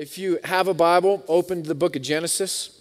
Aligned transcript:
If 0.00 0.16
you 0.16 0.38
have 0.44 0.66
a 0.66 0.72
Bible, 0.72 1.22
open 1.28 1.62
to 1.62 1.68
the 1.68 1.74
book 1.74 1.94
of 1.94 2.00
Genesis. 2.00 2.80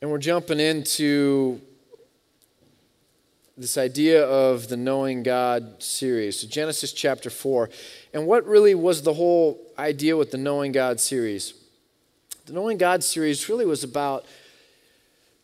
And 0.00 0.10
we're 0.10 0.16
jumping 0.16 0.58
into 0.58 1.60
this 3.58 3.76
idea 3.76 4.24
of 4.24 4.68
the 4.68 4.76
Knowing 4.78 5.22
God 5.22 5.82
series. 5.82 6.40
So, 6.40 6.48
Genesis 6.48 6.94
chapter 6.94 7.28
4. 7.28 7.68
And 8.14 8.26
what 8.26 8.46
really 8.46 8.74
was 8.74 9.02
the 9.02 9.12
whole 9.12 9.60
idea 9.78 10.16
with 10.16 10.30
the 10.30 10.38
Knowing 10.38 10.72
God 10.72 10.98
series? 10.98 11.52
The 12.46 12.54
Knowing 12.54 12.78
God 12.78 13.04
series 13.04 13.50
really 13.50 13.66
was 13.66 13.84
about 13.84 14.24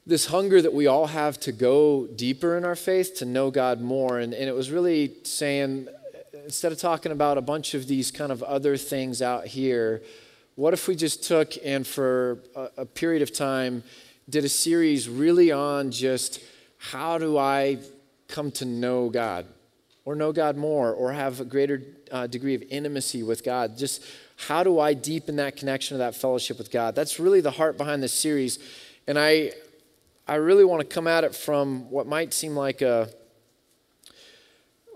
this 0.07 0.29
hunger 0.29 0.63
that 0.63 0.73
we 0.73 0.87
all 0.87 1.09
have 1.09 1.39
to 1.41 1.53
go 1.53 2.07
deeper 2.07 2.57
in 2.57 2.65
our 2.65 2.75
faith, 2.75 3.17
to 3.17 3.27
know 3.27 3.51
God 3.51 3.83
more. 3.83 4.19
And, 4.19 4.33
and 4.33 4.49
it 4.49 4.55
was 4.55 4.71
really 4.71 5.13
saying, 5.25 5.89
instead 6.49 6.73
of 6.73 6.79
talking 6.79 7.13
about 7.13 7.37
a 7.37 7.43
bunch 7.43 7.75
of 7.75 7.87
these 7.87 8.11
kind 8.11 8.33
of 8.33 8.43
other 8.43 8.79
things 8.79 9.21
out 9.21 9.47
here, 9.47 10.03
what 10.55 10.73
if 10.73 10.89
we 10.89 10.97
just 10.97 11.23
took 11.23 11.53
and 11.63 11.87
for 11.87 12.39
a, 12.57 12.71
a 12.79 12.87
period 12.87 13.21
of 13.21 13.31
time 13.35 13.83
did 14.31 14.47
a 14.47 14.49
series 14.49 15.11
really 15.11 15.53
on 15.53 15.91
just 15.91 16.41
how 16.79 17.19
do 17.19 17.37
I 17.37 17.81
come 18.29 18.51
to 18.53 18.65
know 18.65 19.11
God 19.11 19.45
or 20.07 20.15
know 20.15 20.33
God 20.33 20.57
more 20.57 20.91
or 20.91 21.13
have 21.13 21.39
a 21.39 21.45
greater 21.45 21.83
uh, 22.11 22.27
degree 22.27 22.55
of 22.55 22.63
intimacy 22.71 23.23
with 23.23 23.45
God? 23.45 23.77
Just 23.77 24.03
how 24.47 24.65
do 24.65 24.81
I 24.81 24.95
deepen 24.95 25.37
that 25.37 25.55
connection 25.55 25.97
to 25.97 25.99
that 25.99 26.15
fellowship 26.15 26.57
with 26.57 26.71
God? 26.71 26.95
That's 26.95 27.21
really 27.21 27.43
the 27.43 27.51
heart 27.51 27.77
behind 27.77 28.03
this 28.03 28.15
series. 28.15 28.59
And 29.07 29.19
I, 29.19 29.53
I 30.27 30.37
really 30.37 30.65
want 30.65 30.81
to 30.81 30.87
come 30.87 31.07
at 31.07 31.25
it 31.25 31.35
from 31.35 31.91
what 31.91 32.07
might 32.07 32.33
seem 32.33 32.57
like 32.57 32.81
a, 32.81 33.11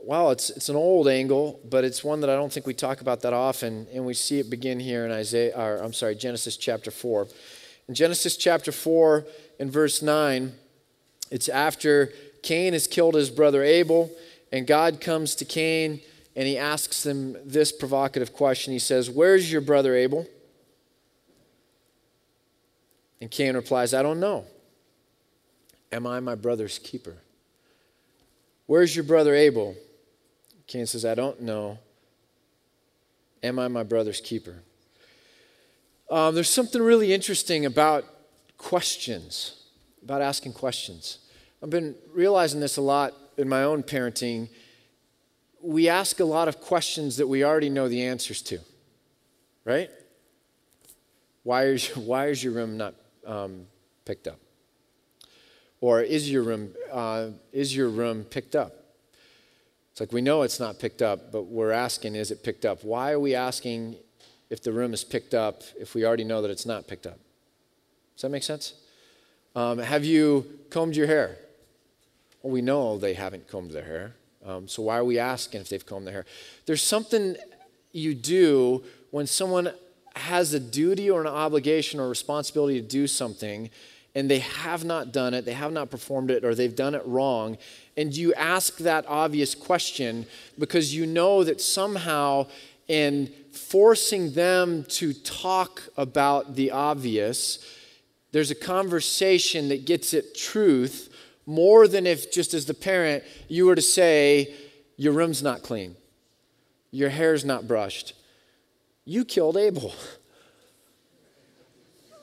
well, 0.04 0.30
it's, 0.30 0.50
it's 0.50 0.68
an 0.68 0.76
old 0.76 1.08
angle, 1.08 1.60
but 1.68 1.84
it's 1.84 2.02
one 2.02 2.20
that 2.20 2.30
I 2.30 2.34
don't 2.34 2.52
think 2.52 2.66
we 2.66 2.74
talk 2.74 3.00
about 3.00 3.20
that 3.22 3.32
often. 3.32 3.86
And 3.92 4.04
we 4.04 4.14
see 4.14 4.38
it 4.38 4.50
begin 4.50 4.80
here 4.80 5.04
in 5.04 5.12
Isaiah, 5.12 5.56
or 5.56 5.78
I'm 5.78 5.92
sorry, 5.92 6.14
Genesis 6.14 6.56
chapter 6.56 6.90
4. 6.90 7.28
In 7.88 7.94
Genesis 7.94 8.36
chapter 8.36 8.72
4, 8.72 9.26
in 9.58 9.70
verse 9.70 10.02
9, 10.02 10.52
it's 11.30 11.48
after 11.48 12.12
Cain 12.42 12.72
has 12.72 12.86
killed 12.86 13.14
his 13.14 13.30
brother 13.30 13.62
Abel, 13.62 14.10
and 14.50 14.66
God 14.66 15.00
comes 15.00 15.34
to 15.36 15.44
Cain 15.44 16.00
and 16.34 16.46
he 16.46 16.56
asks 16.56 17.04
him 17.04 17.36
this 17.44 17.72
provocative 17.72 18.32
question. 18.32 18.72
He 18.72 18.78
says, 18.78 19.10
Where's 19.10 19.52
your 19.52 19.60
brother 19.60 19.94
Abel? 19.94 20.26
And 23.20 23.30
Cain 23.30 23.54
replies, 23.54 23.94
I 23.94 24.02
don't 24.02 24.18
know. 24.18 24.46
Am 25.92 26.06
I 26.06 26.20
my 26.20 26.34
brother's 26.34 26.78
keeper? 26.78 27.16
Where's 28.66 28.96
your 28.96 29.04
brother 29.04 29.34
Abel? 29.34 29.76
Cain 30.66 30.86
says, 30.86 31.04
I 31.04 31.14
don't 31.14 31.40
know. 31.42 31.78
Am 33.42 33.58
I 33.58 33.68
my 33.68 33.82
brother's 33.82 34.20
keeper? 34.20 34.62
Um, 36.10 36.34
there's 36.34 36.50
something 36.50 36.80
really 36.80 37.12
interesting 37.12 37.64
about 37.66 38.04
questions, 38.58 39.64
about 40.02 40.22
asking 40.22 40.52
questions. 40.52 41.18
I've 41.62 41.70
been 41.70 41.94
realizing 42.12 42.60
this 42.60 42.76
a 42.76 42.82
lot 42.82 43.14
in 43.36 43.48
my 43.48 43.64
own 43.64 43.82
parenting. 43.82 44.48
We 45.60 45.88
ask 45.88 46.20
a 46.20 46.24
lot 46.24 46.48
of 46.48 46.60
questions 46.60 47.16
that 47.16 47.26
we 47.26 47.44
already 47.44 47.70
know 47.70 47.88
the 47.88 48.02
answers 48.02 48.42
to, 48.42 48.58
right? 49.64 49.90
Why 51.42 51.64
is, 51.66 51.88
why 51.96 52.26
is 52.26 52.42
your 52.42 52.52
room 52.52 52.76
not 52.76 52.94
um, 53.26 53.66
picked 54.04 54.26
up? 54.26 54.38
Or 55.80 56.00
is 56.00 56.30
your 56.30 56.42
room, 56.42 56.74
uh, 56.92 57.30
is 57.52 57.74
your 57.74 57.88
room 57.88 58.24
picked 58.24 58.54
up? 58.54 58.81
It's 59.92 60.00
like 60.00 60.12
we 60.12 60.22
know 60.22 60.40
it's 60.40 60.58
not 60.58 60.78
picked 60.78 61.02
up, 61.02 61.30
but 61.30 61.42
we're 61.42 61.70
asking, 61.70 62.14
is 62.14 62.30
it 62.30 62.42
picked 62.42 62.64
up? 62.64 62.82
Why 62.82 63.12
are 63.12 63.20
we 63.20 63.34
asking 63.34 63.96
if 64.48 64.62
the 64.62 64.72
room 64.72 64.94
is 64.94 65.04
picked 65.04 65.34
up 65.34 65.62
if 65.78 65.94
we 65.94 66.06
already 66.06 66.24
know 66.24 66.40
that 66.40 66.50
it's 66.50 66.64
not 66.64 66.88
picked 66.88 67.06
up? 67.06 67.18
Does 68.16 68.22
that 68.22 68.30
make 68.30 68.42
sense? 68.42 68.72
Um, 69.54 69.78
have 69.78 70.02
you 70.02 70.46
combed 70.70 70.96
your 70.96 71.06
hair? 71.06 71.36
Well, 72.42 72.54
we 72.54 72.62
know 72.62 72.96
they 72.96 73.12
haven't 73.12 73.48
combed 73.48 73.72
their 73.72 73.84
hair. 73.84 74.14
Um, 74.46 74.66
so 74.66 74.82
why 74.82 74.96
are 74.96 75.04
we 75.04 75.18
asking 75.18 75.60
if 75.60 75.68
they've 75.68 75.84
combed 75.84 76.06
their 76.06 76.14
hair? 76.14 76.26
There's 76.64 76.82
something 76.82 77.36
you 77.92 78.14
do 78.14 78.82
when 79.10 79.26
someone 79.26 79.72
has 80.16 80.54
a 80.54 80.60
duty 80.60 81.10
or 81.10 81.20
an 81.20 81.26
obligation 81.26 82.00
or 82.00 82.08
responsibility 82.08 82.80
to 82.80 82.86
do 82.86 83.06
something 83.06 83.68
and 84.14 84.30
they 84.30 84.40
have 84.40 84.84
not 84.84 85.12
done 85.12 85.34
it, 85.34 85.44
they 85.44 85.54
have 85.54 85.72
not 85.72 85.90
performed 85.90 86.30
it, 86.30 86.44
or 86.44 86.54
they've 86.54 86.76
done 86.76 86.94
it 86.94 87.02
wrong, 87.06 87.56
and 87.96 88.16
you 88.16 88.32
ask 88.34 88.78
that 88.78 89.04
obvious 89.06 89.54
question 89.54 90.26
because 90.58 90.94
you 90.94 91.06
know 91.06 91.44
that 91.44 91.60
somehow 91.60 92.46
in 92.88 93.32
forcing 93.52 94.32
them 94.32 94.84
to 94.84 95.12
talk 95.12 95.82
about 95.96 96.56
the 96.56 96.70
obvious, 96.70 97.58
there's 98.32 98.50
a 98.50 98.54
conversation 98.54 99.68
that 99.68 99.84
gets 99.84 100.14
at 100.14 100.34
truth 100.34 101.08
more 101.44 101.86
than 101.86 102.06
if, 102.06 102.32
just 102.32 102.54
as 102.54 102.66
the 102.66 102.74
parent, 102.74 103.24
you 103.48 103.66
were 103.66 103.74
to 103.74 103.82
say, 103.82 104.54
Your 104.96 105.12
room's 105.12 105.42
not 105.42 105.62
clean, 105.62 105.96
your 106.90 107.10
hair's 107.10 107.44
not 107.44 107.68
brushed. 107.68 108.14
You 109.04 109.24
killed 109.24 109.56
Abel. 109.56 109.94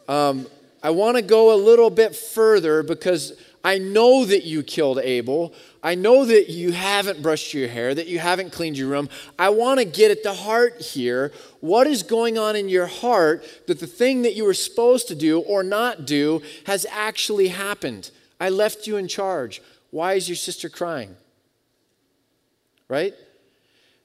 Um, 0.07 0.47
I 0.81 0.89
want 0.89 1.17
to 1.17 1.21
go 1.21 1.53
a 1.53 1.59
little 1.59 1.91
bit 1.91 2.15
further 2.15 2.81
because 2.81 3.33
I 3.63 3.77
know 3.77 4.25
that 4.25 4.45
you 4.45 4.63
killed 4.63 4.99
Abel. 4.99 5.53
I 5.83 5.95
know 5.95 6.23
that 6.25 6.49
you 6.49 6.71
haven't 6.71 7.21
brushed 7.21 7.53
your 7.53 7.67
hair, 7.67 7.93
that 7.93 8.07
you 8.07 8.19
haven't 8.19 8.53
cleaned 8.53 8.77
your 8.77 8.87
room. 8.87 9.09
I 9.37 9.49
want 9.49 9.79
to 9.79 9.85
get 9.85 10.11
at 10.11 10.23
the 10.23 10.33
heart 10.33 10.81
here. 10.81 11.33
What 11.59 11.85
is 11.85 12.03
going 12.03 12.37
on 12.37 12.55
in 12.55 12.69
your 12.69 12.85
heart 12.85 13.43
that 13.67 13.79
the 13.79 13.87
thing 13.87 14.21
that 14.21 14.35
you 14.35 14.45
were 14.45 14.53
supposed 14.53 15.07
to 15.09 15.15
do 15.15 15.39
or 15.41 15.63
not 15.63 16.05
do 16.05 16.41
has 16.65 16.85
actually 16.89 17.49
happened? 17.49 18.11
I 18.39 18.49
left 18.49 18.87
you 18.87 18.95
in 18.95 19.07
charge. 19.07 19.61
Why 19.91 20.13
is 20.13 20.29
your 20.29 20.37
sister 20.37 20.69
crying? 20.69 21.17
Right? 22.87 23.13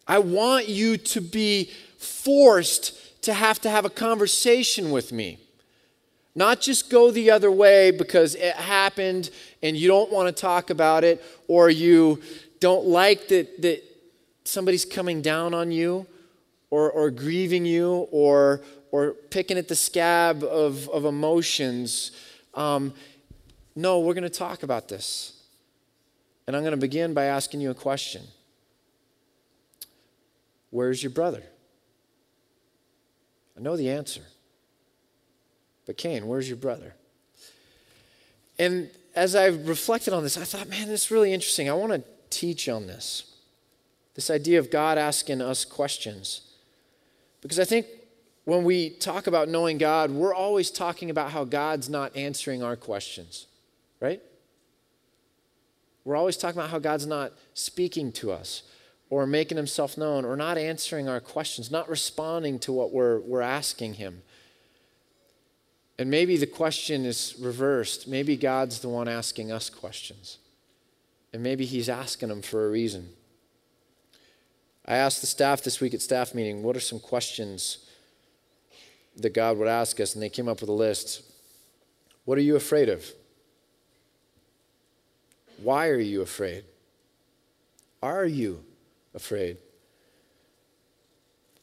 I 0.06 0.18
want 0.18 0.68
you 0.68 0.96
to 0.96 1.20
be 1.20 1.70
forced 1.96 3.22
to 3.22 3.32
have 3.32 3.60
to 3.60 3.70
have 3.70 3.84
a 3.84 3.90
conversation 3.90 4.90
with 4.90 5.12
me. 5.12 5.38
Not 6.34 6.60
just 6.60 6.90
go 6.90 7.10
the 7.10 7.30
other 7.30 7.50
way 7.50 7.90
because 7.90 8.34
it 8.34 8.54
happened 8.56 9.30
and 9.62 9.76
you 9.76 9.86
don't 9.86 10.10
want 10.10 10.34
to 10.34 10.40
talk 10.40 10.70
about 10.70 11.04
it 11.04 11.22
or 11.46 11.70
you 11.70 12.20
don't 12.58 12.86
like 12.86 13.28
that, 13.28 13.62
that 13.62 13.82
somebody's 14.44 14.84
coming 14.84 15.22
down 15.22 15.54
on 15.54 15.70
you 15.70 16.06
or, 16.70 16.90
or 16.90 17.10
grieving 17.10 17.64
you 17.64 18.08
or, 18.10 18.62
or 18.90 19.12
picking 19.30 19.58
at 19.58 19.68
the 19.68 19.76
scab 19.76 20.42
of, 20.42 20.88
of 20.88 21.04
emotions. 21.04 22.10
Um, 22.54 22.94
no, 23.76 24.00
we're 24.00 24.14
going 24.14 24.24
to 24.24 24.30
talk 24.30 24.64
about 24.64 24.88
this. 24.88 25.42
And 26.46 26.56
I'm 26.56 26.62
going 26.62 26.72
to 26.72 26.80
begin 26.80 27.14
by 27.14 27.24
asking 27.24 27.60
you 27.60 27.70
a 27.70 27.74
question 27.74 28.22
Where's 30.70 31.00
your 31.00 31.10
brother? 31.10 31.44
I 33.56 33.60
know 33.60 33.76
the 33.76 33.88
answer. 33.90 34.22
But 35.86 35.96
Cain, 35.96 36.26
where's 36.26 36.48
your 36.48 36.56
brother? 36.56 36.94
And 38.58 38.90
as 39.14 39.34
I 39.34 39.46
reflected 39.46 40.12
on 40.12 40.22
this, 40.22 40.36
I 40.36 40.44
thought, 40.44 40.68
man, 40.68 40.88
this 40.88 41.06
is 41.06 41.10
really 41.10 41.32
interesting. 41.32 41.68
I 41.68 41.74
want 41.74 41.92
to 41.92 42.02
teach 42.30 42.68
on 42.68 42.86
this. 42.86 43.30
This 44.14 44.30
idea 44.30 44.58
of 44.58 44.70
God 44.70 44.96
asking 44.96 45.40
us 45.40 45.64
questions. 45.64 46.42
Because 47.42 47.58
I 47.58 47.64
think 47.64 47.86
when 48.44 48.64
we 48.64 48.90
talk 48.90 49.26
about 49.26 49.48
knowing 49.48 49.78
God, 49.78 50.10
we're 50.10 50.34
always 50.34 50.70
talking 50.70 51.10
about 51.10 51.32
how 51.32 51.44
God's 51.44 51.88
not 51.88 52.16
answering 52.16 52.62
our 52.62 52.76
questions, 52.76 53.46
right? 54.00 54.20
We're 56.04 56.16
always 56.16 56.36
talking 56.36 56.58
about 56.58 56.70
how 56.70 56.78
God's 56.78 57.06
not 57.06 57.32
speaking 57.54 58.12
to 58.12 58.30
us 58.30 58.62
or 59.10 59.26
making 59.26 59.56
himself 59.56 59.96
known 59.96 60.24
or 60.24 60.36
not 60.36 60.58
answering 60.58 61.08
our 61.08 61.20
questions, 61.20 61.70
not 61.70 61.88
responding 61.88 62.58
to 62.60 62.72
what 62.72 62.92
we're, 62.92 63.20
we're 63.20 63.40
asking 63.40 63.94
him. 63.94 64.22
And 65.98 66.10
maybe 66.10 66.36
the 66.36 66.46
question 66.46 67.04
is 67.04 67.36
reversed. 67.38 68.08
Maybe 68.08 68.36
God's 68.36 68.80
the 68.80 68.88
one 68.88 69.08
asking 69.08 69.52
us 69.52 69.70
questions. 69.70 70.38
And 71.32 71.42
maybe 71.42 71.64
He's 71.64 71.88
asking 71.88 72.28
them 72.30 72.42
for 72.42 72.66
a 72.66 72.70
reason. 72.70 73.10
I 74.86 74.96
asked 74.96 75.20
the 75.20 75.26
staff 75.26 75.62
this 75.62 75.80
week 75.80 75.94
at 75.94 76.02
staff 76.02 76.34
meeting, 76.34 76.62
what 76.62 76.76
are 76.76 76.80
some 76.80 77.00
questions 77.00 77.88
that 79.16 79.32
God 79.32 79.56
would 79.56 79.68
ask 79.68 79.98
us? 80.00 80.14
And 80.14 80.22
they 80.22 80.28
came 80.28 80.48
up 80.48 80.60
with 80.60 80.68
a 80.68 80.74
list. 80.74 81.22
What 82.24 82.38
are 82.38 82.42
you 82.42 82.56
afraid 82.56 82.88
of? 82.88 83.06
Why 85.62 85.88
are 85.88 85.98
you 85.98 86.22
afraid? 86.22 86.64
Are 88.02 88.26
you 88.26 88.62
afraid? 89.14 89.56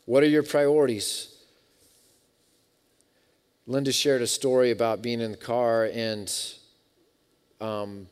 What 0.05 0.23
are 0.23 0.27
your 0.27 0.43
priorities? 0.43 1.30
Linda 3.67 3.91
shared 3.91 4.21
a 4.21 4.27
story 4.27 4.71
about 4.71 5.01
being 5.01 5.21
in 5.21 5.31
the 5.31 5.37
car, 5.37 5.85
and 5.93 6.33
um, 7.59 8.07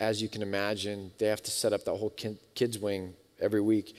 as 0.00 0.22
you 0.22 0.28
can 0.28 0.42
imagine, 0.42 1.12
they 1.18 1.26
have 1.26 1.42
to 1.42 1.50
set 1.50 1.72
up 1.72 1.84
that 1.84 1.94
whole 1.94 2.14
kids' 2.54 2.78
wing 2.78 3.12
every 3.40 3.60
week. 3.60 3.96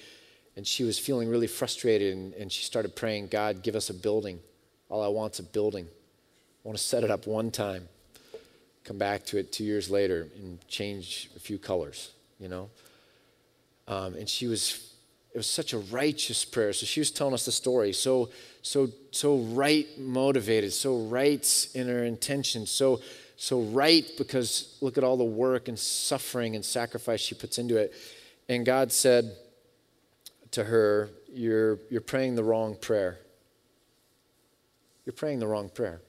and 0.56 0.66
she 0.66 0.84
was 0.84 0.98
feeling 0.98 1.30
really 1.30 1.46
frustrated, 1.46 2.16
and, 2.18 2.34
and 2.34 2.52
she 2.52 2.64
started 2.64 2.96
praying, 2.96 3.28
God, 3.28 3.62
give 3.62 3.76
us 3.76 3.92
a 3.92 3.94
building. 3.94 4.40
All 4.90 5.04
I 5.04 5.08
want's 5.08 5.38
a 5.38 5.44
building. 5.44 5.86
I 5.86 6.68
want 6.68 6.80
to 6.80 6.84
set 6.84 7.04
it 7.04 7.12
up 7.12 7.28
one 7.28 7.52
time, 7.52 7.88
come 8.84 8.98
back 8.98 9.24
to 9.28 9.38
it 9.38 9.52
two 9.52 9.64
years 9.64 9.92
later, 9.92 10.28
and 10.36 10.58
change 10.68 11.30
a 11.36 11.40
few 11.40 11.60
colors, 11.60 12.12
you 12.40 12.48
know? 12.48 12.72
Um, 13.88 14.16
and 14.16 14.28
she 14.28 14.48
was, 14.48 14.96
it 15.38 15.42
was 15.42 15.48
such 15.48 15.74
a 15.74 15.78
righteous 15.78 16.44
prayer. 16.44 16.74
So 16.74 16.88
she 16.88 17.00
was 17.00 17.12
telling 17.12 17.36
us 17.36 17.46
the 17.46 17.52
story. 17.52 17.94
So, 17.94 18.32
so, 18.64 18.90
so 19.12 19.38
right 19.38 19.86
motivated, 19.96 20.74
so 20.74 20.98
right 20.98 21.68
in 21.76 21.88
her 21.88 22.06
intention, 22.06 22.66
so, 22.66 23.02
so 23.36 23.62
right 23.62 24.04
because 24.18 24.80
look 24.82 24.98
at 24.98 25.04
all 25.04 25.16
the 25.16 25.24
work 25.24 25.68
and 25.68 25.78
suffering 25.78 26.56
and 26.56 26.66
sacrifice 26.66 27.20
she 27.20 27.36
puts 27.36 27.60
into 27.60 27.78
it. 27.78 27.94
And 28.50 28.66
God 28.66 28.92
said, 28.92 29.32
to 30.50 30.64
her, 30.64 31.12
You're, 31.32 31.78
you're 31.92 32.02
praying 32.02 32.34
the 32.34 32.44
wrong 32.44 32.76
prayer. 32.76 33.20
You're 35.06 35.14
praying 35.14 35.38
the 35.38 35.46
wrong 35.46 35.70
prayer. 35.70 36.02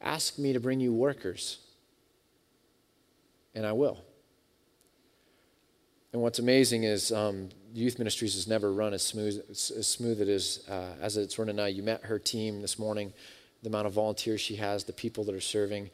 Ask 0.00 0.38
me 0.38 0.54
to 0.54 0.58
bring 0.58 0.80
you 0.80 0.94
workers, 0.94 1.58
and 3.54 3.66
I 3.66 3.72
will. 3.72 3.98
And 6.14 6.22
what's 6.22 6.38
amazing 6.38 6.84
is 6.84 7.12
um, 7.12 7.50
youth 7.72 7.98
ministries 7.98 8.34
has 8.34 8.46
never 8.46 8.72
run 8.72 8.92
as 8.94 9.02
smooth 9.02 9.42
as 9.50 9.86
smooth 9.86 10.20
it 10.20 10.28
is 10.28 10.64
uh, 10.68 10.94
as 11.00 11.16
it's 11.16 11.38
running 11.38 11.56
now. 11.56 11.66
You 11.66 11.82
met 11.82 12.02
her 12.04 12.18
team 12.18 12.60
this 12.60 12.78
morning, 12.78 13.12
the 13.62 13.68
amount 13.68 13.86
of 13.86 13.92
volunteers 13.92 14.40
she 14.40 14.56
has, 14.56 14.84
the 14.84 14.92
people 14.92 15.24
that 15.24 15.34
are 15.34 15.40
serving. 15.40 15.90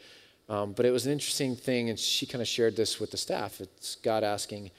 Um, 0.49 0.73
but 0.73 0.87
it 0.87 0.91
was 0.91 1.07
an 1.07 1.13
interesting 1.13 1.55
thing, 1.55 1.91
and 1.91 1.99
she 1.99 2.25
kind 2.25 2.41
of 2.41 2.49
shared 2.49 2.75
this 2.75 2.99
with 2.99 3.11
the 3.11 3.17
staff. 3.17 3.61
It's 3.61 3.97
God 3.97 4.25
asking, 4.25 4.71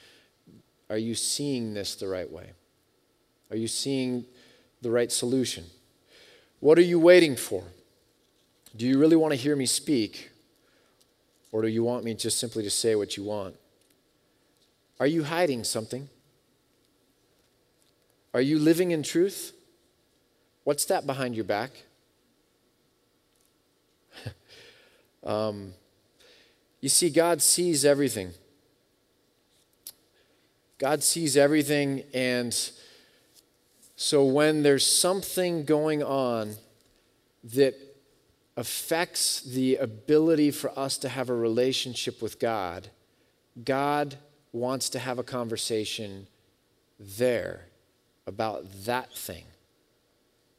"Are 0.88 0.98
you 0.98 1.14
seeing 1.14 1.74
this 1.74 1.94
the 1.94 2.08
right 2.08 2.30
way?" 2.30 2.52
Are 3.50 3.56
you 3.56 3.68
seeing 3.68 4.24
the 4.80 4.90
right 4.90 5.10
solution? 5.10 5.64
What 6.60 6.78
are 6.78 6.82
you 6.82 7.00
waiting 7.00 7.36
for? 7.36 7.64
Do 8.76 8.86
you 8.86 8.98
really 8.98 9.16
want 9.16 9.32
to 9.32 9.36
hear 9.36 9.56
me 9.56 9.66
speak? 9.66 10.30
Or 11.52 11.62
do 11.62 11.68
you 11.68 11.82
want 11.82 12.04
me 12.04 12.14
just 12.14 12.38
simply 12.38 12.62
to 12.62 12.70
say 12.70 12.94
what 12.94 13.16
you 13.16 13.24
want? 13.24 13.56
Are 15.00 15.06
you 15.06 15.24
hiding 15.24 15.64
something? 15.64 16.08
Are 18.32 18.40
you 18.40 18.58
living 18.58 18.92
in 18.92 19.02
truth? 19.02 19.52
What's 20.64 20.84
that 20.86 21.06
behind 21.06 21.34
your 21.34 21.44
back? 21.44 21.70
um, 25.24 25.72
you 26.80 26.88
see, 26.88 27.10
God 27.10 27.42
sees 27.42 27.84
everything. 27.84 28.32
God 30.78 31.02
sees 31.02 31.36
everything, 31.36 32.04
and 32.14 32.56
so 33.96 34.24
when 34.24 34.62
there's 34.62 34.86
something 34.86 35.64
going 35.66 36.02
on 36.02 36.54
that 37.44 37.74
affects 38.56 39.42
the 39.42 39.76
ability 39.76 40.50
for 40.52 40.76
us 40.78 40.96
to 40.98 41.08
have 41.08 41.28
a 41.28 41.34
relationship 41.34 42.22
with 42.22 42.38
God, 42.38 42.88
God 43.62 44.16
wants 44.52 44.88
to 44.90 44.98
have 44.98 45.18
a 45.18 45.22
conversation 45.22 46.28
there 46.98 47.69
about 48.26 48.64
that 48.84 49.12
thing. 49.12 49.44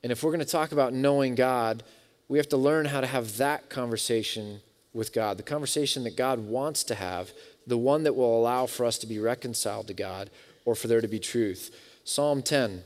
And 0.04 0.12
if 0.12 0.24
we're 0.24 0.32
going 0.32 0.40
to 0.40 0.46
talk 0.46 0.72
about 0.72 0.94
knowing 0.94 1.36
God, 1.36 1.84
we 2.28 2.38
have 2.38 2.50
to 2.50 2.58
learn 2.58 2.86
how 2.86 3.02
to 3.02 3.08
have 3.08 3.38
that 3.38 3.70
conversation 3.70 4.62
with 4.94 5.14
God, 5.14 5.38
the 5.38 5.44
conversation 5.44 6.04
that 6.04 6.18
God 6.18 6.40
wants 6.40 6.84
to 6.86 6.96
have, 6.96 7.32
the 7.68 7.78
one 7.78 8.04
that 8.04 8.16
will 8.16 8.40
allow 8.40 8.66
for 8.66 8.86
us 8.86 8.98
to 9.00 9.08
be 9.08 9.20
reconciled 9.20 9.88
to 9.88 9.94
God 9.94 10.30
or 10.66 10.76
for 10.76 10.88
there 10.88 11.02
to 11.02 11.08
be 11.08 11.20
truth. 11.20 11.76
Psalm 12.04 12.42
10. 12.42 12.84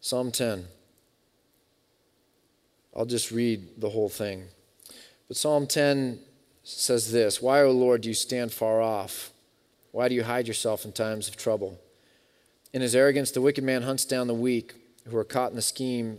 Psalm 0.00 0.30
10. 0.30 0.66
I'll 2.96 3.06
just 3.06 3.30
read 3.30 3.80
the 3.80 3.90
whole 3.90 4.08
thing. 4.08 4.44
But 5.28 5.36
Psalm 5.36 5.66
10 5.66 6.20
says 6.62 7.10
this 7.10 7.40
Why, 7.40 7.62
O 7.62 7.70
Lord, 7.70 8.02
do 8.02 8.08
you 8.08 8.14
stand 8.14 8.52
far 8.52 8.80
off? 8.80 9.30
Why 9.94 10.08
do 10.08 10.16
you 10.16 10.24
hide 10.24 10.48
yourself 10.48 10.84
in 10.84 10.90
times 10.90 11.28
of 11.28 11.36
trouble? 11.36 11.78
In 12.72 12.82
his 12.82 12.96
arrogance, 12.96 13.30
the 13.30 13.40
wicked 13.40 13.62
man 13.62 13.82
hunts 13.82 14.04
down 14.04 14.26
the 14.26 14.34
weak 14.34 14.74
who 15.06 15.16
are 15.16 15.22
caught 15.22 15.50
in 15.50 15.56
the 15.56 15.62
scheme, 15.62 16.18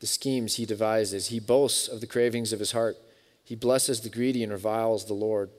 the 0.00 0.08
schemes 0.08 0.56
he 0.56 0.66
devises. 0.66 1.28
He 1.28 1.38
boasts 1.38 1.86
of 1.86 2.00
the 2.00 2.08
cravings 2.08 2.52
of 2.52 2.58
his 2.58 2.72
heart. 2.72 2.96
He 3.44 3.54
blesses 3.54 4.00
the 4.00 4.08
greedy 4.08 4.42
and 4.42 4.50
reviles 4.50 5.04
the 5.04 5.14
Lord. 5.14 5.50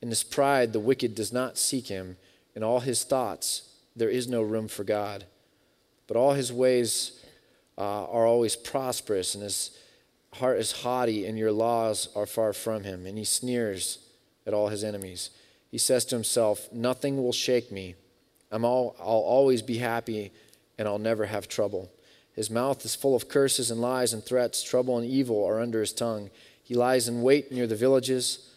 In 0.00 0.08
his 0.08 0.22
pride, 0.22 0.72
the 0.72 0.78
wicked 0.78 1.16
does 1.16 1.32
not 1.32 1.58
seek 1.58 1.88
him. 1.88 2.16
In 2.54 2.62
all 2.62 2.78
his 2.78 3.02
thoughts, 3.02 3.62
there 3.96 4.08
is 4.08 4.28
no 4.28 4.42
room 4.42 4.68
for 4.68 4.84
God. 4.84 5.24
But 6.06 6.16
all 6.16 6.34
his 6.34 6.52
ways 6.52 7.24
uh, 7.76 8.04
are 8.04 8.24
always 8.24 8.54
prosperous, 8.54 9.34
and 9.34 9.42
his 9.42 9.76
heart 10.34 10.60
is 10.60 10.82
haughty, 10.82 11.26
and 11.26 11.36
your 11.36 11.50
laws 11.50 12.08
are 12.14 12.24
far 12.24 12.52
from 12.52 12.84
him. 12.84 13.04
And 13.04 13.18
he 13.18 13.24
sneers 13.24 13.98
at 14.46 14.54
all 14.54 14.68
his 14.68 14.84
enemies. 14.84 15.30
He 15.70 15.78
says 15.78 16.04
to 16.06 16.16
himself, 16.16 16.68
Nothing 16.72 17.22
will 17.22 17.32
shake 17.32 17.70
me. 17.70 17.94
I'm 18.50 18.64
all, 18.64 18.96
I'll 18.98 19.06
always 19.06 19.62
be 19.62 19.78
happy, 19.78 20.32
and 20.76 20.88
I'll 20.88 20.98
never 20.98 21.26
have 21.26 21.48
trouble. 21.48 21.90
His 22.32 22.50
mouth 22.50 22.84
is 22.84 22.94
full 22.94 23.14
of 23.14 23.28
curses 23.28 23.70
and 23.70 23.80
lies 23.80 24.12
and 24.12 24.24
threats. 24.24 24.62
Trouble 24.62 24.98
and 24.98 25.06
evil 25.06 25.44
are 25.44 25.60
under 25.60 25.80
his 25.80 25.92
tongue. 25.92 26.30
He 26.62 26.74
lies 26.74 27.08
in 27.08 27.22
wait 27.22 27.52
near 27.52 27.66
the 27.66 27.76
villages. 27.76 28.50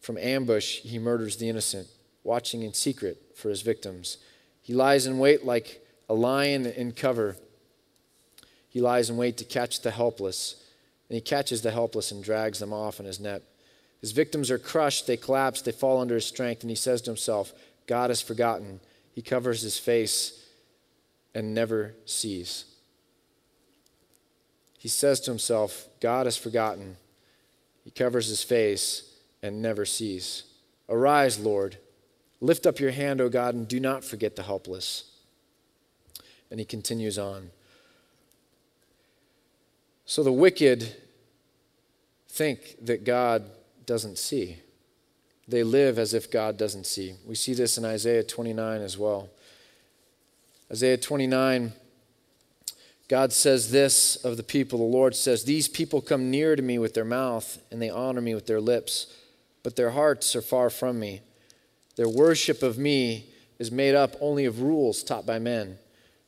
From 0.00 0.18
ambush, 0.18 0.80
he 0.80 0.98
murders 0.98 1.36
the 1.36 1.48
innocent, 1.48 1.88
watching 2.22 2.62
in 2.62 2.74
secret 2.74 3.20
for 3.34 3.48
his 3.48 3.62
victims. 3.62 4.18
He 4.60 4.74
lies 4.74 5.06
in 5.06 5.18
wait 5.18 5.44
like 5.44 5.84
a 6.08 6.14
lion 6.14 6.66
in 6.66 6.92
cover. 6.92 7.36
He 8.68 8.80
lies 8.80 9.10
in 9.10 9.16
wait 9.16 9.36
to 9.38 9.44
catch 9.44 9.82
the 9.82 9.90
helpless, 9.90 10.62
and 11.08 11.14
he 11.14 11.20
catches 11.20 11.62
the 11.62 11.70
helpless 11.70 12.10
and 12.10 12.22
drags 12.22 12.58
them 12.58 12.72
off 12.72 13.00
in 13.00 13.06
his 13.06 13.20
net. 13.20 13.42
His 14.04 14.12
victims 14.12 14.50
are 14.50 14.58
crushed, 14.58 15.06
they 15.06 15.16
collapse, 15.16 15.62
they 15.62 15.72
fall 15.72 15.98
under 15.98 16.16
his 16.16 16.26
strength, 16.26 16.60
and 16.60 16.68
he 16.68 16.76
says 16.76 17.00
to 17.00 17.10
himself, 17.10 17.54
God 17.86 18.10
has 18.10 18.20
forgotten. 18.20 18.80
He 19.14 19.22
covers 19.22 19.62
his 19.62 19.78
face 19.78 20.44
and 21.34 21.54
never 21.54 21.94
sees. 22.04 22.66
He 24.78 24.88
says 24.88 25.20
to 25.20 25.30
himself, 25.30 25.88
God 26.00 26.26
has 26.26 26.36
forgotten. 26.36 26.98
He 27.82 27.90
covers 27.90 28.28
his 28.28 28.42
face 28.42 29.10
and 29.42 29.62
never 29.62 29.86
sees. 29.86 30.42
Arise, 30.90 31.38
Lord. 31.38 31.78
Lift 32.42 32.66
up 32.66 32.80
your 32.80 32.90
hand, 32.90 33.22
O 33.22 33.30
God, 33.30 33.54
and 33.54 33.66
do 33.66 33.80
not 33.80 34.04
forget 34.04 34.36
the 34.36 34.42
helpless. 34.42 35.12
And 36.50 36.60
he 36.60 36.66
continues 36.66 37.18
on. 37.18 37.52
So 40.04 40.22
the 40.22 40.30
wicked 40.30 40.94
think 42.28 42.76
that 42.84 43.04
God 43.04 43.50
doesn't 43.86 44.18
see. 44.18 44.58
They 45.46 45.62
live 45.62 45.98
as 45.98 46.14
if 46.14 46.30
God 46.30 46.56
doesn't 46.56 46.86
see. 46.86 47.14
We 47.26 47.34
see 47.34 47.54
this 47.54 47.76
in 47.76 47.84
Isaiah 47.84 48.22
29 48.22 48.80
as 48.80 48.96
well. 48.96 49.28
Isaiah 50.70 50.96
29, 50.96 51.72
God 53.08 53.32
says 53.32 53.70
this 53.70 54.16
of 54.16 54.36
the 54.36 54.42
people. 54.42 54.78
The 54.78 54.84
Lord 54.84 55.14
says, 55.14 55.44
These 55.44 55.68
people 55.68 56.00
come 56.00 56.30
near 56.30 56.56
to 56.56 56.62
me 56.62 56.78
with 56.78 56.94
their 56.94 57.04
mouth, 57.04 57.58
and 57.70 57.80
they 57.80 57.90
honor 57.90 58.22
me 58.22 58.34
with 58.34 58.46
their 58.46 58.60
lips, 58.60 59.14
but 59.62 59.76
their 59.76 59.90
hearts 59.90 60.34
are 60.34 60.42
far 60.42 60.70
from 60.70 60.98
me. 60.98 61.20
Their 61.96 62.08
worship 62.08 62.62
of 62.62 62.78
me 62.78 63.26
is 63.58 63.70
made 63.70 63.94
up 63.94 64.16
only 64.20 64.46
of 64.46 64.62
rules 64.62 65.02
taught 65.02 65.26
by 65.26 65.38
men. 65.38 65.78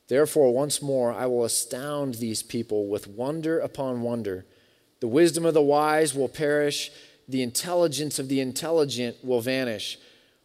Therefore, 0.07 0.53
once 0.53 0.81
more, 0.81 1.11
I 1.11 1.25
will 1.25 1.43
astound 1.43 2.15
these 2.15 2.41
people 2.41 2.87
with 2.87 3.07
wonder 3.07 3.59
upon 3.59 4.01
wonder. 4.01 4.45
The 4.99 5.07
wisdom 5.07 5.45
of 5.45 5.53
the 5.53 5.61
wise 5.61 6.15
will 6.15 6.29
perish, 6.29 6.91
the 7.27 7.41
intelligence 7.41 8.19
of 8.19 8.29
the 8.29 8.39
intelligent 8.39 9.17
will 9.23 9.41
vanish. 9.41 9.97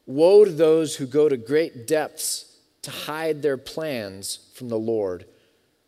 Woe 0.06 0.44
to 0.44 0.50
those 0.50 0.96
who 0.96 1.06
go 1.06 1.28
to 1.28 1.36
great 1.36 1.86
depths 1.86 2.56
to 2.82 2.90
hide 2.90 3.42
their 3.42 3.56
plans 3.56 4.50
from 4.54 4.68
the 4.68 4.78
Lord, 4.78 5.24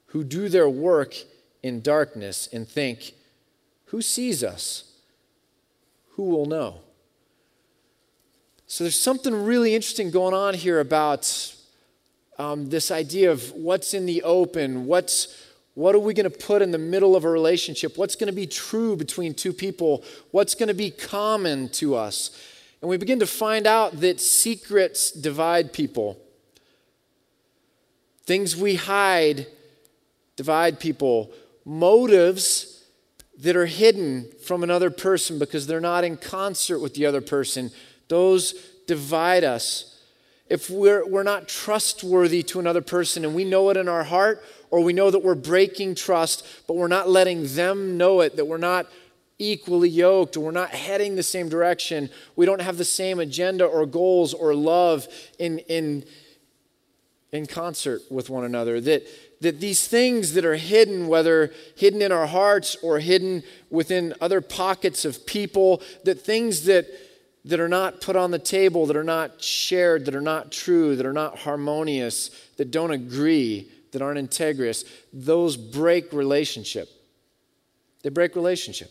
who 0.06 0.22
do 0.22 0.48
their 0.48 0.68
work 0.68 1.16
in 1.62 1.80
darkness 1.80 2.48
and 2.52 2.68
think, 2.68 3.14
Who 3.86 4.00
sees 4.00 4.44
us? 4.44 4.92
Who 6.10 6.24
will 6.24 6.46
know? 6.46 6.80
So 8.66 8.84
there's 8.84 9.00
something 9.00 9.34
really 9.34 9.74
interesting 9.74 10.10
going 10.10 10.34
on 10.34 10.54
here 10.54 10.80
about 10.80 11.54
um, 12.38 12.70
this 12.70 12.90
idea 12.90 13.30
of 13.30 13.52
what's 13.52 13.94
in 13.94 14.06
the 14.06 14.22
open, 14.22 14.86
what's 14.86 15.43
what 15.74 15.94
are 15.94 16.00
we 16.00 16.14
going 16.14 16.30
to 16.30 16.38
put 16.38 16.62
in 16.62 16.70
the 16.70 16.78
middle 16.78 17.16
of 17.16 17.24
a 17.24 17.30
relationship? 17.30 17.98
What's 17.98 18.14
going 18.16 18.28
to 18.28 18.32
be 18.32 18.46
true 18.46 18.96
between 18.96 19.34
two 19.34 19.52
people? 19.52 20.04
What's 20.30 20.54
going 20.54 20.68
to 20.68 20.74
be 20.74 20.90
common 20.90 21.68
to 21.70 21.96
us? 21.96 22.30
And 22.80 22.88
we 22.88 22.96
begin 22.96 23.18
to 23.20 23.26
find 23.26 23.66
out 23.66 24.00
that 24.00 24.20
secrets 24.20 25.10
divide 25.10 25.72
people. 25.72 26.18
Things 28.24 28.56
we 28.56 28.76
hide 28.76 29.46
divide 30.36 30.78
people. 30.80 31.32
Motives 31.64 32.84
that 33.38 33.56
are 33.56 33.66
hidden 33.66 34.30
from 34.44 34.62
another 34.62 34.90
person 34.90 35.38
because 35.38 35.66
they're 35.66 35.80
not 35.80 36.04
in 36.04 36.16
concert 36.16 36.78
with 36.78 36.94
the 36.94 37.06
other 37.06 37.20
person, 37.20 37.70
those 38.08 38.52
divide 38.86 39.44
us. 39.44 40.00
if 40.48 40.68
we're, 40.68 41.06
we're 41.06 41.22
not 41.22 41.48
trustworthy 41.48 42.42
to 42.42 42.60
another 42.60 42.82
person 42.82 43.24
and 43.24 43.34
we 43.34 43.44
know 43.44 43.70
it 43.70 43.76
in 43.76 43.88
our 43.88 44.04
heart, 44.04 44.44
or 44.74 44.80
we 44.80 44.92
know 44.92 45.08
that 45.08 45.20
we're 45.20 45.36
breaking 45.36 45.94
trust, 45.94 46.44
but 46.66 46.74
we're 46.74 46.88
not 46.88 47.08
letting 47.08 47.46
them 47.54 47.96
know 47.96 48.22
it, 48.22 48.34
that 48.34 48.46
we're 48.46 48.58
not 48.58 48.88
equally 49.38 49.88
yoked, 49.88 50.36
or 50.36 50.40
we're 50.40 50.50
not 50.50 50.70
heading 50.70 51.14
the 51.14 51.22
same 51.22 51.48
direction, 51.48 52.10
we 52.34 52.44
don't 52.44 52.60
have 52.60 52.76
the 52.76 52.84
same 52.84 53.20
agenda 53.20 53.64
or 53.64 53.86
goals 53.86 54.34
or 54.34 54.52
love 54.52 55.06
in, 55.38 55.60
in, 55.60 56.04
in 57.30 57.46
concert 57.46 58.02
with 58.10 58.28
one 58.28 58.42
another, 58.42 58.80
that, 58.80 59.06
that 59.40 59.60
these 59.60 59.86
things 59.86 60.32
that 60.32 60.44
are 60.44 60.56
hidden, 60.56 61.06
whether 61.06 61.52
hidden 61.76 62.02
in 62.02 62.10
our 62.10 62.26
hearts 62.26 62.76
or 62.82 62.98
hidden 62.98 63.44
within 63.70 64.12
other 64.20 64.40
pockets 64.40 65.04
of 65.04 65.24
people, 65.24 65.80
that 66.02 66.20
things 66.20 66.64
that 66.64 66.88
that 67.46 67.60
are 67.60 67.68
not 67.68 68.00
put 68.00 68.16
on 68.16 68.30
the 68.30 68.38
table, 68.38 68.86
that 68.86 68.96
are 68.96 69.04
not 69.04 69.42
shared, 69.42 70.06
that 70.06 70.14
are 70.14 70.22
not 70.22 70.50
true, 70.50 70.96
that 70.96 71.04
are 71.04 71.12
not 71.12 71.40
harmonious, 71.40 72.30
that 72.56 72.70
don't 72.70 72.90
agree, 72.90 73.70
that 73.94 74.02
aren't 74.02 74.18
integrous, 74.18 74.84
those 75.12 75.56
break 75.56 76.12
relationship. 76.12 76.88
They 78.02 78.10
break 78.10 78.36
relationship. 78.36 78.90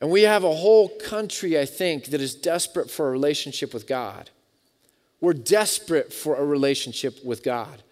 And 0.00 0.10
we 0.10 0.22
have 0.22 0.44
a 0.44 0.54
whole 0.54 0.88
country, 0.88 1.60
I 1.60 1.66
think, 1.66 2.06
that 2.06 2.22
is 2.22 2.34
desperate 2.34 2.90
for 2.90 3.08
a 3.08 3.10
relationship 3.10 3.74
with 3.74 3.86
God. 3.86 4.30
We're 5.20 5.34
desperate 5.34 6.12
for 6.12 6.36
a 6.36 6.44
relationship 6.44 7.22
with 7.22 7.42
God. 7.42 7.82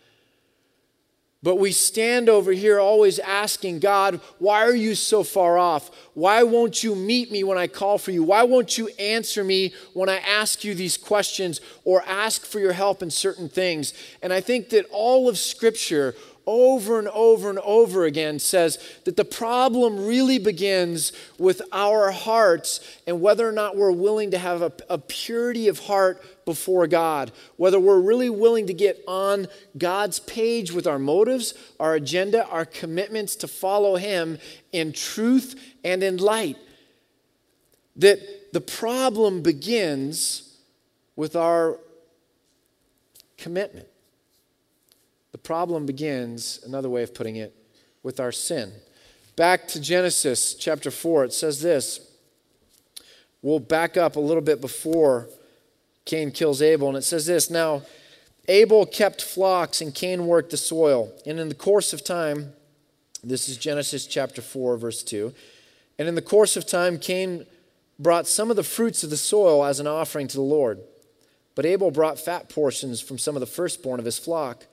But 1.40 1.56
we 1.56 1.70
stand 1.70 2.28
over 2.28 2.50
here 2.50 2.80
always 2.80 3.20
asking 3.20 3.78
God, 3.78 4.20
why 4.38 4.64
are 4.64 4.74
you 4.74 4.96
so 4.96 5.22
far 5.22 5.56
off? 5.56 5.90
Why 6.14 6.42
won't 6.42 6.82
you 6.82 6.96
meet 6.96 7.30
me 7.30 7.44
when 7.44 7.56
I 7.56 7.68
call 7.68 7.96
for 7.96 8.10
you? 8.10 8.24
Why 8.24 8.42
won't 8.42 8.76
you 8.76 8.88
answer 8.98 9.44
me 9.44 9.72
when 9.92 10.08
I 10.08 10.18
ask 10.18 10.64
you 10.64 10.74
these 10.74 10.96
questions 10.96 11.60
or 11.84 12.02
ask 12.06 12.44
for 12.44 12.58
your 12.58 12.72
help 12.72 13.04
in 13.04 13.10
certain 13.10 13.48
things? 13.48 13.94
And 14.20 14.32
I 14.32 14.40
think 14.40 14.70
that 14.70 14.86
all 14.90 15.28
of 15.28 15.38
Scripture, 15.38 16.16
over 16.48 16.98
and 16.98 17.08
over 17.08 17.50
and 17.50 17.58
over 17.58 18.06
again 18.06 18.38
says 18.38 18.78
that 19.04 19.16
the 19.16 19.24
problem 19.24 20.06
really 20.06 20.38
begins 20.38 21.12
with 21.38 21.60
our 21.72 22.10
hearts 22.10 22.80
and 23.06 23.20
whether 23.20 23.46
or 23.46 23.52
not 23.52 23.76
we're 23.76 23.92
willing 23.92 24.30
to 24.30 24.38
have 24.38 24.62
a, 24.62 24.72
a, 24.88 24.96
purity 24.96 25.68
of 25.68 25.78
heart 25.80 26.22
before 26.48 26.86
God, 26.86 27.30
whether 27.58 27.78
we're 27.78 28.00
really 28.00 28.30
willing 28.30 28.68
to 28.68 28.72
get 28.72 29.04
on 29.06 29.48
God's 29.76 30.18
page 30.18 30.72
with 30.72 30.86
our 30.86 30.98
motives, 30.98 31.52
our 31.78 31.94
agenda, 31.94 32.46
our 32.48 32.64
commitments 32.64 33.36
to 33.36 33.46
follow 33.46 33.96
Him 33.96 34.38
in 34.72 34.94
truth 34.94 35.62
and 35.84 36.02
in 36.02 36.16
light. 36.16 36.56
That 37.96 38.54
the 38.54 38.62
problem 38.62 39.42
begins 39.42 40.56
with 41.16 41.36
our 41.36 41.78
commitment. 43.36 43.88
The 45.32 45.38
problem 45.38 45.84
begins, 45.84 46.60
another 46.64 46.88
way 46.88 47.02
of 47.02 47.12
putting 47.12 47.36
it, 47.36 47.54
with 48.02 48.20
our 48.20 48.32
sin. 48.32 48.72
Back 49.36 49.68
to 49.68 49.80
Genesis 49.82 50.54
chapter 50.54 50.90
4, 50.90 51.26
it 51.26 51.34
says 51.34 51.60
this. 51.60 52.10
We'll 53.42 53.60
back 53.60 53.98
up 53.98 54.16
a 54.16 54.20
little 54.20 54.40
bit 54.40 54.62
before 54.62 55.28
Cain 56.08 56.30
kills 56.30 56.62
Abel, 56.62 56.88
and 56.88 56.96
it 56.96 57.02
says 57.02 57.26
this 57.26 57.50
Now, 57.50 57.82
Abel 58.48 58.86
kept 58.86 59.22
flocks, 59.22 59.82
and 59.82 59.94
Cain 59.94 60.26
worked 60.26 60.50
the 60.50 60.56
soil. 60.56 61.12
And 61.26 61.38
in 61.38 61.50
the 61.50 61.54
course 61.54 61.92
of 61.92 62.02
time, 62.02 62.54
this 63.22 63.46
is 63.46 63.58
Genesis 63.58 64.06
chapter 64.06 64.40
4, 64.40 64.78
verse 64.78 65.02
2. 65.02 65.34
And 65.98 66.08
in 66.08 66.14
the 66.14 66.22
course 66.22 66.56
of 66.56 66.66
time, 66.66 66.98
Cain 66.98 67.44
brought 67.98 68.26
some 68.26 68.48
of 68.48 68.56
the 68.56 68.62
fruits 68.62 69.04
of 69.04 69.10
the 69.10 69.18
soil 69.18 69.62
as 69.64 69.80
an 69.80 69.86
offering 69.86 70.28
to 70.28 70.36
the 70.36 70.42
Lord. 70.42 70.80
But 71.54 71.66
Abel 71.66 71.90
brought 71.90 72.18
fat 72.18 72.48
portions 72.48 73.02
from 73.02 73.18
some 73.18 73.36
of 73.36 73.40
the 73.40 73.46
firstborn 73.46 73.98
of 73.98 74.06
his 74.06 74.18
flock. 74.18 74.64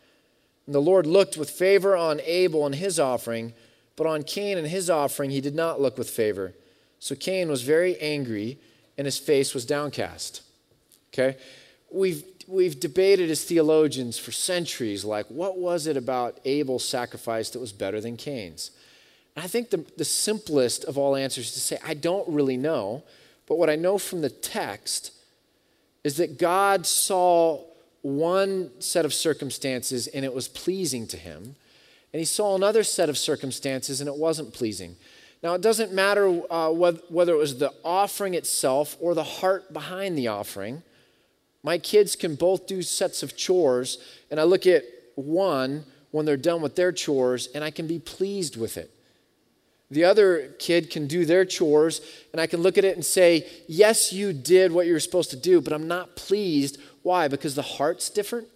And 0.66 0.74
the 0.74 0.82
Lord 0.82 1.06
looked 1.06 1.36
with 1.36 1.50
favor 1.50 1.98
on 1.98 2.22
Abel 2.24 2.66
and 2.66 2.76
his 2.76 2.98
offering, 2.98 3.54
but 3.98 4.08
on 4.08 4.24
Cain 4.24 4.58
and 4.58 4.68
his 4.68 4.90
offering 4.90 5.32
he 5.32 5.42
did 5.42 5.56
not 5.56 5.82
look 5.82 5.98
with 5.98 6.10
favor. 6.10 6.54
So 7.00 7.14
Cain 7.14 7.50
was 7.50 7.64
very 7.64 8.00
angry, 8.00 8.58
and 8.98 9.06
his 9.06 9.18
face 9.18 9.54
was 9.54 9.66
downcast. 9.66 10.42
Okay? 11.18 11.38
We've, 11.92 12.24
we've 12.48 12.80
debated 12.80 13.32
as 13.32 13.44
theologians 13.46 14.18
for 14.18 14.32
centuries, 14.32 15.06
like, 15.06 15.28
what 15.28 15.58
was 15.58 15.88
it 15.88 15.96
about 15.96 16.40
Abel's 16.44 16.84
sacrifice 16.84 17.50
that 17.52 17.60
was 17.60 17.72
better 17.72 18.02
than 18.02 18.18
Cain's? 18.18 18.72
And 19.36 19.46
I 19.46 19.48
think 19.48 19.70
the, 19.70 19.86
the 19.98 20.06
simplest 20.06 20.84
of 20.84 20.98
all 20.98 21.16
answers 21.16 21.48
is 21.48 21.54
to 21.54 21.60
say, 21.60 21.78
I 21.86 21.94
don't 21.94 22.28
really 22.28 22.58
know, 22.58 23.04
but 23.48 23.58
what 23.58 23.70
I 23.70 23.76
know 23.76 23.98
from 23.98 24.22
the 24.22 24.30
text 24.30 25.12
is 26.04 26.18
that 26.18 26.38
God 26.38 26.86
saw 26.86 27.64
one 28.02 28.70
set 28.80 29.06
of 29.06 29.14
circumstances 29.14 30.08
and 30.08 30.26
it 30.26 30.34
was 30.34 30.48
pleasing 30.48 31.08
to 31.08 31.18
him, 31.18 31.56
and 32.14 32.20
he 32.20 32.26
saw 32.26 32.56
another 32.56 32.84
set 32.84 33.10
of 33.10 33.18
circumstances 33.18 34.02
and 34.02 34.08
it 34.08 34.16
wasn't 34.16 34.54
pleasing. 34.54 34.96
Now, 35.42 35.54
it 35.54 35.62
doesn't 35.62 35.94
matter 35.94 36.42
uh, 36.50 36.72
whether 36.72 37.34
it 37.34 37.38
was 37.38 37.60
the 37.60 37.74
offering 37.84 38.34
itself 38.34 38.98
or 39.00 39.14
the 39.14 39.24
heart 39.24 39.72
behind 39.72 40.18
the 40.18 40.28
offering. 40.28 40.82
My 41.66 41.80
kids 41.80 42.16
can 42.16 42.36
both 42.36 42.68
do 42.68 42.84
sets 42.84 43.24
of 43.24 43.36
chores, 43.36 43.98
and 44.30 44.40
I 44.40 44.44
look 44.44 44.68
at 44.68 44.84
one 45.16 45.84
when 46.12 46.28
they're 46.28 46.38
done 46.38 46.62
with 46.62 46.76
their 46.76 46.92
chores, 46.92 47.48
and 47.56 47.64
I 47.64 47.72
can 47.72 47.88
be 47.88 47.98
pleased 47.98 48.56
with 48.56 48.78
it. 48.78 48.92
The 49.90 50.04
other 50.04 50.54
kid 50.60 50.92
can 50.92 51.08
do 51.08 51.26
their 51.26 51.44
chores, 51.44 52.02
and 52.32 52.40
I 52.40 52.46
can 52.46 52.62
look 52.62 52.78
at 52.78 52.86
it 52.86 52.96
and 52.96 53.04
say, 53.04 53.48
Yes, 53.68 54.14
you 54.14 54.32
did 54.32 54.74
what 54.74 54.86
you 54.86 54.94
were 54.94 55.00
supposed 55.00 55.32
to 55.32 55.36
do, 55.36 55.60
but 55.60 55.74
I'm 55.74 55.88
not 55.88 56.16
pleased 56.16 56.78
why? 57.02 57.28
Because 57.28 57.56
the 57.56 57.64
heart's 57.64 58.12
different? 58.12 58.48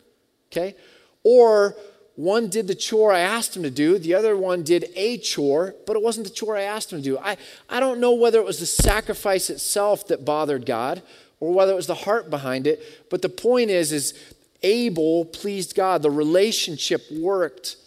Okay? 0.51 0.75
Or 1.23 1.75
one 2.15 2.47
did 2.47 2.67
the 2.67 2.75
chore 2.75 3.11
I 3.11 3.21
asked 3.21 3.57
him 3.57 3.63
to 3.63 3.71
do, 3.71 3.97
the 3.97 4.13
other 4.13 4.37
one 4.37 4.61
did 4.61 4.91
a 4.95 5.17
chore, 5.17 5.73
but 5.87 5.95
it 5.95 6.03
wasn't 6.03 6.27
the 6.27 6.33
chore 6.33 6.57
I 6.57 6.63
asked 6.63 6.93
him 6.93 6.99
to 6.99 7.03
do. 7.03 7.17
I, 7.17 7.37
I 7.69 7.79
don't 7.79 7.99
know 7.99 8.13
whether 8.13 8.37
it 8.37 8.45
was 8.45 8.59
the 8.59 8.67
sacrifice 8.67 9.49
itself 9.49 10.05
that 10.09 10.25
bothered 10.25 10.67
God 10.67 11.01
or 11.39 11.53
whether 11.53 11.71
it 11.71 11.75
was 11.75 11.87
the 11.87 11.95
heart 11.95 12.29
behind 12.29 12.67
it, 12.67 13.07
but 13.09 13.21
the 13.21 13.29
point 13.29 13.69
is, 13.69 13.91
is 13.91 14.13
Abel 14.61 15.25
pleased 15.25 15.75
God. 15.75 16.01
The 16.01 16.11
relationship 16.11 17.03
worked. 17.11 17.77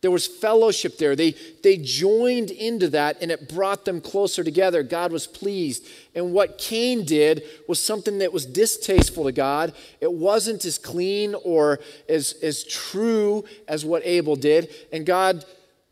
There 0.00 0.10
was 0.10 0.26
fellowship 0.26 0.98
there. 0.98 1.16
They, 1.16 1.34
they 1.62 1.78
joined 1.78 2.50
into 2.50 2.88
that 2.90 3.22
and 3.22 3.30
it 3.30 3.48
brought 3.48 3.86
them 3.86 4.02
closer 4.02 4.44
together. 4.44 4.82
God 4.82 5.12
was 5.12 5.26
pleased. 5.26 5.86
And 6.14 6.34
what 6.34 6.58
Cain 6.58 7.06
did 7.06 7.42
was 7.66 7.80
something 7.80 8.18
that 8.18 8.30
was 8.30 8.44
distasteful 8.44 9.24
to 9.24 9.32
God. 9.32 9.72
It 10.02 10.12
wasn't 10.12 10.66
as 10.66 10.76
clean 10.76 11.34
or 11.42 11.80
as, 12.06 12.34
as 12.42 12.64
true 12.64 13.44
as 13.66 13.86
what 13.86 14.02
Abel 14.04 14.36
did. 14.36 14.68
And 14.92 15.06
God 15.06 15.44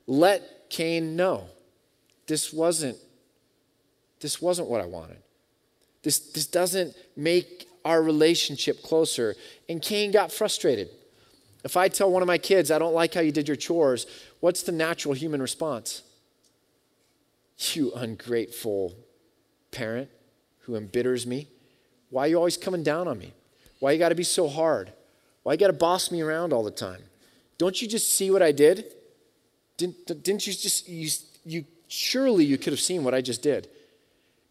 let 0.07 0.69
Cain 0.69 1.17
know 1.17 1.47
this 2.27 2.53
wasn't, 2.53 2.99
this 4.21 4.43
wasn't 4.43 4.69
what 4.69 4.83
I 4.83 4.87
wanted. 4.87 5.22
This, 6.03 6.19
this 6.19 6.47
doesn't 6.47 6.95
make 7.17 7.69
our 7.85 8.03
relationship 8.03 8.83
closer. 8.83 9.35
And 9.69 9.81
Cain 9.81 10.11
got 10.13 10.33
frustrated. 10.33 10.89
If 11.65 11.77
I 11.77 11.89
tell 11.89 12.11
one 12.11 12.23
of 12.23 12.29
my 12.29 12.39
kids, 12.39 12.71
I 12.71 12.79
don't 12.79 12.95
like 12.95 13.15
how 13.15 13.21
you 13.21 13.33
did 13.33 13.49
your 13.49 13.57
chores, 13.57 14.07
what's 14.41 14.63
the 14.63 14.73
natural 14.73 15.15
human 15.15 15.41
response? 15.41 16.03
You 17.73 17.93
ungrateful 17.95 18.97
parent 19.71 20.09
who 20.61 20.75
embitters 20.75 21.27
me. 21.27 21.49
Why 22.11 22.27
are 22.27 22.29
you 22.29 22.37
always 22.37 22.57
coming 22.57 22.83
down 22.83 23.07
on 23.07 23.19
me? 23.19 23.33
Why 23.79 23.93
you 23.93 23.99
got 23.99 24.09
to 24.09 24.15
be 24.15 24.25
so 24.25 24.49
hard? 24.49 24.93
Why 25.43 25.53
you 25.53 25.59
got 25.59 25.69
to 25.69 25.73
boss 25.73 26.11
me 26.11 26.21
around 26.21 26.53
all 26.53 26.65
the 26.65 26.71
time? 26.71 27.03
Don't 27.59 27.81
you 27.81 27.87
just 27.87 28.13
see 28.13 28.31
what 28.31 28.43
I 28.43 28.53
did? 28.53 28.87
Didn't, 29.77 30.07
didn't 30.07 30.47
you 30.47 30.53
just, 30.53 30.89
you, 30.89 31.09
you, 31.45 31.65
surely 31.89 32.45
you 32.45 32.59
could 32.59 32.73
have 32.73 32.81
seen 32.81 33.05
what 33.05 33.15
I 33.15 33.21
just 33.21 33.43
did. 33.43 33.69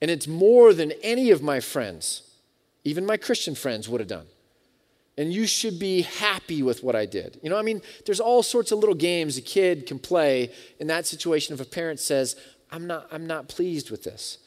And 0.02 0.10
it's 0.10 0.28
more 0.28 0.74
than 0.74 0.92
any 1.04 1.32
of 1.32 1.44
my 1.44 1.60
friends, 1.60 2.24
even 2.84 3.06
my 3.06 3.18
Christian 3.18 3.56
friends, 3.56 3.88
would 3.88 4.02
have 4.02 4.08
done 4.08 4.28
and 5.18 5.32
you 5.32 5.46
should 5.46 5.78
be 5.78 6.02
happy 6.02 6.64
with 6.64 6.84
what 6.84 6.96
I 6.96 7.06
did. 7.06 7.40
You 7.44 7.50
know, 7.50 7.58
I 7.58 7.62
mean, 7.62 7.82
there's 8.06 8.20
all 8.20 8.44
sorts 8.44 8.72
of 8.72 8.80
little 8.80 8.96
games 8.96 9.38
a 9.38 9.42
kid 9.42 9.86
can 9.86 10.00
play 10.00 10.52
in 10.80 10.88
that 10.88 11.06
situation 11.06 11.54
if 11.54 11.62
a 11.62 11.66
parent 11.66 12.00
says, 12.00 12.36
I'm 12.72 12.88
not, 12.88 13.08
I'm 13.12 13.28
not 13.28 13.48
pleased 13.48 13.92
with 13.92 14.04
this. 14.04 14.38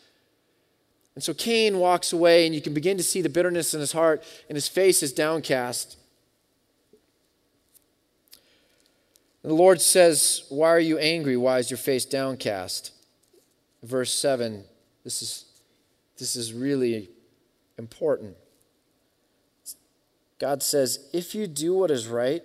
And 1.15 1.23
so 1.23 1.33
Cain 1.33 1.79
walks 1.79 2.13
away, 2.13 2.45
and 2.45 2.55
you 2.55 2.61
can 2.61 2.75
begin 2.75 2.97
to 2.97 3.05
see 3.05 3.23
the 3.23 3.29
bitterness 3.29 3.73
in 3.73 3.79
his 3.79 3.93
heart, 3.93 4.25
and 4.49 4.57
his 4.57 4.67
face 4.67 5.03
is 5.03 5.13
downcast. 5.13 5.97
And 9.45 9.53
the 9.53 9.57
Lord 9.57 9.81
says, 9.81 10.45
Why 10.49 10.71
are 10.71 10.81
you 10.81 10.99
angry? 10.99 11.37
Why 11.37 11.59
is 11.59 11.71
your 11.71 11.79
face 11.79 12.05
downcast? 12.05 12.91
Verse 13.85 14.13
7, 14.13 14.65
this 15.05 15.23
is, 15.23 15.45
this 16.19 16.35
is 16.35 16.53
really 16.53 17.11
important. 17.79 18.37
God 20.39 20.63
says, 20.63 21.09
If 21.13 21.35
you 21.35 21.47
do 21.47 21.75
what 21.75 21.91
is 21.91 22.09
right, 22.09 22.43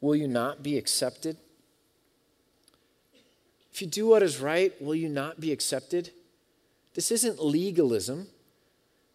will 0.00 0.16
you 0.16 0.28
not 0.28 0.62
be 0.62 0.76
accepted? 0.76 1.36
If 3.72 3.80
you 3.80 3.86
do 3.86 4.06
what 4.08 4.22
is 4.22 4.38
right, 4.38 4.72
will 4.82 4.94
you 4.94 5.08
not 5.08 5.40
be 5.40 5.50
accepted? 5.50 6.10
This 6.94 7.10
isn't 7.10 7.42
legalism. 7.42 8.26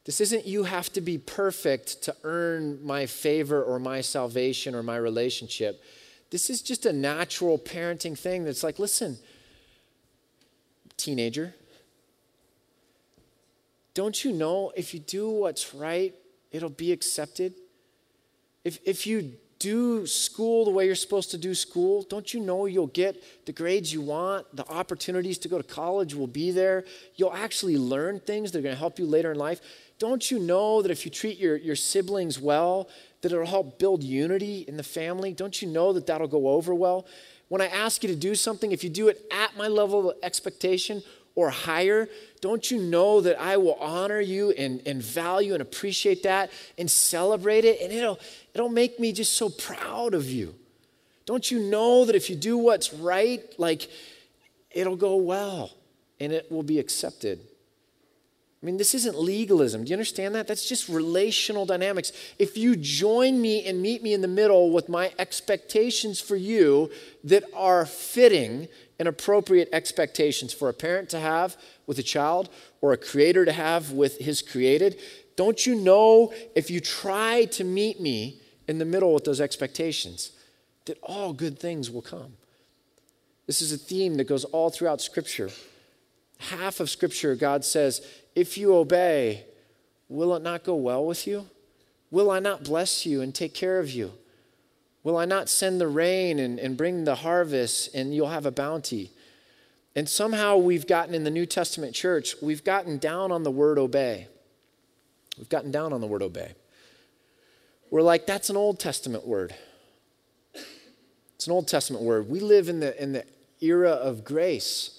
This 0.05 0.21
isn't 0.21 0.47
you 0.47 0.63
have 0.63 0.91
to 0.93 1.01
be 1.01 1.17
perfect 1.17 2.01
to 2.03 2.15
earn 2.23 2.83
my 2.83 3.05
favor 3.05 3.61
or 3.61 3.77
my 3.77 4.01
salvation 4.01 4.73
or 4.73 4.81
my 4.81 4.97
relationship. 4.97 5.83
This 6.31 6.49
is 6.49 6.61
just 6.61 6.85
a 6.85 6.93
natural 6.93 7.59
parenting 7.59 8.17
thing 8.17 8.43
that's 8.45 8.63
like, 8.63 8.79
listen, 8.79 9.17
teenager, 10.95 11.53
don't 13.97 14.23
you 14.23 14.31
know 14.31 14.71
if 14.75 14.93
you 14.93 14.99
do 14.99 15.27
what's 15.27 15.73
right, 15.73 16.13
it'll 16.51 16.69
be 16.69 16.91
accepted? 16.91 17.55
If, 18.63 18.77
if 18.85 19.07
you 19.07 19.33
do 19.57 20.05
school 20.05 20.65
the 20.65 20.69
way 20.69 20.85
you're 20.85 20.93
supposed 20.93 21.31
to 21.31 21.37
do 21.39 21.55
school, 21.55 22.03
don't 22.03 22.31
you 22.31 22.39
know 22.39 22.67
you'll 22.67 22.85
get 22.85 23.23
the 23.47 23.51
grades 23.51 23.91
you 23.91 24.01
want? 24.01 24.55
The 24.55 24.67
opportunities 24.67 25.39
to 25.39 25.47
go 25.47 25.57
to 25.57 25.63
college 25.63 26.13
will 26.13 26.27
be 26.27 26.51
there. 26.51 26.85
You'll 27.15 27.33
actually 27.33 27.75
learn 27.75 28.19
things 28.19 28.51
that 28.51 28.59
are 28.59 28.61
going 28.61 28.75
to 28.75 28.79
help 28.79 28.99
you 28.99 29.07
later 29.07 29.31
in 29.31 29.39
life. 29.39 29.61
Don't 29.97 30.29
you 30.29 30.37
know 30.37 30.83
that 30.83 30.91
if 30.91 31.03
you 31.03 31.09
treat 31.09 31.39
your, 31.39 31.55
your 31.55 31.75
siblings 31.75 32.39
well, 32.39 32.89
that 33.21 33.31
it'll 33.31 33.47
help 33.47 33.79
build 33.79 34.03
unity 34.03 34.63
in 34.67 34.77
the 34.77 34.83
family? 34.83 35.33
Don't 35.33 35.59
you 35.59 35.67
know 35.67 35.91
that 35.93 36.05
that'll 36.05 36.27
go 36.27 36.49
over 36.49 36.75
well? 36.75 37.07
When 37.47 37.61
I 37.61 37.67
ask 37.67 38.03
you 38.03 38.09
to 38.09 38.15
do 38.15 38.35
something, 38.35 38.71
if 38.71 38.83
you 38.83 38.91
do 38.91 39.07
it 39.07 39.25
at 39.31 39.57
my 39.57 39.67
level 39.67 40.11
of 40.11 40.17
expectation 40.21 41.01
or 41.37 41.51
higher, 41.51 42.09
don't 42.41 42.71
you 42.71 42.81
know 42.81 43.21
that 43.21 43.39
I 43.39 43.57
will 43.57 43.75
honor 43.75 44.19
you 44.19 44.49
and, 44.51 44.81
and 44.87 44.99
value 45.03 45.53
and 45.53 45.61
appreciate 45.61 46.23
that 46.23 46.49
and 46.79 46.89
celebrate 46.89 47.63
it? 47.63 47.79
And 47.79 47.93
it'll, 47.93 48.19
it'll 48.55 48.69
make 48.69 48.99
me 48.99 49.13
just 49.13 49.33
so 49.33 49.47
proud 49.47 50.15
of 50.15 50.27
you. 50.27 50.55
Don't 51.27 51.51
you 51.51 51.59
know 51.59 52.05
that 52.05 52.15
if 52.15 52.31
you 52.31 52.35
do 52.35 52.57
what's 52.57 52.91
right, 52.91 53.43
like 53.59 53.87
it'll 54.71 54.95
go 54.95 55.17
well 55.17 55.69
and 56.19 56.33
it 56.33 56.51
will 56.51 56.63
be 56.63 56.79
accepted? 56.79 57.39
I 58.61 58.65
mean, 58.65 58.77
this 58.77 58.95
isn't 58.95 59.19
legalism. 59.19 59.83
Do 59.83 59.89
you 59.89 59.95
understand 59.95 60.33
that? 60.33 60.47
That's 60.47 60.67
just 60.67 60.89
relational 60.89 61.67
dynamics. 61.67 62.11
If 62.39 62.57
you 62.57 62.75
join 62.75 63.39
me 63.39 63.63
and 63.65 63.81
meet 63.81 64.01
me 64.01 64.13
in 64.13 64.21
the 64.21 64.27
middle 64.27 64.71
with 64.71 64.89
my 64.89 65.13
expectations 65.19 66.19
for 66.19 66.35
you 66.35 66.89
that 67.23 67.43
are 67.53 67.85
fitting 67.85 68.67
and 68.97 69.07
appropriate 69.07 69.69
expectations 69.71 70.53
for 70.53 70.69
a 70.69 70.73
parent 70.73 71.07
to 71.09 71.19
have 71.19 71.55
with 71.85 71.99
a 71.99 72.03
child 72.03 72.49
or 72.81 72.93
a 72.93 72.97
creator 72.97 73.45
to 73.45 73.51
have 73.51 73.91
with 73.91 74.17
his 74.17 74.41
created, 74.41 74.99
don't 75.35 75.67
you 75.67 75.75
know 75.75 76.33
if 76.55 76.71
you 76.71 76.79
try 76.79 77.45
to 77.45 77.63
meet 77.63 78.01
me 78.01 78.41
in 78.67 78.79
the 78.79 78.85
middle 78.85 79.13
with 79.13 79.23
those 79.23 79.39
expectations, 79.39 80.31
that 80.85 80.97
all 81.03 81.31
good 81.31 81.59
things 81.59 81.91
will 81.91 82.01
come? 82.01 82.33
This 83.45 83.61
is 83.61 83.71
a 83.71 83.77
theme 83.77 84.15
that 84.15 84.27
goes 84.27 84.45
all 84.45 84.71
throughout 84.71 84.99
Scripture. 84.99 85.51
Half 86.39 86.79
of 86.79 86.89
Scripture, 86.89 87.35
God 87.35 87.65
says, 87.65 88.05
if 88.35 88.57
you 88.57 88.75
obey, 88.75 89.45
will 90.09 90.35
it 90.35 90.43
not 90.43 90.63
go 90.63 90.75
well 90.75 91.05
with 91.05 91.25
you? 91.27 91.47
Will 92.11 92.31
I 92.31 92.39
not 92.39 92.63
bless 92.63 93.05
you 93.05 93.21
and 93.21 93.33
take 93.33 93.53
care 93.53 93.79
of 93.79 93.89
you? 93.89 94.13
Will 95.03 95.17
I 95.17 95.25
not 95.25 95.49
send 95.49 95.79
the 95.79 95.87
rain 95.87 96.39
and, 96.39 96.59
and 96.59 96.77
bring 96.77 97.03
the 97.03 97.15
harvest 97.15 97.93
and 97.95 98.13
you'll 98.13 98.29
have 98.29 98.45
a 98.45 98.51
bounty? 98.51 99.11
And 99.95 100.07
somehow 100.07 100.57
we've 100.57 100.85
gotten 100.85 101.15
in 101.15 101.23
the 101.23 101.31
New 101.31 101.45
Testament 101.45 101.95
church, 101.95 102.35
we've 102.41 102.63
gotten 102.63 102.97
down 102.97 103.31
on 103.31 103.43
the 103.43 103.51
word 103.51 103.79
obey. 103.79 104.27
We've 105.37 105.49
gotten 105.49 105.71
down 105.71 105.93
on 105.93 106.01
the 106.01 106.07
word 106.07 106.21
obey. 106.21 106.53
We're 107.89 108.01
like, 108.01 108.27
that's 108.27 108.49
an 108.49 108.57
Old 108.57 108.79
Testament 108.79 109.25
word. 109.25 109.55
It's 111.35 111.47
an 111.47 111.53
Old 111.53 111.67
Testament 111.67 112.03
word. 112.03 112.29
We 112.29 112.39
live 112.39 112.67
in 112.67 112.79
the, 112.79 113.01
in 113.01 113.13
the 113.13 113.25
era 113.61 113.91
of 113.91 114.23
grace. 114.23 114.96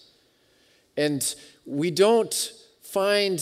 And 0.98 1.32
we 1.64 1.92
don't 1.92 2.34
find 2.82 3.38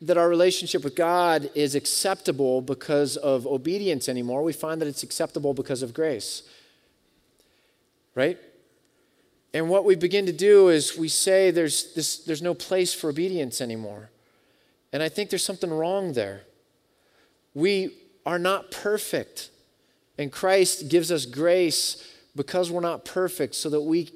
that 0.00 0.16
our 0.16 0.30
relationship 0.30 0.82
with 0.82 0.96
God 0.96 1.50
is 1.54 1.74
acceptable 1.74 2.62
because 2.62 3.18
of 3.18 3.46
obedience 3.46 4.08
anymore. 4.08 4.42
We 4.42 4.54
find 4.54 4.80
that 4.80 4.88
it's 4.88 5.02
acceptable 5.02 5.52
because 5.52 5.82
of 5.82 5.92
grace. 5.92 6.42
Right? 8.14 8.38
And 9.52 9.68
what 9.68 9.84
we 9.84 9.94
begin 9.94 10.24
to 10.24 10.32
do 10.32 10.68
is 10.68 10.96
we 10.96 11.08
say 11.08 11.50
there's, 11.50 11.92
this, 11.92 12.20
there's 12.20 12.40
no 12.40 12.54
place 12.54 12.94
for 12.94 13.10
obedience 13.10 13.60
anymore. 13.60 14.08
And 14.90 15.02
I 15.02 15.10
think 15.10 15.28
there's 15.28 15.44
something 15.44 15.70
wrong 15.70 16.14
there. 16.14 16.44
We 17.52 17.90
are 18.24 18.38
not 18.38 18.70
perfect. 18.70 19.50
And 20.16 20.32
Christ 20.32 20.88
gives 20.88 21.12
us 21.12 21.26
grace 21.26 22.10
because 22.34 22.70
we're 22.70 22.80
not 22.80 23.04
perfect 23.04 23.54
so 23.54 23.68
that 23.68 23.82
we 23.82 24.10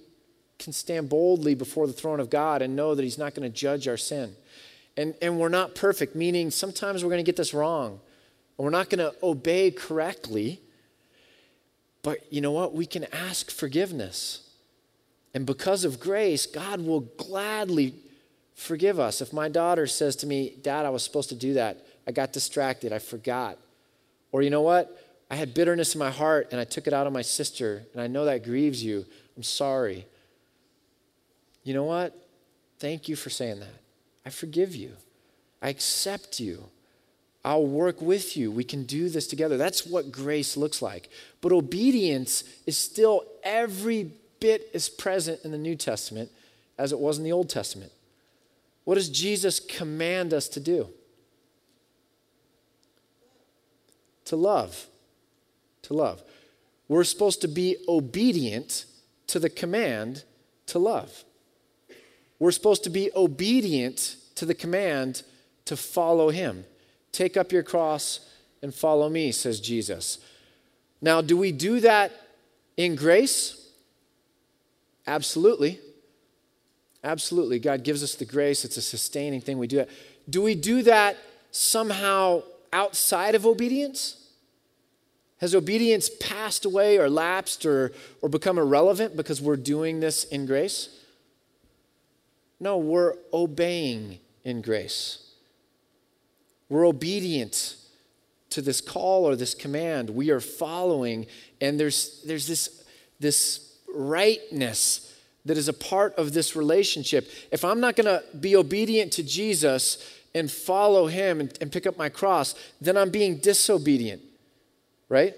can 0.60 0.72
stand 0.72 1.08
boldly 1.08 1.54
before 1.56 1.88
the 1.88 1.92
throne 1.92 2.20
of 2.20 2.30
God 2.30 2.62
and 2.62 2.76
know 2.76 2.94
that 2.94 3.02
He's 3.02 3.18
not 3.18 3.34
going 3.34 3.50
to 3.50 3.54
judge 3.54 3.88
our 3.88 3.96
sin. 3.96 4.36
And, 4.96 5.14
and 5.20 5.40
we're 5.40 5.48
not 5.48 5.74
perfect, 5.74 6.14
meaning 6.14 6.50
sometimes 6.50 7.02
we're 7.02 7.10
going 7.10 7.24
to 7.24 7.28
get 7.28 7.36
this 7.36 7.52
wrong. 7.52 8.00
And 8.56 8.64
we're 8.64 8.70
not 8.70 8.90
going 8.90 8.98
to 8.98 9.14
obey 9.22 9.70
correctly. 9.70 10.60
But 12.02 12.20
you 12.32 12.40
know 12.40 12.52
what? 12.52 12.74
We 12.74 12.86
can 12.86 13.06
ask 13.12 13.50
forgiveness. 13.50 14.48
And 15.34 15.46
because 15.46 15.84
of 15.84 16.00
grace, 16.00 16.46
God 16.46 16.80
will 16.80 17.00
gladly 17.00 17.94
forgive 18.54 19.00
us. 19.00 19.20
If 19.20 19.32
my 19.32 19.48
daughter 19.48 19.86
says 19.86 20.16
to 20.16 20.26
me, 20.26 20.54
Dad, 20.60 20.84
I 20.84 20.90
was 20.90 21.02
supposed 21.02 21.30
to 21.30 21.34
do 21.34 21.54
that, 21.54 21.86
I 22.06 22.12
got 22.12 22.32
distracted, 22.32 22.92
I 22.92 22.98
forgot. 22.98 23.58
Or 24.32 24.42
you 24.42 24.50
know 24.50 24.62
what? 24.62 24.96
I 25.30 25.36
had 25.36 25.54
bitterness 25.54 25.94
in 25.94 25.98
my 25.98 26.10
heart 26.10 26.48
and 26.50 26.60
I 26.60 26.64
took 26.64 26.86
it 26.86 26.92
out 26.92 27.06
on 27.06 27.12
my 27.12 27.22
sister, 27.22 27.84
and 27.92 28.02
I 28.02 28.08
know 28.08 28.24
that 28.24 28.44
grieves 28.44 28.82
you. 28.82 29.06
I'm 29.36 29.44
sorry. 29.44 30.06
You 31.62 31.74
know 31.74 31.84
what? 31.84 32.16
Thank 32.78 33.08
you 33.08 33.16
for 33.16 33.30
saying 33.30 33.60
that. 33.60 33.74
I 34.24 34.30
forgive 34.30 34.74
you. 34.74 34.92
I 35.62 35.68
accept 35.68 36.40
you. 36.40 36.64
I'll 37.44 37.66
work 37.66 38.02
with 38.02 38.36
you. 38.36 38.50
We 38.50 38.64
can 38.64 38.84
do 38.84 39.08
this 39.08 39.26
together. 39.26 39.56
That's 39.56 39.86
what 39.86 40.12
grace 40.12 40.56
looks 40.56 40.82
like. 40.82 41.08
But 41.40 41.52
obedience 41.52 42.44
is 42.66 42.76
still 42.76 43.24
every 43.42 44.12
bit 44.40 44.68
as 44.74 44.88
present 44.88 45.40
in 45.44 45.50
the 45.50 45.58
New 45.58 45.76
Testament 45.76 46.30
as 46.78 46.92
it 46.92 46.98
was 46.98 47.18
in 47.18 47.24
the 47.24 47.32
Old 47.32 47.48
Testament. 47.48 47.92
What 48.84 48.94
does 48.94 49.08
Jesus 49.08 49.60
command 49.60 50.34
us 50.34 50.48
to 50.48 50.60
do? 50.60 50.88
To 54.26 54.36
love. 54.36 54.86
To 55.82 55.94
love. 55.94 56.22
We're 56.88 57.04
supposed 57.04 57.40
to 57.42 57.48
be 57.48 57.76
obedient 57.88 58.86
to 59.28 59.38
the 59.38 59.50
command 59.50 60.24
to 60.66 60.78
love. 60.78 61.24
We're 62.40 62.50
supposed 62.50 62.82
to 62.84 62.90
be 62.90 63.10
obedient 63.14 64.16
to 64.34 64.46
the 64.46 64.54
command 64.54 65.22
to 65.66 65.76
follow 65.76 66.30
him. 66.30 66.64
Take 67.12 67.36
up 67.36 67.52
your 67.52 67.62
cross 67.62 68.28
and 68.62 68.74
follow 68.74 69.08
me, 69.08 69.30
says 69.30 69.60
Jesus. 69.60 70.18
Now, 71.00 71.20
do 71.20 71.36
we 71.36 71.52
do 71.52 71.80
that 71.80 72.12
in 72.76 72.96
grace? 72.96 73.68
Absolutely. 75.06 75.80
Absolutely. 77.04 77.58
God 77.58 77.84
gives 77.84 78.02
us 78.02 78.14
the 78.14 78.24
grace, 78.24 78.64
it's 78.64 78.76
a 78.76 78.82
sustaining 78.82 79.40
thing. 79.40 79.58
We 79.58 79.66
do 79.66 79.76
that. 79.76 79.88
Do 80.28 80.42
we 80.42 80.54
do 80.54 80.82
that 80.82 81.16
somehow 81.50 82.42
outside 82.72 83.34
of 83.34 83.46
obedience? 83.46 84.16
Has 85.38 85.54
obedience 85.54 86.10
passed 86.20 86.64
away 86.64 86.98
or 86.98 87.08
lapsed 87.08 87.64
or, 87.64 87.92
or 88.20 88.28
become 88.28 88.58
irrelevant 88.58 89.16
because 89.16 89.40
we're 89.40 89.56
doing 89.56 90.00
this 90.00 90.24
in 90.24 90.46
grace? 90.46 90.99
No, 92.60 92.76
we're 92.76 93.14
obeying 93.32 94.20
in 94.44 94.60
grace. 94.60 95.30
We're 96.68 96.86
obedient 96.86 97.76
to 98.50 98.60
this 98.60 98.80
call 98.80 99.24
or 99.24 99.34
this 99.34 99.54
command. 99.54 100.10
We 100.10 100.30
are 100.30 100.40
following, 100.40 101.26
and 101.60 101.80
there's, 101.80 102.22
there's 102.26 102.46
this, 102.46 102.84
this 103.18 103.76
rightness 103.92 105.16
that 105.46 105.56
is 105.56 105.68
a 105.68 105.72
part 105.72 106.14
of 106.16 106.34
this 106.34 106.54
relationship. 106.54 107.28
If 107.50 107.64
I'm 107.64 107.80
not 107.80 107.96
going 107.96 108.06
to 108.06 108.22
be 108.36 108.54
obedient 108.54 109.12
to 109.14 109.22
Jesus 109.22 110.06
and 110.34 110.50
follow 110.50 111.06
him 111.06 111.40
and, 111.40 111.56
and 111.60 111.72
pick 111.72 111.86
up 111.86 111.96
my 111.96 112.08
cross, 112.08 112.54
then 112.80 112.96
I'm 112.96 113.10
being 113.10 113.38
disobedient, 113.38 114.22
right? 115.08 115.34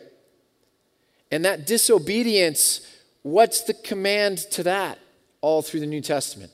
And 1.30 1.44
that 1.44 1.66
disobedience, 1.66 2.86
what's 3.22 3.62
the 3.62 3.74
command 3.74 4.38
to 4.50 4.62
that 4.64 4.98
all 5.40 5.62
through 5.62 5.80
the 5.80 5.86
New 5.86 6.00
Testament? 6.00 6.50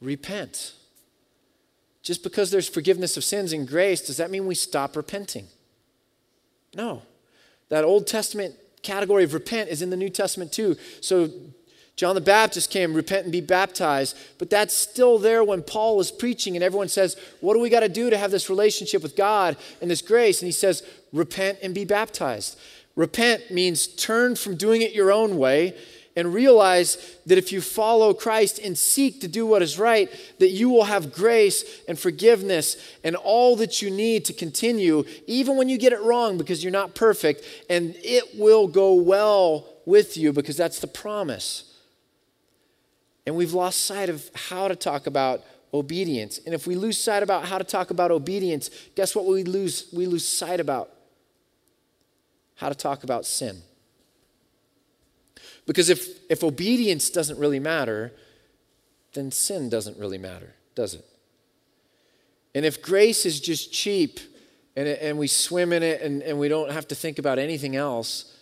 Repent. 0.00 0.74
Just 2.02 2.22
because 2.22 2.50
there's 2.50 2.68
forgiveness 2.68 3.16
of 3.16 3.24
sins 3.24 3.52
and 3.52 3.66
grace, 3.66 4.00
does 4.00 4.16
that 4.18 4.30
mean 4.30 4.46
we 4.46 4.54
stop 4.54 4.96
repenting? 4.96 5.46
No. 6.74 7.02
That 7.68 7.84
Old 7.84 8.06
Testament 8.06 8.54
category 8.82 9.24
of 9.24 9.34
repent 9.34 9.70
is 9.70 9.82
in 9.82 9.90
the 9.90 9.96
New 9.96 10.10
Testament 10.10 10.52
too. 10.52 10.76
So 11.00 11.30
John 11.96 12.14
the 12.14 12.20
Baptist 12.20 12.70
came, 12.70 12.92
repent 12.92 13.24
and 13.24 13.32
be 13.32 13.40
baptized. 13.40 14.16
But 14.38 14.50
that's 14.50 14.74
still 14.74 15.18
there 15.18 15.42
when 15.42 15.62
Paul 15.62 15.96
was 15.96 16.12
preaching, 16.12 16.54
and 16.54 16.62
everyone 16.62 16.88
says, 16.88 17.16
What 17.40 17.54
do 17.54 17.60
we 17.60 17.70
got 17.70 17.80
to 17.80 17.88
do 17.88 18.10
to 18.10 18.18
have 18.18 18.30
this 18.30 18.50
relationship 18.50 19.02
with 19.02 19.16
God 19.16 19.56
and 19.80 19.90
this 19.90 20.02
grace? 20.02 20.40
And 20.40 20.46
he 20.46 20.52
says, 20.52 20.82
Repent 21.12 21.58
and 21.62 21.74
be 21.74 21.86
baptized. 21.86 22.58
Repent 22.94 23.50
means 23.50 23.86
turn 23.86 24.36
from 24.36 24.56
doing 24.56 24.82
it 24.82 24.92
your 24.92 25.10
own 25.10 25.38
way 25.38 25.74
and 26.16 26.32
realize 26.32 26.96
that 27.26 27.36
if 27.36 27.52
you 27.52 27.60
follow 27.60 28.14
Christ 28.14 28.58
and 28.58 28.76
seek 28.76 29.20
to 29.20 29.28
do 29.28 29.46
what 29.46 29.60
is 29.60 29.78
right, 29.78 30.10
that 30.38 30.48
you 30.48 30.70
will 30.70 30.84
have 30.84 31.12
grace 31.12 31.82
and 31.86 31.98
forgiveness 31.98 32.76
and 33.04 33.14
all 33.14 33.54
that 33.56 33.82
you 33.82 33.90
need 33.90 34.24
to 34.24 34.32
continue, 34.32 35.04
even 35.26 35.56
when 35.56 35.68
you 35.68 35.76
get 35.76 35.92
it 35.92 36.00
wrong 36.00 36.38
because 36.38 36.64
you're 36.64 36.72
not 36.72 36.94
perfect, 36.94 37.44
and 37.68 37.94
it 38.02 38.24
will 38.38 38.66
go 38.66 38.94
well 38.94 39.66
with 39.84 40.16
you 40.16 40.32
because 40.32 40.56
that's 40.56 40.80
the 40.80 40.86
promise. 40.86 41.74
And 43.26 43.36
we've 43.36 43.52
lost 43.52 43.82
sight 43.84 44.08
of 44.08 44.30
how 44.34 44.68
to 44.68 44.76
talk 44.76 45.06
about 45.06 45.44
obedience. 45.74 46.40
And 46.46 46.54
if 46.54 46.66
we 46.66 46.76
lose 46.76 46.96
sight 46.96 47.22
about 47.22 47.44
how 47.44 47.58
to 47.58 47.64
talk 47.64 47.90
about 47.90 48.10
obedience, 48.10 48.70
guess 48.94 49.14
what 49.14 49.26
we 49.26 49.44
lose? 49.44 49.88
We 49.92 50.06
lose 50.06 50.26
sight 50.26 50.60
about 50.60 50.90
how 52.54 52.70
to 52.70 52.74
talk 52.74 53.04
about 53.04 53.26
sin. 53.26 53.62
Because 55.66 55.90
if, 55.90 56.08
if 56.30 56.44
obedience 56.44 57.10
doesn't 57.10 57.38
really 57.38 57.58
matter, 57.58 58.12
then 59.14 59.30
sin 59.32 59.68
doesn't 59.68 59.98
really 59.98 60.18
matter, 60.18 60.54
does 60.74 60.94
it? 60.94 61.04
And 62.54 62.64
if 62.64 62.80
grace 62.80 63.26
is 63.26 63.40
just 63.40 63.72
cheap 63.72 64.20
and, 64.76 64.86
and 64.88 65.18
we 65.18 65.26
swim 65.26 65.72
in 65.72 65.82
it 65.82 66.00
and, 66.00 66.22
and 66.22 66.38
we 66.38 66.48
don't 66.48 66.70
have 66.70 66.88
to 66.88 66.94
think 66.94 67.18
about 67.18 67.38
anything 67.38 67.76
else, 67.76 68.34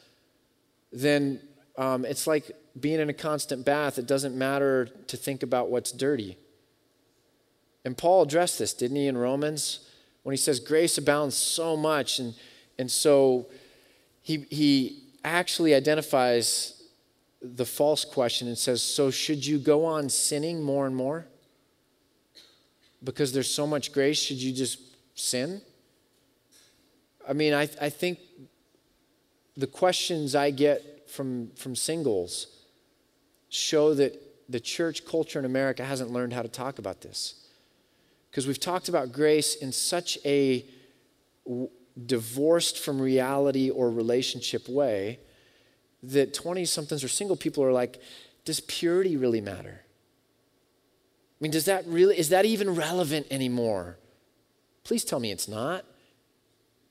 then 0.92 1.40
um, 1.76 2.04
it's 2.04 2.26
like 2.26 2.52
being 2.78 3.00
in 3.00 3.08
a 3.08 3.14
constant 3.14 3.64
bath. 3.64 3.98
It 3.98 4.06
doesn't 4.06 4.36
matter 4.36 4.86
to 5.06 5.16
think 5.16 5.42
about 5.42 5.70
what's 5.70 5.90
dirty. 5.90 6.36
And 7.84 7.96
Paul 7.96 8.22
addressed 8.22 8.58
this, 8.58 8.72
didn't 8.72 8.96
he, 8.96 9.06
in 9.06 9.16
Romans? 9.16 9.80
When 10.22 10.32
he 10.32 10.36
says 10.36 10.60
grace 10.60 10.96
abounds 10.96 11.36
so 11.36 11.76
much. 11.76 12.18
And, 12.18 12.34
and 12.78 12.90
so 12.90 13.46
he, 14.22 14.46
he 14.50 15.02
actually 15.24 15.74
identifies 15.74 16.73
the 17.44 17.66
false 17.66 18.04
question 18.04 18.48
and 18.48 18.56
says, 18.56 18.82
So 18.82 19.10
should 19.10 19.44
you 19.44 19.58
go 19.58 19.84
on 19.84 20.08
sinning 20.08 20.62
more 20.62 20.86
and 20.86 20.96
more? 20.96 21.26
Because 23.02 23.32
there's 23.32 23.52
so 23.52 23.66
much 23.66 23.92
grace, 23.92 24.18
should 24.18 24.38
you 24.38 24.52
just 24.52 24.78
sin? 25.14 25.60
I 27.28 27.34
mean, 27.34 27.52
I, 27.52 27.68
I 27.80 27.90
think 27.90 28.18
the 29.56 29.66
questions 29.66 30.34
I 30.34 30.50
get 30.50 31.08
from, 31.08 31.50
from 31.56 31.76
singles 31.76 32.46
show 33.50 33.94
that 33.94 34.20
the 34.48 34.60
church 34.60 35.04
culture 35.04 35.38
in 35.38 35.44
America 35.44 35.84
hasn't 35.84 36.10
learned 36.10 36.32
how 36.32 36.42
to 36.42 36.48
talk 36.48 36.78
about 36.78 37.02
this. 37.02 37.46
Because 38.30 38.46
we've 38.46 38.60
talked 38.60 38.88
about 38.88 39.12
grace 39.12 39.54
in 39.54 39.70
such 39.70 40.18
a 40.24 40.64
divorced 42.06 42.78
from 42.78 43.00
reality 43.00 43.70
or 43.70 43.90
relationship 43.90 44.68
way 44.68 45.20
that 46.12 46.34
20 46.34 46.64
somethings 46.64 47.02
or 47.04 47.08
single 47.08 47.36
people 47.36 47.64
are 47.64 47.72
like, 47.72 48.00
does 48.44 48.60
purity 48.60 49.16
really 49.16 49.40
matter? 49.40 49.80
I 49.80 51.38
mean, 51.40 51.50
does 51.50 51.64
that 51.64 51.86
really, 51.86 52.18
is 52.18 52.28
that 52.30 52.44
even 52.44 52.74
relevant 52.74 53.26
anymore? 53.30 53.98
Please 54.84 55.04
tell 55.04 55.20
me 55.20 55.32
it's 55.32 55.48
not. 55.48 55.84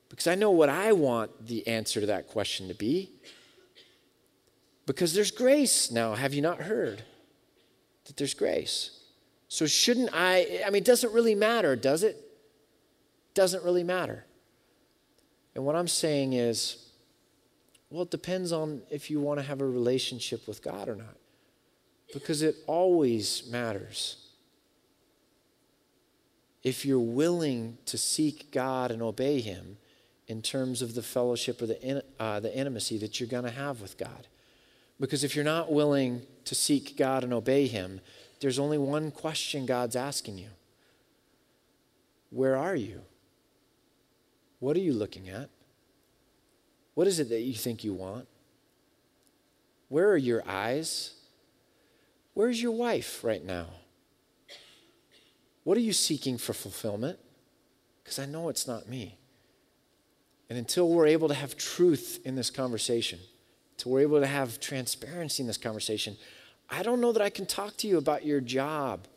Because 0.09 0.27
I 0.27 0.35
know 0.35 0.51
what 0.51 0.69
I 0.69 0.91
want 0.91 1.47
the 1.47 1.67
answer 1.67 1.99
to 1.99 2.05
that 2.07 2.27
question 2.27 2.67
to 2.67 2.75
be. 2.75 3.11
Because 4.85 5.13
there's 5.13 5.31
grace 5.31 5.91
now. 5.91 6.13
Have 6.13 6.33
you 6.33 6.41
not 6.41 6.61
heard 6.61 7.03
that 8.05 8.17
there's 8.17 8.33
grace? 8.33 8.99
So, 9.47 9.65
shouldn't 9.65 10.09
I? 10.13 10.61
I 10.65 10.69
mean, 10.69 10.81
it 10.81 10.85
doesn't 10.85 11.13
really 11.13 11.35
matter, 11.35 11.75
does 11.75 12.03
it? 12.03 12.17
Doesn't 13.33 13.63
really 13.63 13.83
matter. 13.83 14.25
And 15.55 15.65
what 15.65 15.75
I'm 15.75 15.87
saying 15.87 16.33
is, 16.33 16.89
well, 17.93 18.01
it 18.01 18.09
depends 18.09 18.51
on 18.51 18.81
if 18.89 19.11
you 19.11 19.19
want 19.19 19.39
to 19.39 19.45
have 19.45 19.61
a 19.61 19.67
relationship 19.67 20.47
with 20.47 20.63
God 20.63 20.89
or 20.89 20.95
not. 20.95 21.15
Because 22.11 22.41
it 22.41 22.55
always 22.65 23.47
matters. 23.51 24.17
If 26.63 26.87
you're 26.87 26.97
willing 26.97 27.77
to 27.85 27.99
seek 27.99 28.51
God 28.51 28.89
and 28.89 29.03
obey 29.03 29.41
Him 29.41 29.77
in 30.27 30.41
terms 30.41 30.81
of 30.81 30.95
the 30.95 31.03
fellowship 31.03 31.61
or 31.61 31.67
the, 31.67 32.03
uh, 32.19 32.39
the 32.39 32.57
intimacy 32.57 32.97
that 32.97 33.19
you're 33.19 33.29
going 33.29 33.43
to 33.43 33.51
have 33.51 33.79
with 33.79 33.95
God. 33.99 34.27
Because 34.99 35.23
if 35.23 35.35
you're 35.35 35.45
not 35.45 35.71
willing 35.71 36.23
to 36.45 36.55
seek 36.55 36.97
God 36.97 37.23
and 37.23 37.31
obey 37.31 37.67
Him, 37.67 38.01
there's 38.39 38.57
only 38.57 38.79
one 38.79 39.11
question 39.11 39.67
God's 39.67 39.95
asking 39.95 40.39
you 40.39 40.49
Where 42.31 42.57
are 42.57 42.75
you? 42.75 43.01
What 44.57 44.75
are 44.77 44.81
you 44.81 44.93
looking 44.93 45.29
at? 45.29 45.51
What 46.95 47.07
is 47.07 47.19
it 47.19 47.29
that 47.29 47.41
you 47.41 47.53
think 47.53 47.83
you 47.83 47.93
want? 47.93 48.27
Where 49.89 50.09
are 50.09 50.17
your 50.17 50.43
eyes? 50.47 51.15
Where's 52.33 52.61
your 52.61 52.71
wife 52.71 53.23
right 53.23 53.43
now? 53.43 53.67
What 55.63 55.77
are 55.77 55.81
you 55.81 55.93
seeking 55.93 56.37
for 56.37 56.53
fulfillment? 56.53 57.19
Because 58.03 58.19
I 58.19 58.25
know 58.25 58.49
it's 58.49 58.67
not 58.67 58.89
me. 58.89 59.17
And 60.49 60.57
until 60.57 60.89
we're 60.89 61.07
able 61.07 61.29
to 61.29 61.33
have 61.33 61.57
truth 61.57 62.19
in 62.25 62.35
this 62.35 62.49
conversation, 62.49 63.19
until 63.77 63.93
we're 63.93 64.01
able 64.01 64.19
to 64.19 64.27
have 64.27 64.59
transparency 64.59 65.41
in 65.41 65.47
this 65.47 65.57
conversation, 65.57 66.17
I 66.69 66.83
don't 66.83 67.01
know 67.01 67.11
that 67.11 67.21
I 67.21 67.29
can 67.29 67.45
talk 67.45 67.77
to 67.77 67.87
you 67.87 67.97
about 67.97 68.25
your 68.25 68.41
job 68.41 69.07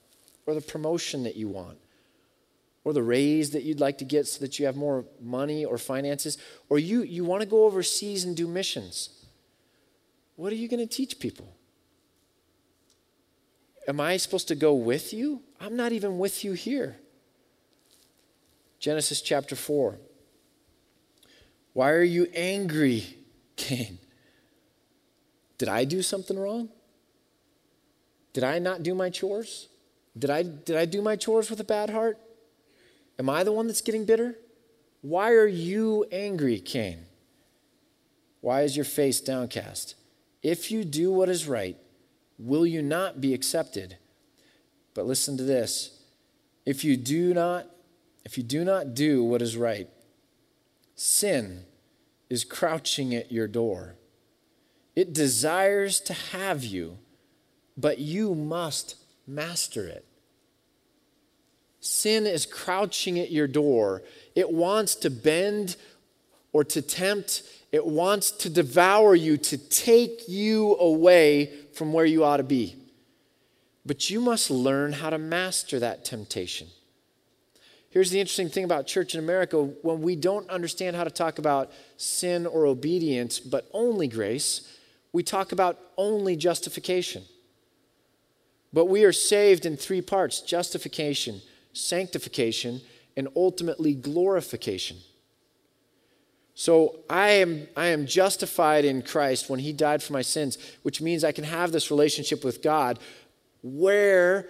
or 0.46 0.54
the 0.54 0.60
promotion 0.60 1.24
that 1.24 1.36
you 1.36 1.48
want 1.48 1.78
or 2.87 2.92
the 2.92 3.03
raise 3.03 3.51
that 3.51 3.64
you'd 3.64 3.81
like 3.81 3.99
to 3.99 4.05
get 4.05 4.29
so 4.29 4.38
that 4.38 4.61
you 4.61 4.64
have 4.64 4.77
more 4.77 5.05
money 5.20 5.64
or 5.64 5.77
finances, 5.77 6.38
or 6.68 6.79
you, 6.79 7.03
you 7.03 7.25
want 7.25 7.40
to 7.40 7.46
go 7.46 7.64
overseas 7.64 8.22
and 8.22 8.37
do 8.37 8.46
missions. 8.46 9.27
What 10.37 10.53
are 10.53 10.55
you 10.55 10.68
going 10.68 10.79
to 10.79 10.87
teach 10.87 11.18
people? 11.18 11.53
Am 13.88 13.99
I 13.99 14.16
supposed 14.18 14.46
to 14.46 14.55
go 14.55 14.72
with 14.72 15.12
you? 15.12 15.42
I'm 15.61 15.75
not 15.75 15.90
even 15.90 16.16
with 16.16 16.44
you 16.44 16.53
here. 16.53 16.96
Genesis 18.79 19.20
chapter 19.20 19.57
4. 19.57 19.99
Why 21.72 21.90
are 21.90 22.05
you 22.05 22.29
angry, 22.37 23.16
Cain? 23.57 23.99
Did 25.59 25.68
I 25.68 25.83
do 25.83 26.03
something 26.03 26.38
wrong? 26.38 26.68
Did 28.33 28.44
I 28.44 28.61
not 28.61 28.85
do 28.85 28.94
my 28.94 29.11
chores? 29.11 29.66
Did 30.16 30.31
I, 30.31 30.44
did 30.44 30.77
I 30.77 30.85
do 30.85 31.03
my 31.03 31.16
chores 31.16 31.51
with 31.51 31.59
a 31.59 31.64
bad 31.64 31.90
heart? 31.90 32.20
Am 33.18 33.31
I 33.31 33.44
the 33.44 33.52
one 33.52 33.66
that's 33.66 33.81
getting 33.81 34.05
bitter? 34.05 34.37
Why 35.00 35.33
are 35.33 35.46
you 35.46 36.05
angry, 36.11 36.59
Cain? 36.59 37.07
Why 38.40 38.62
is 38.62 38.76
your 38.76 38.85
face 38.85 39.20
downcast? 39.20 39.94
If 40.42 40.70
you 40.70 40.85
do 40.85 41.11
what 41.11 41.29
is 41.29 41.48
right, 41.48 41.76
will 42.38 42.66
you 42.66 42.83
not 42.83 43.20
be 43.20 43.35
accepted? 43.35 43.96
But 44.94 45.07
listen 45.07 45.37
to 45.37 45.42
this. 45.42 46.02
If 46.64 46.85
you 46.85 46.96
do 46.96 47.35
not 47.35 47.66
if 48.24 48.37
you 48.37 48.42
do 48.42 48.64
not 48.64 48.94
do 48.94 49.22
what 49.22 49.40
is 49.40 49.57
right, 49.57 49.88
sin 50.96 51.64
is 52.29 52.42
crouching 52.42 53.14
at 53.14 53.31
your 53.31 53.46
door. 53.46 53.94
It 54.96 55.12
desires 55.12 56.00
to 56.00 56.12
have 56.12 56.64
you 56.64 56.98
but 57.76 57.98
you 57.98 58.35
must 58.35 58.96
master 59.26 59.87
it. 59.87 60.05
Sin 61.87 62.27
is 62.27 62.46
crouching 62.46 63.16
at 63.20 63.31
your 63.31 63.46
door. 63.46 64.03
It 64.35 64.51
wants 64.51 64.96
to 64.96 65.09
bend 65.09 65.77
or 66.53 66.64
to 66.64 66.83
tempt, 66.83 67.44
it 67.70 67.87
wants 67.87 68.33
to 68.33 68.51
devour 68.51 69.14
you, 69.14 69.37
to 69.37 69.57
take 69.57 70.29
you 70.29 70.75
away 70.77 71.53
from 71.75 71.92
where 71.92 72.05
you 72.05 72.25
ought 72.25 72.38
to 72.38 72.42
be. 72.42 72.75
But 73.85 74.11
you 74.11 74.20
must 74.20 74.51
learn 74.51 74.94
how 74.94 75.11
to 75.11 75.18
master 75.18 75.79
that 75.79 76.05
temptation. 76.05 76.66
Here's 77.90 78.11
the 78.11 78.18
interesting 78.18 78.49
thing 78.49 78.64
about 78.64 78.88
church 78.88 79.14
in 79.14 79.20
America 79.20 79.57
when 79.57 80.01
we 80.01 80.16
don't 80.16 80.51
understand 80.51 80.96
how 80.96 81.05
to 81.05 81.11
talk 81.11 81.38
about 81.38 81.70
sin 81.99 82.46
or 82.46 82.66
obedience, 82.66 83.38
but 83.38 83.68
only 83.72 84.09
grace, 84.09 84.77
we 85.12 85.22
talk 85.22 85.53
about 85.53 85.79
only 85.96 86.35
justification. 86.35 87.22
But 88.72 88.87
we 88.87 89.05
are 89.05 89.12
saved 89.12 89.66
in 89.66 89.77
three 89.77 90.01
parts 90.01 90.40
justification, 90.40 91.42
sanctification, 91.76 92.80
and 93.16 93.28
ultimately 93.36 93.94
glorification. 93.94 94.98
So 96.54 97.00
I 97.10 97.28
am, 97.30 97.68
I 97.76 97.86
am 97.86 98.06
justified 98.06 98.84
in 98.84 99.02
Christ 99.02 99.50
when 99.50 99.60
He 99.60 99.72
died 99.72 100.02
for 100.02 100.12
my 100.12 100.22
sins, 100.22 100.58
which 100.82 101.00
means 101.00 101.22
I 101.22 101.32
can 101.32 101.44
have 101.44 101.72
this 101.72 101.90
relationship 101.90 102.44
with 102.44 102.62
God 102.62 102.98
where, 103.62 104.48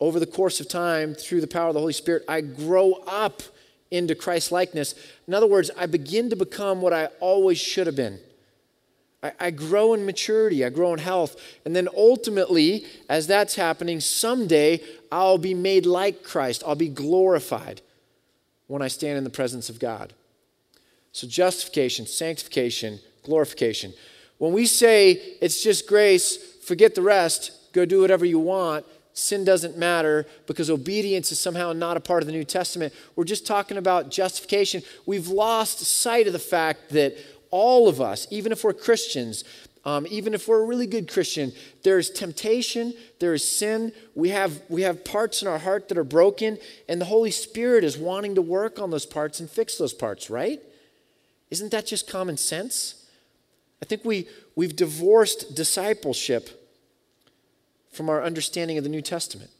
over 0.00 0.18
the 0.18 0.26
course 0.26 0.58
of 0.60 0.68
time, 0.68 1.14
through 1.14 1.40
the 1.40 1.46
power 1.46 1.68
of 1.68 1.74
the 1.74 1.80
Holy 1.80 1.92
Spirit, 1.92 2.24
I 2.28 2.40
grow 2.40 2.94
up 3.06 3.42
into 3.90 4.14
Christ 4.14 4.50
likeness. 4.50 4.94
In 5.28 5.34
other 5.34 5.46
words, 5.46 5.70
I 5.76 5.86
begin 5.86 6.30
to 6.30 6.36
become 6.36 6.80
what 6.82 6.92
I 6.92 7.06
always 7.20 7.58
should 7.58 7.86
have 7.86 7.96
been. 7.96 8.18
I, 9.24 9.32
I 9.40 9.50
grow 9.50 9.94
in 9.94 10.04
maturity, 10.04 10.64
I 10.64 10.68
grow 10.68 10.92
in 10.92 10.98
health. 10.98 11.40
And 11.64 11.74
then 11.74 11.88
ultimately, 11.96 12.84
as 13.08 13.26
that's 13.26 13.54
happening, 13.54 13.98
someday 14.00 14.80
I'll 15.10 15.38
be 15.38 15.54
made 15.54 15.86
like 15.86 16.22
Christ. 16.22 16.62
I'll 16.66 16.74
be 16.74 16.88
glorified 16.88 17.80
when 18.66 18.82
I 18.82 18.88
stand 18.88 19.18
in 19.18 19.24
the 19.24 19.30
presence 19.30 19.68
of 19.68 19.80
God. 19.80 20.12
So, 21.12 21.26
justification, 21.26 22.06
sanctification, 22.06 22.98
glorification. 23.22 23.94
When 24.38 24.52
we 24.52 24.66
say 24.66 25.12
it's 25.40 25.62
just 25.62 25.86
grace 25.86 26.38
forget 26.64 26.94
the 26.94 27.02
rest, 27.02 27.72
go 27.72 27.84
do 27.84 28.00
whatever 28.00 28.24
you 28.24 28.38
want. 28.38 28.84
Sin 29.12 29.44
doesn't 29.44 29.78
matter 29.78 30.26
because 30.48 30.70
obedience 30.70 31.30
is 31.30 31.38
somehow 31.38 31.72
not 31.72 31.96
a 31.96 32.00
part 32.00 32.22
of 32.22 32.26
the 32.26 32.32
New 32.32 32.42
Testament. 32.42 32.92
We're 33.14 33.24
just 33.24 33.46
talking 33.46 33.76
about 33.76 34.10
justification. 34.10 34.82
We've 35.06 35.28
lost 35.28 35.78
sight 35.78 36.26
of 36.26 36.32
the 36.32 36.40
fact 36.40 36.90
that 36.90 37.16
all 37.54 37.86
of 37.88 38.00
us, 38.00 38.26
even 38.32 38.50
if 38.50 38.64
we're 38.64 38.72
Christians, 38.72 39.44
um, 39.84 40.08
even 40.10 40.34
if 40.34 40.48
we're 40.48 40.62
a 40.62 40.66
really 40.66 40.88
good 40.88 41.08
Christian, 41.08 41.52
there's 41.84 42.10
temptation, 42.10 42.94
there 43.20 43.32
is 43.32 43.46
sin. 43.46 43.92
We 44.16 44.30
have, 44.30 44.60
we 44.68 44.82
have 44.82 45.04
parts 45.04 45.40
in 45.40 45.46
our 45.46 45.60
heart 45.60 45.88
that 45.88 45.96
are 45.96 46.02
broken, 46.02 46.58
and 46.88 47.00
the 47.00 47.04
Holy 47.04 47.30
Spirit 47.30 47.84
is 47.84 47.96
wanting 47.96 48.34
to 48.34 48.42
work 48.42 48.80
on 48.80 48.90
those 48.90 49.06
parts 49.06 49.38
and 49.38 49.48
fix 49.48 49.78
those 49.78 49.94
parts, 49.94 50.28
right? 50.28 50.60
Isn't 51.48 51.70
that 51.70 51.86
just 51.86 52.10
common 52.10 52.36
sense? 52.36 53.06
I 53.80 53.84
think 53.84 54.04
we, 54.04 54.26
we've 54.56 54.74
divorced 54.74 55.54
discipleship 55.54 56.60
from 57.92 58.10
our 58.10 58.20
understanding 58.20 58.78
of 58.78 58.82
the 58.82 58.90
New 58.90 59.02
Testament. 59.02 59.52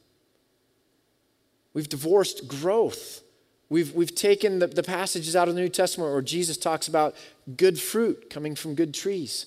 We've 1.75 1.89
divorced 1.89 2.49
growth. 2.49 3.21
We've, 3.69 3.95
we've 3.95 4.15
taken 4.15 4.59
the, 4.59 4.67
the 4.67 4.83
passages 4.83 5.37
out 5.37 5.49
of 5.49 5.55
the 5.55 5.61
New 5.61 5.69
Testament 5.69 6.11
where 6.13 6.23
Jesus 6.23 6.57
talks 6.57 6.89
about 6.89 7.15
good 7.57 7.81
fruit 7.81 8.31
coming 8.31 8.55
from 8.55 8.75
good 8.75 8.95
trees 8.95 9.47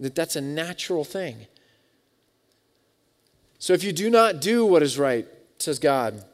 that 0.00 0.14
that's 0.14 0.36
a 0.36 0.40
natural 0.40 1.04
thing. 1.04 1.46
So 3.58 3.72
if 3.72 3.82
you 3.82 3.92
do 3.92 4.08
not 4.10 4.40
do 4.40 4.64
what 4.64 4.82
is 4.82 4.98
right, 4.98 5.26
says 5.58 5.78
God, 5.78 6.24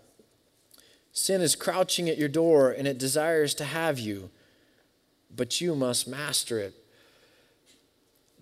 sin 1.12 1.40
is 1.40 1.56
crouching 1.56 2.08
at 2.08 2.18
your 2.18 2.28
door 2.28 2.70
and 2.70 2.86
it 2.86 2.98
desires 2.98 3.54
to 3.54 3.64
have 3.64 3.98
you, 3.98 4.30
but 5.34 5.60
you 5.60 5.74
must 5.74 6.06
master 6.06 6.58
it. 6.58 6.74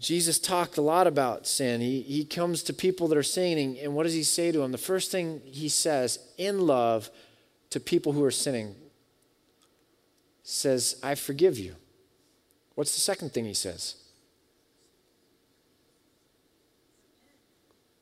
Jesus 0.00 0.40
talked 0.40 0.76
a 0.76 0.82
lot 0.82 1.06
about 1.06 1.46
sin. 1.46 1.80
He, 1.80 2.00
he 2.00 2.24
comes 2.24 2.64
to 2.64 2.72
people 2.72 3.06
that 3.06 3.16
are 3.16 3.22
sinning, 3.22 3.78
and 3.78 3.94
what 3.94 4.02
does 4.02 4.14
he 4.14 4.24
say 4.24 4.50
to 4.50 4.58
them? 4.58 4.72
The 4.72 4.78
first 4.78 5.12
thing 5.12 5.40
he 5.44 5.68
says 5.68 6.18
in 6.36 6.66
love 6.66 7.08
to 7.70 7.78
people 7.78 8.12
who 8.12 8.24
are 8.24 8.32
sinning 8.32 8.74
says, 10.42 10.96
I 11.04 11.14
forgive 11.14 11.56
you. 11.56 11.76
What's 12.74 12.94
the 12.94 13.00
second 13.00 13.32
thing 13.32 13.44
he 13.44 13.54
says? 13.54 13.96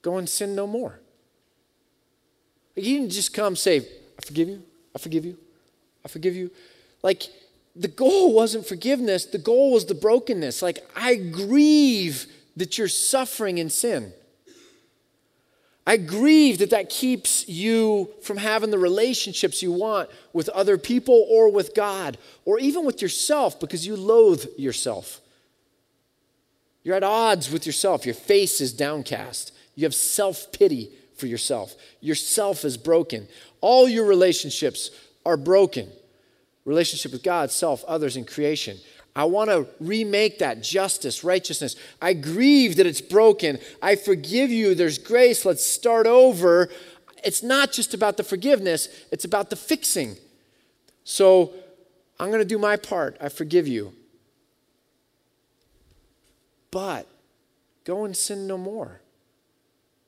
Go 0.02 0.16
and 0.16 0.28
sin 0.28 0.54
no 0.54 0.66
more. 0.66 1.00
He 2.74 2.94
didn't 2.94 3.11
just 3.11 3.35
come 3.35 3.56
say, 3.56 3.78
I 3.78 4.24
forgive 4.24 4.48
you, 4.48 4.62
I 4.94 4.98
forgive 4.98 5.24
you, 5.24 5.37
I 6.04 6.09
forgive 6.09 6.35
you. 6.35 6.50
Like, 7.02 7.24
the 7.76 7.88
goal 7.88 8.33
wasn't 8.35 8.66
forgiveness, 8.66 9.26
the 9.26 9.38
goal 9.38 9.72
was 9.72 9.87
the 9.87 9.94
brokenness. 9.94 10.62
Like, 10.62 10.78
I 10.96 11.16
grieve 11.16 12.26
that 12.56 12.78
you're 12.78 12.88
suffering 12.88 13.59
in 13.59 13.70
sin. 13.70 14.12
I 15.87 15.97
grieve 15.97 16.59
that 16.59 16.71
that 16.71 16.90
keeps 16.90 17.49
you 17.49 18.11
from 18.23 18.37
having 18.37 18.71
the 18.71 18.79
relationships 18.79 19.62
you 19.62 19.73
want 19.73 20.11
with 20.33 20.49
other 20.51 20.79
people 20.79 21.27
or 21.29 21.51
with 21.51 21.75
God 21.75 22.19
or 22.45 22.59
even 22.59 22.85
with 22.85 23.03
yourself 23.03 23.59
because 23.59 23.87
you 23.87 23.97
loathe 23.97 24.45
yourself. 24.57 25.21
You're 26.83 26.97
at 26.97 27.03
odds 27.03 27.51
with 27.51 27.66
yourself. 27.66 28.07
Your 28.07 28.14
face 28.14 28.61
is 28.61 28.73
downcast. 28.73 29.53
You 29.75 29.85
have 29.85 29.95
self 29.95 30.53
pity 30.53 30.90
for 31.16 31.27
yourself. 31.27 31.75
Yourself 32.01 32.64
is 32.64 32.77
broken. 32.77 33.27
All 33.61 33.88
your 33.88 34.07
relationships 34.07 34.90
are 35.25 35.37
broken 35.37 35.90
relationship 36.64 37.12
with 37.12 37.23
God, 37.23 37.51
self, 37.51 37.85
others, 37.85 38.16
and 38.16 38.27
creation. 38.27 38.79
I 39.14 39.25
want 39.25 39.51
to 39.51 39.66
remake 39.81 40.38
that 40.38 40.62
justice, 40.62 41.25
righteousness. 41.25 41.77
I 42.01 42.12
grieve 42.12 42.77
that 42.77 42.87
it's 42.87 43.01
broken. 43.01 43.59
I 43.83 43.96
forgive 43.96 44.51
you. 44.51 44.75
There's 44.75 44.99
grace. 44.99 45.44
Let's 45.44 45.66
start 45.66 46.07
over. 46.07 46.70
It's 47.25 47.42
not 47.42 47.73
just 47.73 47.92
about 47.92 48.16
the 48.16 48.23
forgiveness, 48.23 48.88
it's 49.11 49.25
about 49.25 49.51
the 49.51 49.57
fixing. 49.57 50.16
So 51.05 51.53
I'm 52.18 52.29
going 52.29 52.40
to 52.40 52.44
do 52.44 52.59
my 52.59 52.77
part. 52.77 53.16
I 53.20 53.29
forgive 53.29 53.66
you. 53.66 53.92
But 56.70 57.07
go 57.85 58.05
and 58.05 58.16
sin 58.16 58.46
no 58.46 58.57
more. 58.57 59.01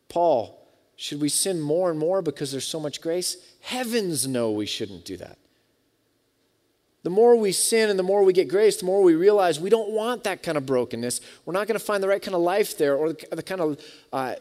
Paul, 0.09 0.63
should 0.95 1.21
we 1.21 1.29
sin 1.29 1.61
more 1.61 1.91
and 1.91 1.99
more 1.99 2.23
because 2.23 2.53
there's 2.53 2.67
so 2.67 2.79
much 2.79 3.01
grace? 3.01 3.37
Heavens 3.61 4.27
no, 4.27 4.51
we 4.53 4.67
shouldn't 4.67 5.05
do 5.05 5.17
that. 5.17 5.39
The 7.03 7.11
more 7.11 7.35
we 7.35 7.53
sin 7.53 7.91
and 7.91 7.99
the 7.99 8.05
more 8.05 8.23
we 8.23 8.33
get 8.33 8.49
grace, 8.49 8.77
the 8.77 8.87
more 8.87 9.03
we 9.03 9.15
realize 9.15 9.59
we 9.59 9.71
don't 9.71 9.91
want 9.91 10.25
that 10.25 10.43
kind 10.43 10.57
of 10.57 10.67
brokenness. 10.67 11.21
We're 11.45 11.53
not 11.53 11.67
going 11.67 11.79
to 11.79 11.85
find 11.85 12.03
the 12.03 12.09
right 12.09 12.23
kind 12.23 12.35
of 12.35 12.43
life 12.43 12.79
there 12.79 12.97
or 12.97 13.13
the, 13.13 13.43
kind 13.43 13.61
of 13.61 13.81
uh, 14.13 14.37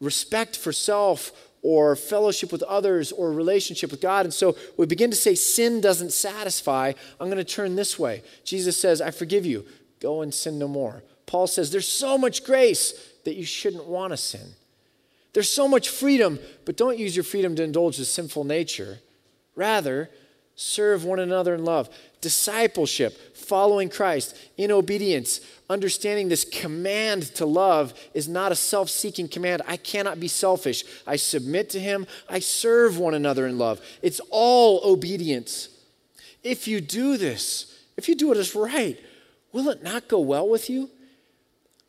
respect 0.00 0.56
for 0.56 0.72
self 0.72 1.32
or 1.62 1.96
fellowship 1.96 2.52
with 2.52 2.62
others 2.64 3.12
or 3.12 3.32
relationship 3.32 3.90
with 3.90 4.00
God. 4.02 4.26
And 4.26 4.34
so 4.34 4.56
we 4.76 4.84
begin 4.86 5.10
to 5.10 5.16
say 5.16 5.34
sin 5.34 5.80
doesn't 5.80 6.12
satisfy. 6.12 6.92
I'm 7.18 7.28
going 7.28 7.38
to 7.38 7.44
turn 7.44 7.76
this 7.76 7.98
way. 7.98 8.22
Jesus 8.44 8.78
says, 8.78 9.00
I 9.00 9.10
forgive 9.10 9.46
you. 9.46 9.64
Go 10.00 10.20
and 10.20 10.32
sin 10.32 10.58
no 10.58 10.68
more. 10.68 11.02
Paul 11.24 11.46
says, 11.46 11.70
There's 11.70 11.88
so 11.88 12.18
much 12.18 12.44
grace 12.44 12.92
that 13.24 13.34
you 13.34 13.44
shouldn't 13.44 13.86
want 13.86 14.12
to 14.12 14.16
sin. 14.16 14.54
There's 15.32 15.50
so 15.50 15.66
much 15.66 15.88
freedom, 15.88 16.38
but 16.64 16.76
don't 16.76 16.98
use 16.98 17.16
your 17.16 17.24
freedom 17.24 17.56
to 17.56 17.62
indulge 17.62 17.96
the 17.96 18.04
sinful 18.04 18.44
nature. 18.44 19.00
Rather, 19.54 20.10
serve 20.56 21.04
one 21.04 21.18
another 21.18 21.54
in 21.54 21.64
love. 21.64 21.88
Discipleship, 22.22 23.36
following 23.36 23.88
Christ 23.88 24.36
in 24.56 24.72
obedience, 24.72 25.40
understanding 25.70 26.28
this 26.28 26.44
command 26.44 27.22
to 27.36 27.46
love 27.46 27.94
is 28.14 28.26
not 28.26 28.50
a 28.50 28.56
self 28.56 28.88
seeking 28.90 29.28
command. 29.28 29.62
I 29.68 29.76
cannot 29.76 30.18
be 30.18 30.28
selfish. 30.28 30.82
I 31.06 31.16
submit 31.16 31.70
to 31.70 31.78
Him, 31.78 32.06
I 32.28 32.40
serve 32.40 32.98
one 32.98 33.14
another 33.14 33.46
in 33.46 33.58
love. 33.58 33.80
It's 34.02 34.20
all 34.30 34.80
obedience. 34.82 35.68
If 36.42 36.66
you 36.66 36.80
do 36.80 37.16
this, 37.16 37.78
if 37.96 38.08
you 38.08 38.14
do 38.14 38.28
what 38.28 38.36
is 38.36 38.54
right, 38.54 38.98
will 39.52 39.68
it 39.68 39.82
not 39.82 40.08
go 40.08 40.20
well 40.20 40.48
with 40.48 40.70
you? 40.70 40.90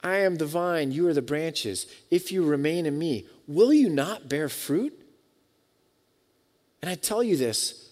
I 0.03 0.17
am 0.17 0.35
the 0.35 0.45
vine, 0.45 0.91
you 0.91 1.07
are 1.07 1.13
the 1.13 1.21
branches. 1.21 1.87
If 2.11 2.31
you 2.31 2.43
remain 2.43 2.85
in 2.85 2.99
me, 2.99 3.25
will 3.47 3.73
you 3.73 3.89
not 3.89 4.29
bear 4.29 4.49
fruit? 4.49 4.93
And 6.81 6.91
I 6.91 6.95
tell 6.95 7.23
you 7.23 7.35
this 7.37 7.86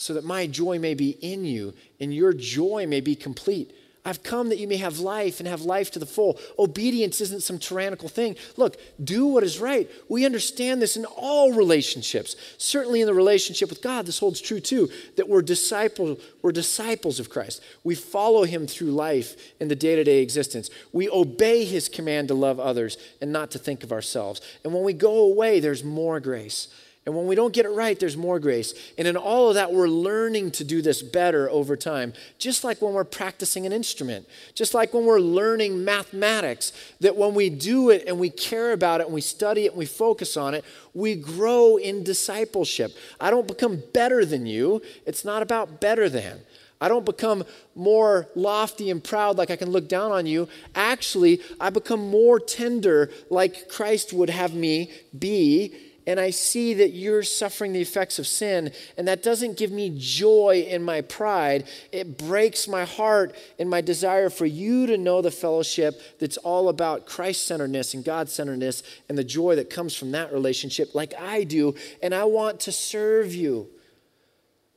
so 0.00 0.14
that 0.14 0.22
my 0.22 0.46
joy 0.46 0.78
may 0.78 0.94
be 0.94 1.10
in 1.20 1.44
you 1.44 1.74
and 1.98 2.14
your 2.14 2.32
joy 2.32 2.86
may 2.86 3.00
be 3.00 3.16
complete. 3.16 3.74
I've 4.04 4.22
come 4.22 4.48
that 4.50 4.60
you 4.60 4.68
may 4.68 4.76
have 4.76 5.00
life 5.00 5.40
and 5.40 5.48
have 5.48 5.62
life 5.62 5.90
to 5.90 5.98
the 5.98 6.06
full. 6.06 6.38
Obedience 6.56 7.20
isn't 7.20 7.42
some 7.42 7.58
tyrannical 7.58 8.08
thing. 8.08 8.36
Look, 8.56 8.76
do 9.02 9.26
what 9.26 9.42
is 9.42 9.58
right. 9.58 9.90
We 10.08 10.24
understand 10.24 10.80
this 10.80 10.96
in 10.96 11.04
all 11.04 11.52
relationships. 11.52 12.36
Certainly 12.58 13.00
in 13.00 13.08
the 13.08 13.12
relationship 13.12 13.68
with 13.68 13.82
God, 13.82 14.06
this 14.06 14.20
holds 14.20 14.40
true 14.40 14.60
too, 14.60 14.88
that 15.16 15.28
we're 15.28 15.42
disciples, 15.42 16.22
we're 16.42 16.52
disciples 16.52 17.18
of 17.18 17.28
Christ. 17.28 17.60
We 17.82 17.96
follow 17.96 18.44
him 18.44 18.68
through 18.68 18.92
life 18.92 19.34
in 19.58 19.66
the 19.66 19.76
day-to-day 19.76 20.22
existence. 20.22 20.70
We 20.92 21.10
obey 21.10 21.64
his 21.64 21.88
command 21.88 22.28
to 22.28 22.34
love 22.34 22.60
others 22.60 22.98
and 23.20 23.32
not 23.32 23.50
to 23.50 23.58
think 23.58 23.82
of 23.82 23.90
ourselves. 23.90 24.40
And 24.62 24.72
when 24.72 24.84
we 24.84 24.92
go 24.92 25.24
away, 25.24 25.58
there's 25.58 25.82
more 25.82 26.20
grace. 26.20 26.68
And 27.08 27.16
when 27.16 27.26
we 27.26 27.34
don't 27.34 27.54
get 27.54 27.64
it 27.64 27.70
right, 27.70 27.98
there's 27.98 28.18
more 28.18 28.38
grace. 28.38 28.74
And 28.98 29.08
in 29.08 29.16
all 29.16 29.48
of 29.48 29.54
that, 29.54 29.72
we're 29.72 29.88
learning 29.88 30.50
to 30.50 30.62
do 30.62 30.82
this 30.82 31.00
better 31.00 31.48
over 31.48 31.74
time. 31.74 32.12
Just 32.36 32.64
like 32.64 32.82
when 32.82 32.92
we're 32.92 33.02
practicing 33.02 33.64
an 33.64 33.72
instrument, 33.72 34.28
just 34.52 34.74
like 34.74 34.92
when 34.92 35.06
we're 35.06 35.18
learning 35.18 35.86
mathematics, 35.86 36.70
that 37.00 37.16
when 37.16 37.32
we 37.32 37.48
do 37.48 37.88
it 37.88 38.04
and 38.06 38.18
we 38.18 38.28
care 38.28 38.72
about 38.72 39.00
it 39.00 39.06
and 39.06 39.14
we 39.14 39.22
study 39.22 39.64
it 39.64 39.68
and 39.68 39.78
we 39.78 39.86
focus 39.86 40.36
on 40.36 40.52
it, 40.52 40.66
we 40.92 41.14
grow 41.14 41.78
in 41.78 42.04
discipleship. 42.04 42.94
I 43.18 43.30
don't 43.30 43.48
become 43.48 43.82
better 43.94 44.26
than 44.26 44.44
you, 44.44 44.82
it's 45.06 45.24
not 45.24 45.40
about 45.40 45.80
better 45.80 46.10
than. 46.10 46.40
I 46.78 46.88
don't 46.88 47.06
become 47.06 47.42
more 47.74 48.28
lofty 48.34 48.90
and 48.90 49.02
proud 49.02 49.38
like 49.38 49.50
I 49.50 49.56
can 49.56 49.70
look 49.70 49.88
down 49.88 50.12
on 50.12 50.26
you. 50.26 50.46
Actually, 50.74 51.40
I 51.58 51.70
become 51.70 52.10
more 52.10 52.38
tender 52.38 53.10
like 53.30 53.70
Christ 53.70 54.12
would 54.12 54.28
have 54.28 54.52
me 54.52 54.92
be 55.18 55.87
and 56.08 56.18
I 56.18 56.30
see 56.30 56.72
that 56.72 56.94
you're 56.94 57.22
suffering 57.22 57.74
the 57.74 57.82
effects 57.82 58.18
of 58.18 58.26
sin, 58.26 58.72
and 58.96 59.06
that 59.06 59.22
doesn't 59.22 59.58
give 59.58 59.70
me 59.70 59.94
joy 59.94 60.66
in 60.66 60.82
my 60.82 61.02
pride. 61.02 61.68
It 61.92 62.16
breaks 62.16 62.66
my 62.66 62.86
heart 62.86 63.36
and 63.58 63.68
my 63.68 63.82
desire 63.82 64.30
for 64.30 64.46
you 64.46 64.86
to 64.86 64.96
know 64.96 65.20
the 65.20 65.30
fellowship 65.30 66.00
that's 66.18 66.38
all 66.38 66.70
about 66.70 67.04
Christ 67.04 67.46
centeredness 67.46 67.92
and 67.92 68.02
God 68.02 68.30
centeredness 68.30 68.82
and 69.10 69.18
the 69.18 69.22
joy 69.22 69.56
that 69.56 69.68
comes 69.68 69.94
from 69.94 70.12
that 70.12 70.32
relationship, 70.32 70.94
like 70.94 71.12
I 71.20 71.44
do. 71.44 71.74
And 72.02 72.14
I 72.14 72.24
want 72.24 72.60
to 72.60 72.72
serve 72.72 73.34
you. 73.34 73.68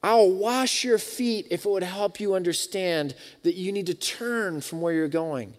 I'll 0.04 0.32
wash 0.32 0.84
your 0.84 0.98
feet 0.98 1.48
if 1.50 1.64
it 1.66 1.70
would 1.70 1.82
help 1.82 2.20
you 2.20 2.34
understand 2.34 3.16
that 3.44 3.56
you 3.56 3.72
need 3.72 3.86
to 3.86 3.94
turn 3.94 4.60
from 4.60 4.82
where 4.82 4.94
you're 4.94 5.08
going 5.08 5.54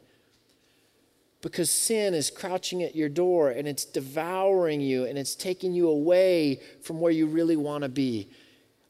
because 1.42 1.70
sin 1.70 2.14
is 2.14 2.30
crouching 2.30 2.82
at 2.84 2.94
your 2.94 3.08
door 3.08 3.50
and 3.50 3.66
it's 3.66 3.84
devouring 3.84 4.80
you 4.80 5.04
and 5.04 5.18
it's 5.18 5.34
taking 5.34 5.74
you 5.74 5.88
away 5.88 6.60
from 6.82 7.00
where 7.00 7.12
you 7.12 7.26
really 7.26 7.56
want 7.56 7.82
to 7.82 7.88
be. 7.88 8.30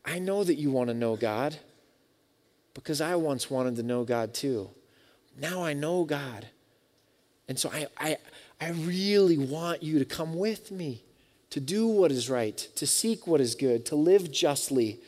I 0.04 0.18
know 0.18 0.44
that 0.44 0.56
you 0.56 0.70
want 0.70 0.88
to 0.88 0.94
know 0.94 1.16
God 1.16 1.56
because 2.74 3.00
I 3.00 3.16
once 3.16 3.50
wanted 3.50 3.76
to 3.76 3.82
know 3.82 4.04
God 4.04 4.34
too. 4.34 4.68
Now 5.40 5.64
I 5.64 5.72
know 5.72 6.04
God. 6.04 6.46
And 7.48 7.58
so 7.58 7.70
I, 7.72 7.86
I, 7.98 8.16
I 8.60 8.70
really 8.70 9.38
want 9.38 9.82
you 9.82 9.98
to 9.98 10.04
come 10.04 10.36
with 10.36 10.70
me, 10.70 11.02
to 11.50 11.60
do 11.60 11.86
what 11.86 12.12
is 12.12 12.28
right, 12.28 12.56
to 12.56 12.86
seek 12.86 13.26
what 13.26 13.40
is 13.40 13.54
good, 13.54 13.86
to 13.86 13.96
live 13.96 14.30
justly, 14.30 15.00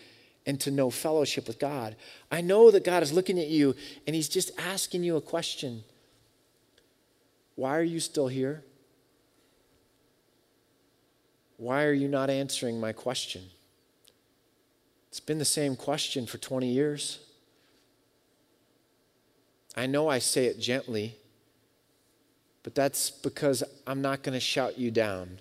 and 0.47 0.59
to 0.61 0.71
know 0.71 0.89
fellowship 0.89 1.47
with 1.47 1.59
God. 1.59 1.95
I 2.31 2.41
know 2.41 2.71
that 2.71 2.85
God 2.85 3.03
is 3.03 3.13
looking 3.13 3.39
at 3.39 3.49
you 3.49 3.75
and 4.07 4.17
He's 4.17 4.29
just 4.29 4.51
asking 4.59 5.05
you 5.05 5.17
a 5.17 5.21
question 5.21 5.85
Why 7.57 7.77
are 7.77 7.83
you 7.83 8.01
still 8.01 8.29
here? 8.29 8.65
Why 11.57 11.85
are 11.85 11.93
you 11.93 12.09
not 12.09 12.31
answering 12.31 12.81
my 12.81 12.93
question? 12.93 13.43
It's 15.09 15.21
been 15.21 15.39
the 15.39 15.45
same 15.45 15.77
question 15.77 16.27
for 16.27 16.39
20 16.39 16.67
years. 16.67 17.21
I 19.77 19.87
know 19.87 20.09
I 20.09 20.19
say 20.19 20.47
it 20.47 20.59
gently, 20.59 21.17
but 22.65 22.75
that's 22.75 23.11
because 23.11 23.63
I'm 23.87 24.03
not 24.03 24.23
going 24.23 24.33
to 24.35 24.41
shout 24.41 24.79
you 24.79 24.91
down. 24.91 25.41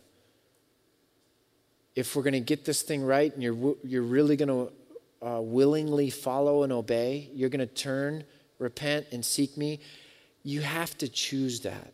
If 1.96 2.16
we're 2.16 2.24
going 2.24 2.34
to 2.34 2.40
get 2.40 2.66
this 2.66 2.82
thing 2.82 3.04
right 3.04 3.34
and 3.34 3.42
you're, 3.42 3.76
you're 3.84 4.04
really 4.04 4.36
going 4.36 4.50
to 4.50 5.28
uh, 5.28 5.42
willingly 5.42 6.10
follow 6.10 6.64
and 6.64 6.74
obey, 6.74 7.30
you're 7.34 7.50
going 7.50 7.60
to 7.60 7.74
turn, 7.74 8.24
repent, 8.60 9.08
and 9.12 9.24
seek 9.24 9.58
me, 9.58 9.80
you 10.44 10.62
have 10.62 10.98
to 10.98 11.08
choose 11.08 11.62
that. 11.62 11.93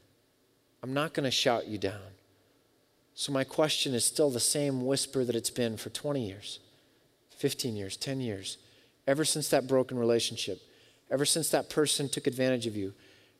I'm 0.81 0.93
not 0.93 1.13
going 1.13 1.25
to 1.25 1.31
shout 1.31 1.67
you 1.67 1.77
down. 1.77 2.13
So, 3.13 3.33
my 3.33 3.43
question 3.43 3.93
is 3.93 4.05
still 4.05 4.29
the 4.29 4.39
same 4.39 4.85
whisper 4.85 5.25
that 5.25 5.35
it's 5.35 5.49
been 5.49 5.75
for 5.75 5.89
20 5.89 6.25
years, 6.25 6.59
15 7.37 7.75
years, 7.75 7.97
10 7.97 8.21
years, 8.21 8.57
ever 9.07 9.25
since 9.25 9.49
that 9.49 9.67
broken 9.67 9.99
relationship, 9.99 10.61
ever 11.11 11.25
since 11.25 11.49
that 11.49 11.69
person 11.69 12.07
took 12.07 12.27
advantage 12.27 12.65
of 12.65 12.77
you, 12.77 12.93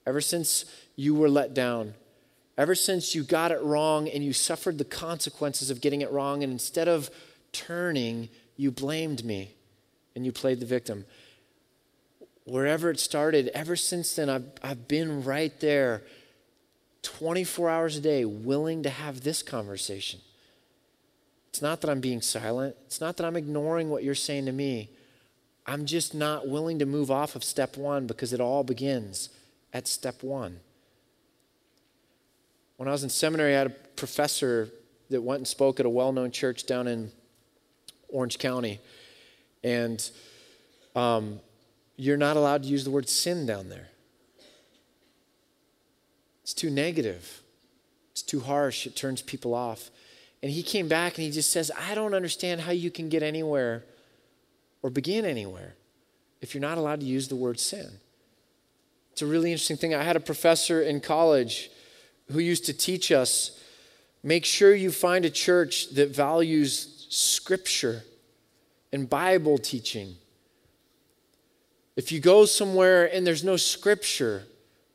ever 0.05 0.19
since 0.19 0.65
you 0.97 1.15
were 1.15 1.29
let 1.29 1.53
down, 1.53 1.93
ever 2.57 2.75
since 2.75 3.15
you 3.15 3.23
got 3.23 3.51
it 3.51 3.61
wrong 3.61 4.09
and 4.09 4.21
you 4.23 4.33
suffered 4.33 4.77
the 4.77 4.83
consequences 4.83 5.69
of 5.69 5.79
getting 5.79 6.01
it 6.01 6.11
wrong, 6.11 6.43
and 6.43 6.51
instead 6.51 6.89
of 6.89 7.09
turning, 7.53 8.27
you 8.57 8.71
blamed 8.71 9.23
me 9.23 9.53
and 10.13 10.25
you 10.25 10.33
played 10.33 10.59
the 10.59 10.65
victim. 10.65 11.05
Wherever 12.43 12.89
it 12.89 12.99
started, 12.99 13.49
ever 13.53 13.77
since 13.77 14.13
then, 14.15 14.29
I've, 14.29 14.51
I've 14.61 14.87
been 14.89 15.23
right 15.23 15.57
there 15.61 16.03
24 17.03 17.69
hours 17.69 17.97
a 17.97 18.01
day 18.01 18.25
willing 18.25 18.83
to 18.83 18.89
have 18.89 19.21
this 19.21 19.41
conversation. 19.41 20.19
It's 21.49 21.61
not 21.61 21.81
that 21.81 21.89
I'm 21.89 22.01
being 22.01 22.21
silent, 22.21 22.75
it's 22.85 23.01
not 23.01 23.17
that 23.17 23.25
I'm 23.25 23.35
ignoring 23.35 23.89
what 23.89 24.03
you're 24.03 24.15
saying 24.15 24.45
to 24.45 24.51
me. 24.51 24.89
I'm 25.65 25.85
just 25.85 26.15
not 26.15 26.47
willing 26.47 26.79
to 26.79 26.85
move 26.85 27.11
off 27.11 27.35
of 27.35 27.43
step 27.43 27.77
one 27.77 28.07
because 28.07 28.33
it 28.33 28.41
all 28.41 28.63
begins 28.63 29.29
at 29.71 29.87
step 29.87 30.23
one. 30.23 30.59
When 32.77 32.87
I 32.87 32.91
was 32.91 33.03
in 33.03 33.09
seminary, 33.09 33.53
I 33.53 33.59
had 33.59 33.67
a 33.67 33.75
professor 33.95 34.69
that 35.09 35.21
went 35.21 35.39
and 35.39 35.47
spoke 35.47 35.79
at 35.79 35.85
a 35.85 35.89
well 35.89 36.11
known 36.11 36.31
church 36.31 36.65
down 36.65 36.87
in 36.87 37.11
Orange 38.07 38.39
County. 38.39 38.79
And 39.63 40.09
um, 40.95 41.39
you're 41.97 42.17
not 42.17 42.37
allowed 42.37 42.63
to 42.63 42.69
use 42.69 42.83
the 42.83 42.91
word 42.91 43.09
sin 43.09 43.45
down 43.45 43.69
there. 43.69 43.89
It's 46.49 46.55
too 46.55 46.71
negative, 46.71 47.43
it's 48.09 48.23
too 48.23 48.39
harsh, 48.39 48.87
it 48.87 48.95
turns 48.95 49.21
people 49.21 49.53
off. 49.53 49.91
And 50.41 50.51
he 50.51 50.63
came 50.63 50.87
back 50.87 51.15
and 51.15 51.23
he 51.23 51.29
just 51.29 51.51
says, 51.51 51.71
I 51.77 51.93
don't 51.93 52.15
understand 52.15 52.61
how 52.61 52.71
you 52.71 52.89
can 52.89 53.07
get 53.07 53.21
anywhere 53.21 53.83
or 54.81 54.89
begin 54.89 55.25
anywhere 55.25 55.75
if 56.41 56.55
you're 56.55 56.61
not 56.61 56.79
allowed 56.79 57.01
to 57.01 57.05
use 57.05 57.27
the 57.27 57.35
word 57.35 57.59
sin. 57.59 57.87
It's 59.11 59.21
a 59.21 59.27
really 59.27 59.51
interesting 59.51 59.77
thing. 59.77 59.93
I 59.93 60.01
had 60.01 60.15
a 60.15 60.19
professor 60.19 60.81
in 60.81 61.01
college 61.01 61.69
who 62.31 62.39
used 62.39 62.65
to 62.65 62.73
teach 62.73 63.11
us 63.11 63.61
make 64.23 64.43
sure 64.43 64.73
you 64.73 64.89
find 64.89 65.25
a 65.25 65.29
church 65.29 65.91
that 65.91 66.15
values 66.15 67.05
scripture 67.09 68.01
and 68.91 69.07
Bible 69.07 69.59
teaching. 69.59 70.15
If 71.95 72.11
you 72.11 72.19
go 72.19 72.45
somewhere 72.45 73.05
and 73.13 73.27
there's 73.27 73.43
no 73.43 73.55
scripture, 73.55 74.45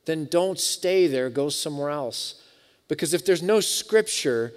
then 0.06 0.26
don't 0.30 0.58
stay 0.58 1.06
there, 1.06 1.30
go 1.30 1.48
somewhere 1.48 1.90
else. 1.90 2.42
Because 2.88 3.14
if 3.14 3.24
there's 3.24 3.42
no 3.42 3.60
scripture, 3.60 4.52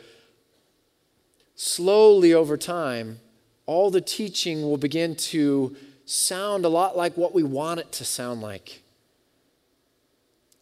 slowly 1.56 2.34
over 2.34 2.58
time, 2.58 3.20
all 3.66 3.90
the 3.92 4.02
teaching 4.02 4.62
will 4.62 4.78
begin 4.78 5.16
to 5.16 5.76
sound 6.06 6.66
a 6.66 6.70
lot 6.70 6.96
like 6.96 7.16
what 7.18 7.34
we 7.34 7.44
want 7.44 7.80
it 7.80 7.92
to 7.94 8.06
sound 8.06 8.42
like. 8.42 8.82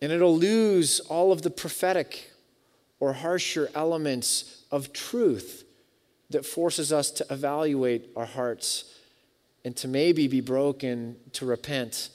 And 0.01 0.11
it'll 0.11 0.37
lose 0.37 0.99
all 1.01 1.31
of 1.31 1.41
the 1.41 1.49
prophetic 1.49 2.31
or 2.99 3.13
harsher 3.13 3.69
elements 3.75 4.63
of 4.71 4.93
truth 4.93 5.63
that 6.29 6.45
forces 6.45 6.91
us 6.91 7.11
to 7.11 7.25
evaluate 7.29 8.09
our 8.15 8.25
hearts 8.25 8.95
and 9.63 9.75
to 9.77 9.87
maybe 9.87 10.27
be 10.27 10.41
broken, 10.41 11.15
to 11.33 11.45
repent, 11.45 12.09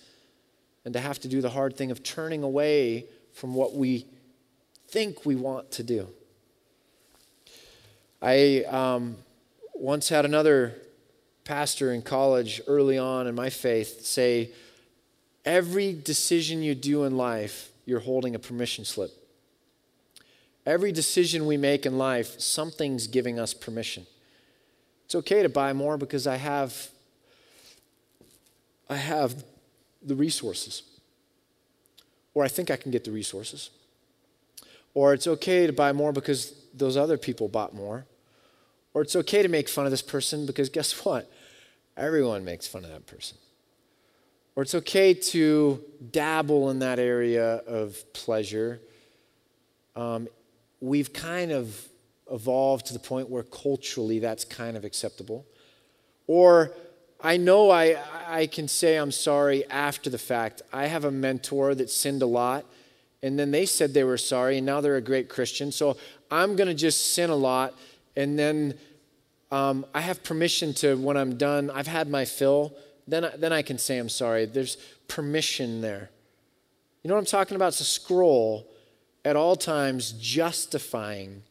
and 0.85 0.95
to 0.95 1.01
have 1.01 1.19
to 1.21 1.29
do 1.29 1.41
the 1.41 1.51
hard 1.51 1.77
thing 1.77 1.91
of 1.91 2.03
turning 2.03 2.43
away 2.43 3.07
from 3.33 3.55
what 3.55 3.75
we 3.75 4.07
think 4.89 5.25
we 5.25 5.37
want 5.37 5.71
to 5.73 5.83
do. 5.83 6.09
I 8.23 8.65
um, 8.65 9.17
once 9.75 10.09
had 10.09 10.25
another 10.25 10.75
pastor 11.45 11.93
in 11.93 12.03
college 12.03 12.61
early 12.67 12.99
on 12.99 13.27
in 13.27 13.35
my 13.35 13.51
faith 13.51 14.05
say, 14.05 14.51
Every 15.45 15.95
decision 15.95 16.63
you 16.63 16.75
do 16.75 17.05
in 17.05 17.17
life, 17.17 17.71
you're 17.87 18.01
holding 18.01 18.35
a 18.35 18.39
permission 18.39 18.85
slip. 18.85 19.11
Every 20.67 20.93
decision 20.93 21.47
we 21.47 21.57
make 21.57 21.87
in 21.87 21.97
life, 21.97 22.39
something's 22.39 23.07
giving 23.07 23.39
us 23.39 23.55
permission. 23.55 24.07
It's 25.07 25.15
okay 25.15 25.43
to 25.43 25.49
buy 25.49 25.73
more 25.73 25.97
because 25.97 26.27
I 26.27 26.37
have 26.37 26.91
I 28.89 28.97
have 28.97 29.45
the 30.03 30.15
resources. 30.15 30.83
Or 32.35 32.45
I 32.45 32.49
think 32.49 32.71
I 32.71 32.77
can 32.77 32.91
get 32.91 33.05
the 33.05 33.11
resources. 33.11 33.71
Or 34.95 35.15
it's 35.15 35.27
okay 35.27 35.67
to 35.67 35.73
buy 35.73 35.93
more 35.93 36.13
because 36.13 36.55
those 36.75 36.97
other 36.97 37.19
people 37.19 37.49
bought 37.49 37.75
more. 37.75 38.07
Or 38.95 39.03
it's 39.03 39.15
okay 39.17 39.43
to 39.43 39.49
make 39.49 39.69
fun 39.69 39.85
of 39.85 39.91
this 39.91 40.03
person 40.03 40.47
because 40.47 40.69
guess 40.69 40.93
what? 41.05 41.31
Everyone 41.97 42.45
makes 42.45 42.67
fun 42.67 42.85
of 42.85 42.91
that 42.91 43.07
person. 43.07 43.37
Or 44.57 44.63
it's 44.63 44.75
okay 44.75 45.15
to 45.15 45.83
dabble 46.11 46.71
in 46.71 46.81
that 46.81 46.99
area 46.99 47.57
of 47.67 48.13
pleasure. 48.13 48.81
Um, 49.95 50.29
we've 50.81 51.13
kind 51.13 51.53
of 51.53 51.89
evolved 52.31 52.87
to 52.87 52.93
the 52.93 52.99
point 52.99 53.29
where 53.29 53.43
culturally 53.43 54.19
that's 54.19 54.45
kind 54.45 54.77
of 54.77 54.85
acceptable. 54.85 55.47
Or 56.27 56.73
I 57.23 57.37
know 57.37 57.71
I, 57.71 57.97
I 58.27 58.47
can 58.47 58.69
say 58.69 58.97
I'm 58.97 59.13
sorry 59.13 59.69
after 59.69 60.09
the 60.09 60.19
fact. 60.19 60.63
I 60.73 60.87
have 60.87 61.05
a 61.05 61.11
mentor 61.11 61.75
that 61.75 61.91
sinned 61.91 62.23
a 62.23 62.27
lot, 62.27 62.65
and 63.23 63.39
then 63.39 63.51
they 63.51 63.67
said 63.67 63.93
they 63.93 64.05
were 64.05 64.17
sorry, 64.17 64.57
and 64.57 64.67
now 64.67 64.81
they're 64.81 64.97
a 64.97 65.03
great 65.03 65.29
Christian. 65.29 65.71
So 65.73 65.97
I'm 66.31 66.57
going 66.57 66.69
to 66.69 66.75
just 66.75 67.13
sin 67.13 67.29
a 67.29 67.37
lot, 67.37 67.75
and 68.17 68.39
then 68.39 68.79
um, 69.51 69.85
I 69.93 70.01
have 70.01 70.23
permission 70.23 70.73
to, 70.75 70.97
when 70.97 71.17
I'm 71.17 71.37
done, 71.37 71.71
I've 71.71 71.87
had 71.87 72.09
my 72.09 72.25
fill, 72.25 72.73
then 73.07 73.25
I, 73.25 73.37
then 73.37 73.53
I 73.53 73.63
can 73.63 73.79
say 73.79 73.99
I'm 73.99 74.09
sorry. 74.09 74.47
There's 74.47 74.77
permission 75.09 75.81
there. 75.81 76.11
You 77.03 77.09
know 77.09 77.15
what 77.15 77.21
I'm 77.21 77.27
talking 77.27 77.57
about? 77.57 77.69
It's 77.69 77.81
a 77.81 77.85
scroll 77.85 78.67
at 79.25 79.37
all 79.37 79.57
times 79.57 80.13
justifying 80.13 81.43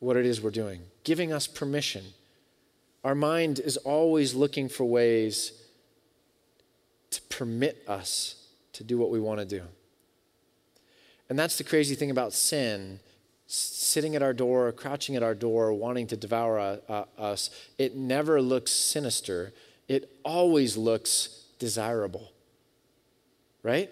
what 0.00 0.16
it 0.16 0.26
is 0.26 0.42
we're 0.42 0.50
doing, 0.50 0.80
giving 1.04 1.32
us 1.32 1.46
permission. 1.46 2.04
Our 3.06 3.14
mind 3.14 3.60
is 3.60 3.76
always 3.76 4.34
looking 4.34 4.68
for 4.68 4.84
ways 4.84 5.52
to 7.12 7.22
permit 7.30 7.84
us 7.86 8.48
to 8.72 8.82
do 8.82 8.98
what 8.98 9.10
we 9.10 9.20
want 9.20 9.38
to 9.38 9.46
do. 9.46 9.62
And 11.28 11.38
that's 11.38 11.56
the 11.56 11.62
crazy 11.62 11.94
thing 11.94 12.10
about 12.10 12.32
sin 12.32 12.98
sitting 13.46 14.16
at 14.16 14.24
our 14.24 14.32
door, 14.32 14.72
crouching 14.72 15.14
at 15.14 15.22
our 15.22 15.36
door, 15.36 15.72
wanting 15.72 16.08
to 16.08 16.16
devour 16.16 16.80
uh, 16.88 17.04
us. 17.16 17.50
It 17.78 17.94
never 17.94 18.42
looks 18.42 18.72
sinister, 18.72 19.52
it 19.86 20.10
always 20.24 20.76
looks 20.76 21.44
desirable. 21.60 22.32
Right? 23.62 23.88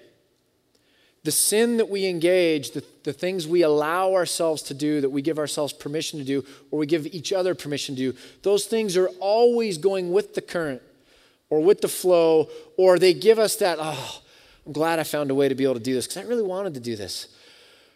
The 1.25 1.33
sin 1.33 1.79
that 1.79 1.89
we 1.89 2.07
engage, 2.07 2.73
the, 2.73 2.85
the 3.03 3.13
things 3.13 3.49
we 3.49 3.63
allow 3.63 4.13
ourselves 4.13 4.63
to 4.63 4.75
do, 4.75 5.01
that 5.01 5.11
we 5.11 5.23
give 5.23 5.39
ourselves 5.39 5.73
permission 5.73 6.19
to 6.19 6.25
do, 6.25 6.45
or 6.71 6.79
we 6.79 6.87
give 6.87 7.07
each 7.07 7.33
other 7.33 7.55
permission 7.55 7.97
to 7.97 8.13
do, 8.13 8.19
those 8.43 8.67
things 8.67 8.97
are 8.97 9.09
always 9.21 9.79
going 9.79 10.13
with 10.13 10.35
the 10.35 10.43
current 10.43 10.83
or 11.49 11.61
with 11.61 11.81
the 11.81 11.89
flow, 11.89 12.49
or 12.77 12.99
they 12.99 13.15
give 13.15 13.39
us 13.39 13.57
that, 13.57 13.79
oh, 13.81 14.23
I'm 14.67 14.73
glad 14.73 14.99
I 14.99 15.03
found 15.03 15.31
a 15.31 15.35
way 15.35 15.49
to 15.49 15.55
be 15.55 15.65
able 15.65 15.75
to 15.75 15.81
do 15.81 15.95
this 15.95 16.07
because 16.07 16.25
I 16.25 16.29
really 16.29 16.43
wanted 16.43 16.75
to 16.75 16.81
do 16.81 16.95
this. 16.95 17.29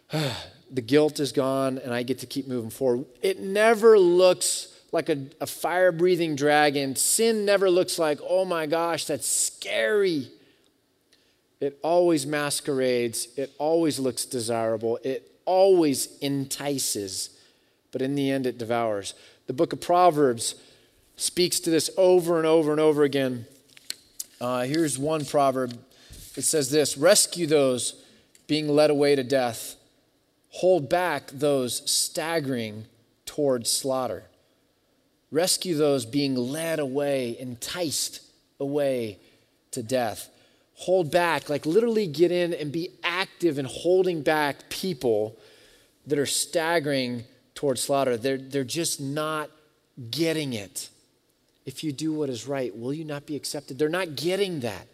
the 0.70 0.82
guilt 0.82 1.20
is 1.20 1.32
gone 1.32 1.78
and 1.78 1.92
I 1.92 2.02
get 2.02 2.20
to 2.20 2.26
keep 2.26 2.48
moving 2.48 2.70
forward. 2.70 3.04
It 3.22 3.40
never 3.40 3.98
looks 3.98 4.74
like 4.90 5.10
a, 5.10 5.26
a 5.40 5.46
fire 5.46 5.92
breathing 5.92 6.34
dragon. 6.34 6.96
Sin 6.96 7.44
never 7.44 7.70
looks 7.70 7.98
like, 7.98 8.20
oh 8.26 8.46
my 8.46 8.64
gosh, 8.64 9.04
that's 9.04 9.26
scary. 9.26 10.30
It 11.60 11.78
always 11.82 12.26
masquerades, 12.26 13.28
it 13.36 13.52
always 13.58 13.98
looks 13.98 14.24
desirable, 14.24 14.98
it 15.02 15.30
always 15.44 16.16
entices, 16.20 17.30
but 17.90 18.02
in 18.02 18.14
the 18.14 18.30
end 18.30 18.46
it 18.46 18.58
devours. 18.58 19.14
The 19.46 19.52
book 19.52 19.72
of 19.72 19.80
Proverbs 19.80 20.54
speaks 21.16 21.58
to 21.60 21.70
this 21.70 21.90
over 21.96 22.38
and 22.38 22.46
over 22.46 22.70
and 22.70 22.80
over 22.80 23.02
again. 23.02 23.46
Uh, 24.40 24.62
here's 24.62 24.98
one 24.98 25.24
proverb 25.24 25.76
it 26.36 26.42
says 26.42 26.70
this 26.70 26.96
Rescue 26.96 27.46
those 27.46 28.04
being 28.46 28.68
led 28.68 28.90
away 28.90 29.16
to 29.16 29.24
death, 29.24 29.74
hold 30.50 30.88
back 30.88 31.28
those 31.32 31.88
staggering 31.90 32.86
towards 33.26 33.70
slaughter. 33.70 34.24
Rescue 35.30 35.76
those 35.76 36.06
being 36.06 36.34
led 36.36 36.78
away, 36.78 37.36
enticed 37.38 38.22
away 38.60 39.18
to 39.72 39.82
death. 39.82 40.30
Hold 40.82 41.10
back, 41.10 41.48
like 41.48 41.66
literally 41.66 42.06
get 42.06 42.30
in 42.30 42.54
and 42.54 42.70
be 42.70 42.90
active 43.02 43.58
in 43.58 43.64
holding 43.64 44.22
back 44.22 44.68
people 44.68 45.36
that 46.06 46.18
are 46.18 46.26
staggering 46.26 47.24
towards 47.54 47.82
slaughter. 47.82 48.16
They're, 48.16 48.38
they're 48.38 48.64
just 48.64 49.00
not 49.00 49.50
getting 50.10 50.52
it. 50.52 50.88
If 51.66 51.82
you 51.82 51.92
do 51.92 52.12
what 52.12 52.30
is 52.30 52.46
right, 52.46 52.74
will 52.76 52.94
you 52.94 53.04
not 53.04 53.26
be 53.26 53.34
accepted? 53.36 53.78
They're 53.78 53.88
not 53.88 54.14
getting 54.14 54.60
that. 54.60 54.86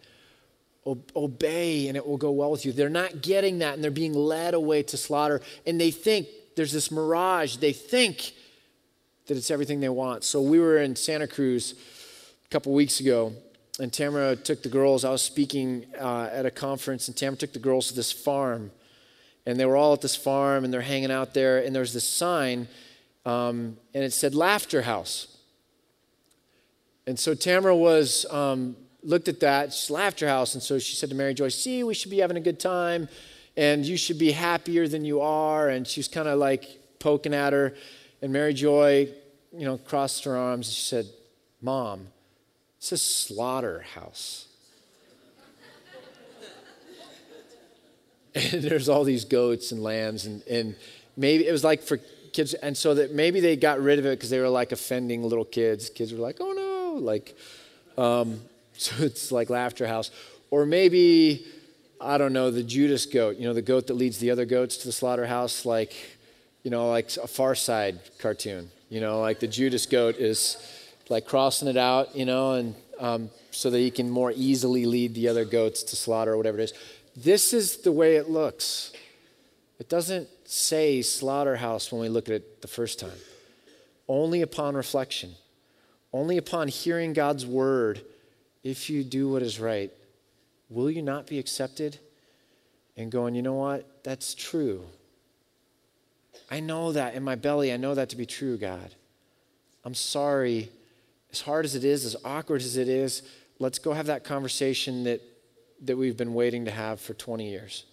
obey 1.15 1.87
and 1.87 1.95
it 1.95 2.05
will 2.05 2.17
go 2.17 2.31
well 2.31 2.51
with 2.51 2.65
you. 2.65 2.71
They're 2.71 2.89
not 2.89 3.21
getting 3.21 3.59
that 3.59 3.75
and 3.75 3.83
they're 3.83 3.91
being 3.91 4.13
led 4.13 4.53
away 4.53 4.83
to 4.83 4.97
slaughter. 4.97 5.41
And 5.65 5.79
they 5.79 5.91
think 5.91 6.27
there's 6.55 6.73
this 6.73 6.91
mirage. 6.91 7.57
They 7.57 7.73
think 7.73 8.33
that 9.27 9.37
it's 9.37 9.51
everything 9.51 9.79
they 9.79 9.89
want. 9.89 10.23
So 10.23 10.41
we 10.41 10.59
were 10.59 10.77
in 10.77 10.95
Santa 10.95 11.27
Cruz 11.27 11.75
a 12.45 12.49
couple 12.49 12.73
weeks 12.73 12.99
ago, 12.99 13.33
and 13.79 13.91
Tamara 13.91 14.35
took 14.35 14.63
the 14.63 14.69
girls. 14.69 15.03
I 15.03 15.11
was 15.11 15.21
speaking 15.21 15.85
uh, 15.99 16.29
at 16.31 16.45
a 16.45 16.51
conference, 16.51 17.07
and 17.07 17.15
Tamara 17.15 17.37
took 17.37 17.53
the 17.53 17.59
girls 17.59 17.87
to 17.89 17.95
this 17.95 18.11
farm, 18.11 18.71
and 19.45 19.59
they 19.59 19.65
were 19.65 19.75
all 19.75 19.93
at 19.93 20.01
this 20.01 20.15
farm, 20.15 20.63
and 20.63 20.73
they're 20.73 20.81
hanging 20.81 21.11
out 21.11 21.33
there, 21.33 21.59
and 21.59 21.75
there's 21.75 21.93
this 21.93 22.07
sign, 22.07 22.67
um, 23.25 23.77
and 23.93 24.03
it 24.03 24.13
said 24.13 24.33
Laughter 24.33 24.83
House. 24.83 25.37
And 27.07 27.19
so 27.19 27.33
Tamara 27.33 27.75
was 27.75 28.25
um, 28.31 28.75
looked 29.03 29.27
at 29.27 29.39
that, 29.41 29.73
she's 29.73 29.91
Laughter 29.91 30.27
House, 30.27 30.53
and 30.53 30.63
so 30.63 30.79
she 30.79 30.95
said 30.95 31.09
to 31.09 31.15
Mary 31.15 31.33
Joy, 31.33 31.49
"See, 31.49 31.83
we 31.83 31.93
should 31.93 32.11
be 32.11 32.19
having 32.19 32.37
a 32.37 32.41
good 32.41 32.59
time, 32.59 33.09
and 33.55 33.85
you 33.85 33.97
should 33.97 34.17
be 34.17 34.31
happier 34.31 34.87
than 34.87 35.05
you 35.05 35.21
are." 35.21 35.69
And 35.69 35.85
she 35.85 35.99
was 35.99 36.07
kind 36.07 36.27
of 36.27 36.39
like 36.39 36.79
poking 36.99 37.33
at 37.33 37.53
her. 37.53 37.75
And 38.21 38.33
Mary 38.33 38.53
Joy, 38.53 39.09
you 39.53 39.65
know, 39.65 39.77
crossed 39.77 40.23
her 40.23 40.35
arms. 40.35 40.71
She 40.73 40.81
said, 40.81 41.05
Mom, 41.61 42.07
it's 42.85 42.91
a 42.91 42.97
slaughterhouse. 42.99 44.45
and 48.35 48.61
there's 48.61 48.87
all 48.87 49.03
these 49.03 49.25
goats 49.25 49.71
and 49.71 49.81
lambs, 49.81 50.27
and, 50.27 50.43
and 50.43 50.75
maybe 51.17 51.47
it 51.47 51.51
was 51.51 51.63
like 51.63 51.81
for 51.81 51.97
kids, 52.31 52.53
and 52.53 52.77
so 52.77 52.93
that 52.93 53.11
maybe 53.11 53.39
they 53.39 53.55
got 53.55 53.81
rid 53.81 53.97
of 53.97 54.05
it 54.05 54.19
because 54.19 54.29
they 54.29 54.39
were 54.39 54.49
like 54.49 54.71
offending 54.71 55.23
little 55.23 55.45
kids. 55.45 55.89
Kids 55.89 56.13
were 56.13 56.19
like, 56.19 56.37
oh 56.39 56.51
no, 56.51 56.99
like, 57.03 57.35
um, 57.97 58.39
so 58.73 59.03
it's 59.03 59.31
like 59.31 59.49
laughter 59.49 59.87
house. 59.87 60.11
Or 60.51 60.67
maybe, 60.67 61.43
I 61.99 62.19
don't 62.19 62.33
know, 62.33 62.51
the 62.51 62.61
Judas 62.61 63.07
goat, 63.07 63.37
you 63.37 63.47
know, 63.47 63.53
the 63.55 63.63
goat 63.63 63.87
that 63.87 63.95
leads 63.95 64.19
the 64.19 64.29
other 64.29 64.45
goats 64.45 64.77
to 64.77 64.85
the 64.85 64.93
slaughterhouse, 64.93 65.65
like, 65.65 65.95
you 66.61 66.69
know, 66.69 66.87
like 66.91 67.17
a 67.17 67.25
Far 67.25 67.55
Side 67.55 67.99
cartoon. 68.19 68.69
You 68.89 69.01
know, 69.01 69.21
like 69.21 69.39
the 69.39 69.47
Judas 69.47 69.87
goat 69.87 70.17
is 70.17 70.57
like 71.09 71.25
crossing 71.25 71.67
it 71.67 71.77
out, 71.77 72.15
you 72.15 72.25
know, 72.25 72.53
and 72.53 72.75
um, 72.99 73.29
so 73.51 73.69
that 73.69 73.79
he 73.79 73.91
can 73.91 74.09
more 74.09 74.31
easily 74.35 74.85
lead 74.85 75.13
the 75.13 75.27
other 75.27 75.45
goats 75.45 75.83
to 75.83 75.95
slaughter 75.95 76.33
or 76.33 76.37
whatever 76.37 76.59
it 76.59 76.63
is. 76.63 76.73
This 77.15 77.53
is 77.53 77.77
the 77.77 77.91
way 77.91 78.15
it 78.15 78.29
looks. 78.29 78.91
It 79.79 79.89
doesn't 79.89 80.27
say 80.45 81.01
slaughterhouse 81.01 81.91
when 81.91 82.01
we 82.01 82.09
look 82.09 82.27
at 82.29 82.35
it 82.35 82.61
the 82.61 82.67
first 82.67 82.99
time. 82.99 83.17
Only 84.07 84.41
upon 84.41 84.75
reflection, 84.75 85.35
only 86.13 86.37
upon 86.37 86.67
hearing 86.67 87.13
God's 87.13 87.45
word, 87.45 88.01
if 88.63 88.89
you 88.89 89.03
do 89.03 89.29
what 89.29 89.41
is 89.41 89.59
right, 89.59 89.91
will 90.69 90.89
you 90.89 91.01
not 91.01 91.27
be 91.27 91.39
accepted? 91.39 91.99
And 92.97 93.11
going, 93.11 93.35
you 93.35 93.41
know 93.41 93.55
what? 93.55 94.03
That's 94.03 94.33
true. 94.33 94.85
I 96.49 96.61
know 96.61 96.93
that 96.93 97.13
in 97.13 97.23
my 97.23 97.35
belly. 97.35 97.73
I 97.73 97.77
know 97.77 97.93
that 97.95 98.09
to 98.09 98.15
be 98.15 98.25
true, 98.25 98.57
God. 98.57 98.95
I'm 99.83 99.93
sorry. 99.93 100.69
As 101.35 101.41
hard 101.41 101.65
as 101.65 101.75
it 101.75 101.83
is, 101.83 102.05
as 102.05 102.15
awkward 102.23 102.61
as 102.61 102.77
it 102.77 102.87
is, 102.87 103.21
let's 103.59 103.77
go 103.77 103.91
have 103.91 104.05
that 104.05 104.23
conversation 104.23 105.03
that, 105.03 105.21
that 105.83 105.97
we've 105.97 106.15
been 106.15 106.33
waiting 106.33 106.63
to 106.63 106.71
have 106.71 107.01
for 107.01 107.13
20 107.13 107.49
years. 107.49 107.83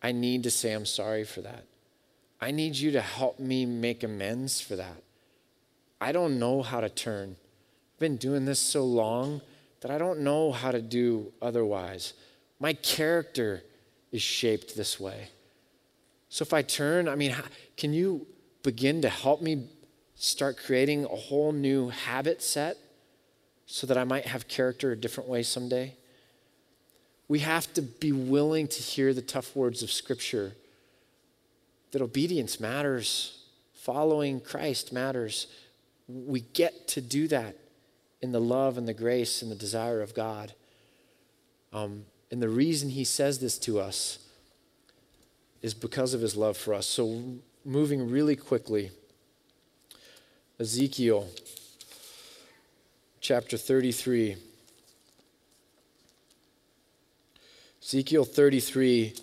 I 0.00 0.12
need 0.12 0.44
to 0.44 0.50
say 0.52 0.72
I'm 0.72 0.86
sorry 0.86 1.24
for 1.24 1.40
that. 1.40 1.64
I 2.40 2.52
need 2.52 2.76
you 2.76 2.92
to 2.92 3.00
help 3.00 3.40
me 3.40 3.66
make 3.66 4.04
amends 4.04 4.60
for 4.60 4.76
that. 4.76 5.02
I 6.00 6.12
don't 6.12 6.38
know 6.38 6.62
how 6.62 6.80
to 6.80 6.88
turn. 6.88 7.34
I've 7.94 7.98
been 7.98 8.16
doing 8.16 8.44
this 8.44 8.60
so 8.60 8.84
long 8.84 9.40
that 9.80 9.90
I 9.90 9.98
don't 9.98 10.20
know 10.20 10.52
how 10.52 10.70
to 10.70 10.80
do 10.80 11.32
otherwise. 11.42 12.12
My 12.60 12.74
character 12.74 13.64
is 14.12 14.22
shaped 14.22 14.76
this 14.76 15.00
way. 15.00 15.30
So 16.28 16.44
if 16.44 16.52
I 16.52 16.62
turn, 16.62 17.08
I 17.08 17.16
mean, 17.16 17.34
can 17.76 17.92
you 17.92 18.24
begin 18.62 19.02
to 19.02 19.08
help 19.08 19.42
me 19.42 19.66
start 20.16 20.56
creating 20.56 21.04
a 21.04 21.08
whole 21.08 21.52
new 21.52 21.90
habit 21.90 22.42
set 22.42 22.76
so 23.66 23.86
that 23.86 23.96
I 23.96 24.04
might 24.04 24.26
have 24.26 24.48
character 24.48 24.92
a 24.92 24.96
different 24.96 25.28
way 25.28 25.42
someday? 25.42 25.94
We 27.28 27.40
have 27.40 27.72
to 27.74 27.82
be 27.82 28.12
willing 28.12 28.68
to 28.68 28.82
hear 28.82 29.12
the 29.12 29.22
tough 29.22 29.54
words 29.54 29.82
of 29.82 29.90
Scripture 29.90 30.52
that 31.92 32.02
obedience 32.02 32.60
matters, 32.60 33.44
following 33.74 34.40
Christ 34.40 34.92
matters. 34.92 35.46
We 36.08 36.40
get 36.40 36.88
to 36.88 37.00
do 37.00 37.28
that 37.28 37.56
in 38.22 38.32
the 38.32 38.40
love 38.40 38.78
and 38.78 38.86
the 38.86 38.94
grace 38.94 39.42
and 39.42 39.50
the 39.50 39.56
desire 39.56 40.00
of 40.00 40.14
God. 40.14 40.52
Um, 41.72 42.04
and 42.30 42.42
the 42.42 42.48
reason 42.48 42.90
He 42.90 43.04
says 43.04 43.38
this 43.38 43.58
to 43.60 43.80
us 43.80 44.18
is 45.62 45.74
because 45.74 46.14
of 46.14 46.20
his 46.20 46.36
love 46.36 46.56
for 46.56 46.74
us. 46.74 46.86
So, 46.86 47.22
moving 47.64 48.08
really 48.08 48.36
quickly, 48.36 48.90
Ezekiel 50.58 51.28
chapter 53.20 53.58
33. 53.58 54.36
Ezekiel 57.82 58.24
33 58.24 59.14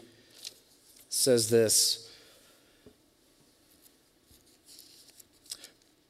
says 1.10 1.50
this 1.50 2.12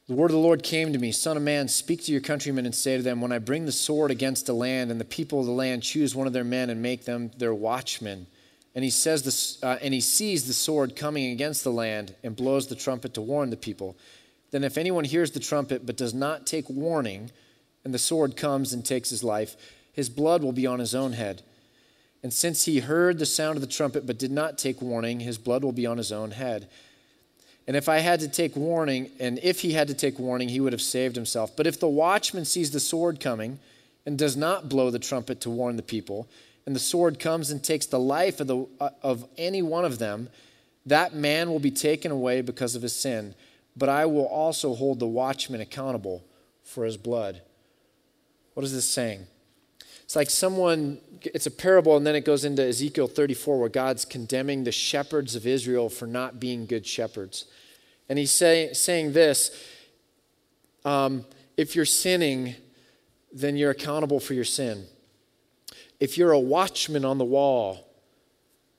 The 0.08 0.14
word 0.14 0.26
of 0.26 0.32
the 0.32 0.38
Lord 0.38 0.62
came 0.62 0.92
to 0.92 0.98
me 0.98 1.10
Son 1.10 1.38
of 1.38 1.42
man, 1.42 1.68
speak 1.68 2.04
to 2.04 2.12
your 2.12 2.20
countrymen 2.20 2.66
and 2.66 2.74
say 2.74 2.98
to 2.98 3.02
them, 3.02 3.22
When 3.22 3.32
I 3.32 3.38
bring 3.38 3.64
the 3.64 3.72
sword 3.72 4.10
against 4.10 4.44
the 4.44 4.52
land, 4.52 4.90
and 4.90 5.00
the 5.00 5.06
people 5.06 5.40
of 5.40 5.46
the 5.46 5.52
land 5.52 5.82
choose 5.82 6.14
one 6.14 6.26
of 6.26 6.34
their 6.34 6.44
men 6.44 6.68
and 6.68 6.82
make 6.82 7.06
them 7.06 7.30
their 7.38 7.54
watchmen, 7.54 8.26
and 8.74 8.84
he 8.84 8.90
says 8.90 9.22
this, 9.22 9.62
uh, 9.62 9.78
and 9.80 9.94
he 9.94 10.02
sees 10.02 10.46
the 10.46 10.52
sword 10.52 10.96
coming 10.96 11.30
against 11.32 11.64
the 11.64 11.72
land 11.72 12.14
and 12.22 12.36
blows 12.36 12.66
the 12.66 12.76
trumpet 12.76 13.14
to 13.14 13.22
warn 13.22 13.48
the 13.48 13.56
people. 13.56 13.96
Then, 14.54 14.62
if 14.62 14.78
anyone 14.78 15.02
hears 15.02 15.32
the 15.32 15.40
trumpet 15.40 15.84
but 15.84 15.96
does 15.96 16.14
not 16.14 16.46
take 16.46 16.70
warning, 16.70 17.32
and 17.84 17.92
the 17.92 17.98
sword 17.98 18.36
comes 18.36 18.72
and 18.72 18.84
takes 18.84 19.10
his 19.10 19.24
life, 19.24 19.56
his 19.92 20.08
blood 20.08 20.44
will 20.44 20.52
be 20.52 20.64
on 20.64 20.78
his 20.78 20.94
own 20.94 21.14
head. 21.14 21.42
And 22.22 22.32
since 22.32 22.64
he 22.64 22.78
heard 22.78 23.18
the 23.18 23.26
sound 23.26 23.56
of 23.56 23.62
the 23.62 23.66
trumpet 23.66 24.06
but 24.06 24.16
did 24.16 24.30
not 24.30 24.56
take 24.56 24.80
warning, 24.80 25.18
his 25.18 25.38
blood 25.38 25.64
will 25.64 25.72
be 25.72 25.86
on 25.86 25.98
his 25.98 26.12
own 26.12 26.30
head. 26.30 26.68
And 27.66 27.76
if 27.76 27.88
I 27.88 27.98
had 27.98 28.20
to 28.20 28.28
take 28.28 28.54
warning, 28.54 29.10
and 29.18 29.40
if 29.42 29.62
he 29.62 29.72
had 29.72 29.88
to 29.88 29.94
take 29.94 30.20
warning, 30.20 30.48
he 30.48 30.60
would 30.60 30.72
have 30.72 30.80
saved 30.80 31.16
himself. 31.16 31.56
But 31.56 31.66
if 31.66 31.80
the 31.80 31.88
watchman 31.88 32.44
sees 32.44 32.70
the 32.70 32.78
sword 32.78 33.18
coming 33.18 33.58
and 34.06 34.16
does 34.16 34.36
not 34.36 34.68
blow 34.68 34.88
the 34.88 35.00
trumpet 35.00 35.40
to 35.40 35.50
warn 35.50 35.74
the 35.74 35.82
people, 35.82 36.28
and 36.64 36.76
the 36.76 36.80
sword 36.80 37.18
comes 37.18 37.50
and 37.50 37.60
takes 37.60 37.86
the 37.86 37.98
life 37.98 38.38
of, 38.38 38.46
the, 38.46 38.68
uh, 38.78 38.90
of 39.02 39.26
any 39.36 39.62
one 39.62 39.84
of 39.84 39.98
them, 39.98 40.28
that 40.86 41.12
man 41.12 41.50
will 41.50 41.58
be 41.58 41.72
taken 41.72 42.12
away 42.12 42.40
because 42.40 42.76
of 42.76 42.82
his 42.82 42.94
sin. 42.94 43.34
But 43.76 43.88
I 43.88 44.06
will 44.06 44.26
also 44.26 44.74
hold 44.74 44.98
the 44.98 45.06
watchman 45.06 45.60
accountable 45.60 46.24
for 46.62 46.84
his 46.84 46.96
blood. 46.96 47.42
What 48.54 48.64
is 48.64 48.72
this 48.72 48.88
saying? 48.88 49.26
It's 50.04 50.14
like 50.14 50.30
someone, 50.30 51.00
it's 51.22 51.46
a 51.46 51.50
parable, 51.50 51.96
and 51.96 52.06
then 52.06 52.14
it 52.14 52.24
goes 52.24 52.44
into 52.44 52.64
Ezekiel 52.64 53.08
34, 53.08 53.58
where 53.58 53.68
God's 53.68 54.04
condemning 54.04 54.64
the 54.64 54.72
shepherds 54.72 55.34
of 55.34 55.46
Israel 55.46 55.88
for 55.88 56.06
not 56.06 56.38
being 56.38 56.66
good 56.66 56.86
shepherds. 56.86 57.46
And 58.08 58.18
he's 58.18 58.30
say, 58.30 58.72
saying 58.72 59.12
this 59.12 59.50
um, 60.84 61.24
if 61.56 61.74
you're 61.74 61.84
sinning, 61.84 62.54
then 63.32 63.56
you're 63.56 63.70
accountable 63.70 64.20
for 64.20 64.34
your 64.34 64.44
sin 64.44 64.86
if 66.00 66.18
you're 66.18 66.32
a 66.32 66.38
watchman 66.38 67.04
on 67.04 67.16
the 67.16 67.24
wall, 67.24 67.88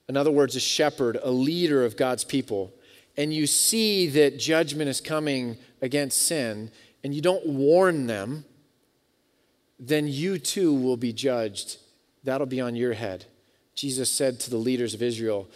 in 0.08 0.16
other 0.16 0.30
words, 0.30 0.54
a 0.54 0.60
shepherd, 0.60 1.18
a 1.22 1.30
leader 1.30 1.84
of 1.84 1.96
God's 1.96 2.22
people, 2.22 2.72
and 3.16 3.32
you 3.32 3.46
see 3.46 4.06
that 4.08 4.38
judgment 4.38 4.88
is 4.88 5.00
coming 5.00 5.56
against 5.80 6.22
sin, 6.22 6.70
and 7.02 7.14
you 7.14 7.20
don't 7.20 7.46
warn 7.46 8.06
them, 8.06 8.44
then 9.78 10.08
you 10.08 10.38
too 10.38 10.74
will 10.74 10.96
be 10.96 11.12
judged. 11.12 11.78
That'll 12.24 12.46
be 12.46 12.60
on 12.60 12.76
your 12.76 12.94
head. 12.94 13.26
Jesus 13.74 14.10
said 14.10 14.40
to 14.40 14.50
the 14.50 14.56
leaders 14.56 14.94
of 14.94 15.02
Israel, 15.02 15.48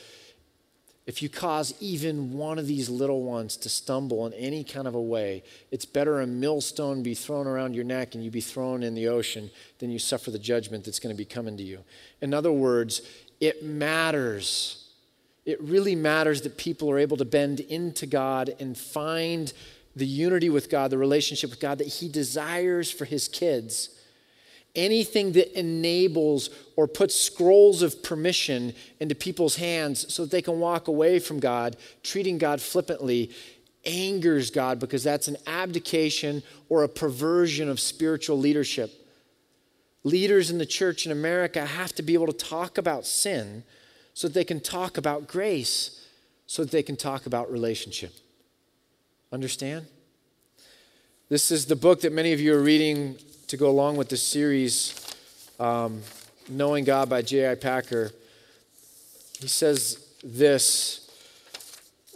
if 1.07 1.23
you 1.23 1.29
cause 1.29 1.75
even 1.81 2.35
one 2.35 2.59
of 2.59 2.69
these 2.69 2.89
little 2.89 3.25
ones 3.25 3.57
to 3.57 3.69
stumble 3.69 4.27
in 4.27 4.33
any 4.35 4.63
kind 4.63 4.87
of 4.87 4.95
a 4.95 5.01
way, 5.01 5.43
it's 5.73 5.85
better 5.85 6.21
a 6.21 6.27
millstone 6.27 7.03
be 7.03 7.15
thrown 7.15 7.49
around 7.49 7.75
your 7.75 7.83
neck 7.85 8.15
and 8.15 8.23
you 8.23 8.31
be 8.31 8.41
thrown 8.41 8.85
in 8.85 8.95
the 8.95 9.09
ocean 9.09 9.51
than 9.79 9.91
you 9.91 9.99
suffer 9.99 10.31
the 10.31 10.39
judgment 10.39 10.85
that's 10.85 11.01
going 11.01 11.13
to 11.13 11.19
be 11.19 11.25
coming 11.25 11.57
to 11.57 11.65
you. 11.65 11.81
In 12.21 12.33
other 12.33 12.53
words, 12.53 13.03
it 13.41 13.65
matters. 13.65 14.80
It 15.45 15.61
really 15.61 15.95
matters 15.95 16.43
that 16.43 16.57
people 16.57 16.91
are 16.91 16.99
able 16.99 17.17
to 17.17 17.25
bend 17.25 17.61
into 17.61 18.07
God 18.07 18.55
and 18.61 18.77
find 18.77 19.53
the 19.97 20.07
unity 20.07 20.51
with 20.51 20.71
God, 20.71 20.91
the 20.91 20.99
relationship 20.99 21.51
with 21.51 21.61
God 21.61 21.79
that 21.79 21.87
He 21.87 22.09
desires 22.09 22.91
for 22.91 23.05
His 23.05 23.29
kids 23.29 23.91
anything 24.75 25.33
that 25.33 25.59
enables 25.59 26.51
or 26.77 26.87
puts 26.87 27.15
scrolls 27.15 27.83
of 27.83 28.03
permission 28.03 28.75
into 29.01 29.15
people's 29.15 29.57
hands 29.57 30.13
so 30.13 30.23
that 30.23 30.31
they 30.31 30.43
can 30.43 30.61
walk 30.61 30.89
away 30.89 31.19
from 31.19 31.41
God, 31.41 31.77
treating 32.03 32.39
God 32.39 32.61
flippantly, 32.61 33.31
angers 33.85 34.51
God 34.51 34.79
because 34.79 35.03
that's 35.03 35.29
an 35.29 35.37
abdication 35.47 36.43
or 36.69 36.83
a 36.83 36.89
perversion 36.89 37.69
of 37.69 37.81
spiritual 37.81 38.39
leadership. 38.39 38.93
Leaders 40.05 40.51
in 40.51 40.59
the 40.59 40.67
church 40.67 41.05
in 41.05 41.13
America 41.13 41.65
have 41.65 41.95
to 41.95 42.03
be 42.03 42.15
able 42.15 42.27
to 42.27 42.33
talk 42.33 42.79
about 42.79 43.07
sin 43.07 43.65
so 44.15 44.29
that 44.29 44.35
they 44.35 44.45
can 44.45 44.61
talk 44.61 44.99
about 44.99 45.27
grace, 45.27 46.07
so 46.47 46.63
that 46.63 46.71
they 46.71 46.83
can 46.83 46.97
talk 46.97 47.27
about 47.27 47.51
relationship. 47.51 48.13
Understand? 49.33 49.87
This 51.29 51.51
is 51.51 51.67
the 51.67 51.77
book 51.77 52.01
that 52.01 52.13
many 52.13 52.33
of 52.33 52.41
you 52.41 52.55
are 52.55 52.63
reading 52.63 53.17
to 53.47 53.57
go 53.57 53.71
along 53.71 53.97
with 53.97 54.09
this 54.09 54.23
series, 54.23 55.15
um, 55.59 56.03
Knowing 56.49 56.85
God 56.85 57.09
by 57.09 57.23
J.I. 57.23 57.55
Packer, 57.55 58.11
he 59.39 59.47
says 59.47 60.05
this. 60.25 61.09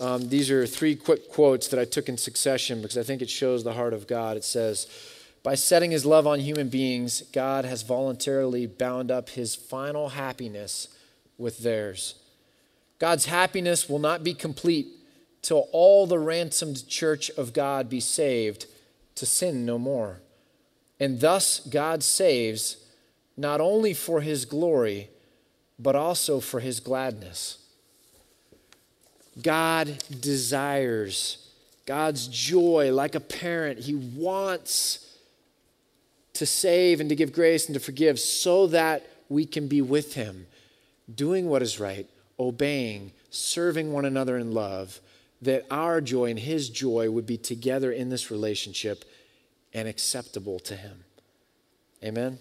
Um, 0.00 0.28
these 0.28 0.50
are 0.50 0.66
three 0.66 0.96
quick 0.96 1.30
quotes 1.30 1.68
that 1.68 1.78
I 1.78 1.84
took 1.84 2.08
in 2.08 2.18
succession 2.18 2.82
because 2.82 2.98
I 2.98 3.04
think 3.04 3.22
it 3.22 3.30
shows 3.30 3.62
the 3.62 3.74
heart 3.74 3.92
of 3.92 4.08
God. 4.08 4.36
It 4.36 4.42
says, 4.42 4.88
By 5.44 5.54
setting 5.54 5.92
his 5.92 6.04
love 6.04 6.26
on 6.26 6.40
human 6.40 6.68
beings, 6.68 7.22
God 7.32 7.64
has 7.64 7.82
voluntarily 7.82 8.66
bound 8.66 9.12
up 9.12 9.28
his 9.28 9.54
final 9.54 10.08
happiness 10.08 10.88
with 11.38 11.58
theirs. 11.58 12.14
God's 12.98 13.26
happiness 13.26 13.88
will 13.88 13.98
not 13.98 14.24
be 14.24 14.34
complete 14.34 14.88
till 15.42 15.68
all 15.72 16.06
the 16.06 16.18
ransomed 16.18 16.88
church 16.88 17.30
of 17.30 17.52
God 17.52 17.88
be 17.88 18.00
saved 18.00 18.66
to 19.16 19.26
sin 19.26 19.66
no 19.66 19.78
more. 19.78 20.20
And 20.98 21.20
thus, 21.20 21.60
God 21.60 22.02
saves 22.02 22.78
not 23.36 23.60
only 23.60 23.94
for 23.94 24.20
his 24.20 24.44
glory, 24.44 25.10
but 25.78 25.96
also 25.96 26.40
for 26.40 26.60
his 26.60 26.80
gladness. 26.80 27.58
God 29.42 30.02
desires 30.20 31.44
God's 31.86 32.28
joy 32.28 32.92
like 32.92 33.14
a 33.14 33.20
parent. 33.20 33.80
He 33.80 33.94
wants 33.94 35.18
to 36.34 36.46
save 36.46 37.00
and 37.00 37.08
to 37.08 37.16
give 37.16 37.32
grace 37.32 37.66
and 37.66 37.74
to 37.74 37.80
forgive 37.80 38.18
so 38.18 38.66
that 38.68 39.06
we 39.28 39.44
can 39.44 39.68
be 39.68 39.82
with 39.82 40.14
him, 40.14 40.46
doing 41.12 41.48
what 41.48 41.62
is 41.62 41.80
right, 41.80 42.08
obeying, 42.38 43.12
serving 43.30 43.92
one 43.92 44.04
another 44.04 44.38
in 44.38 44.52
love, 44.52 45.00
that 45.42 45.66
our 45.70 46.00
joy 46.00 46.30
and 46.30 46.38
his 46.38 46.70
joy 46.70 47.10
would 47.10 47.26
be 47.26 47.36
together 47.36 47.92
in 47.92 48.08
this 48.08 48.30
relationship 48.30 49.04
and 49.74 49.88
acceptable 49.88 50.60
to 50.60 50.76
Him. 50.76 51.04
Amen. 52.02 52.38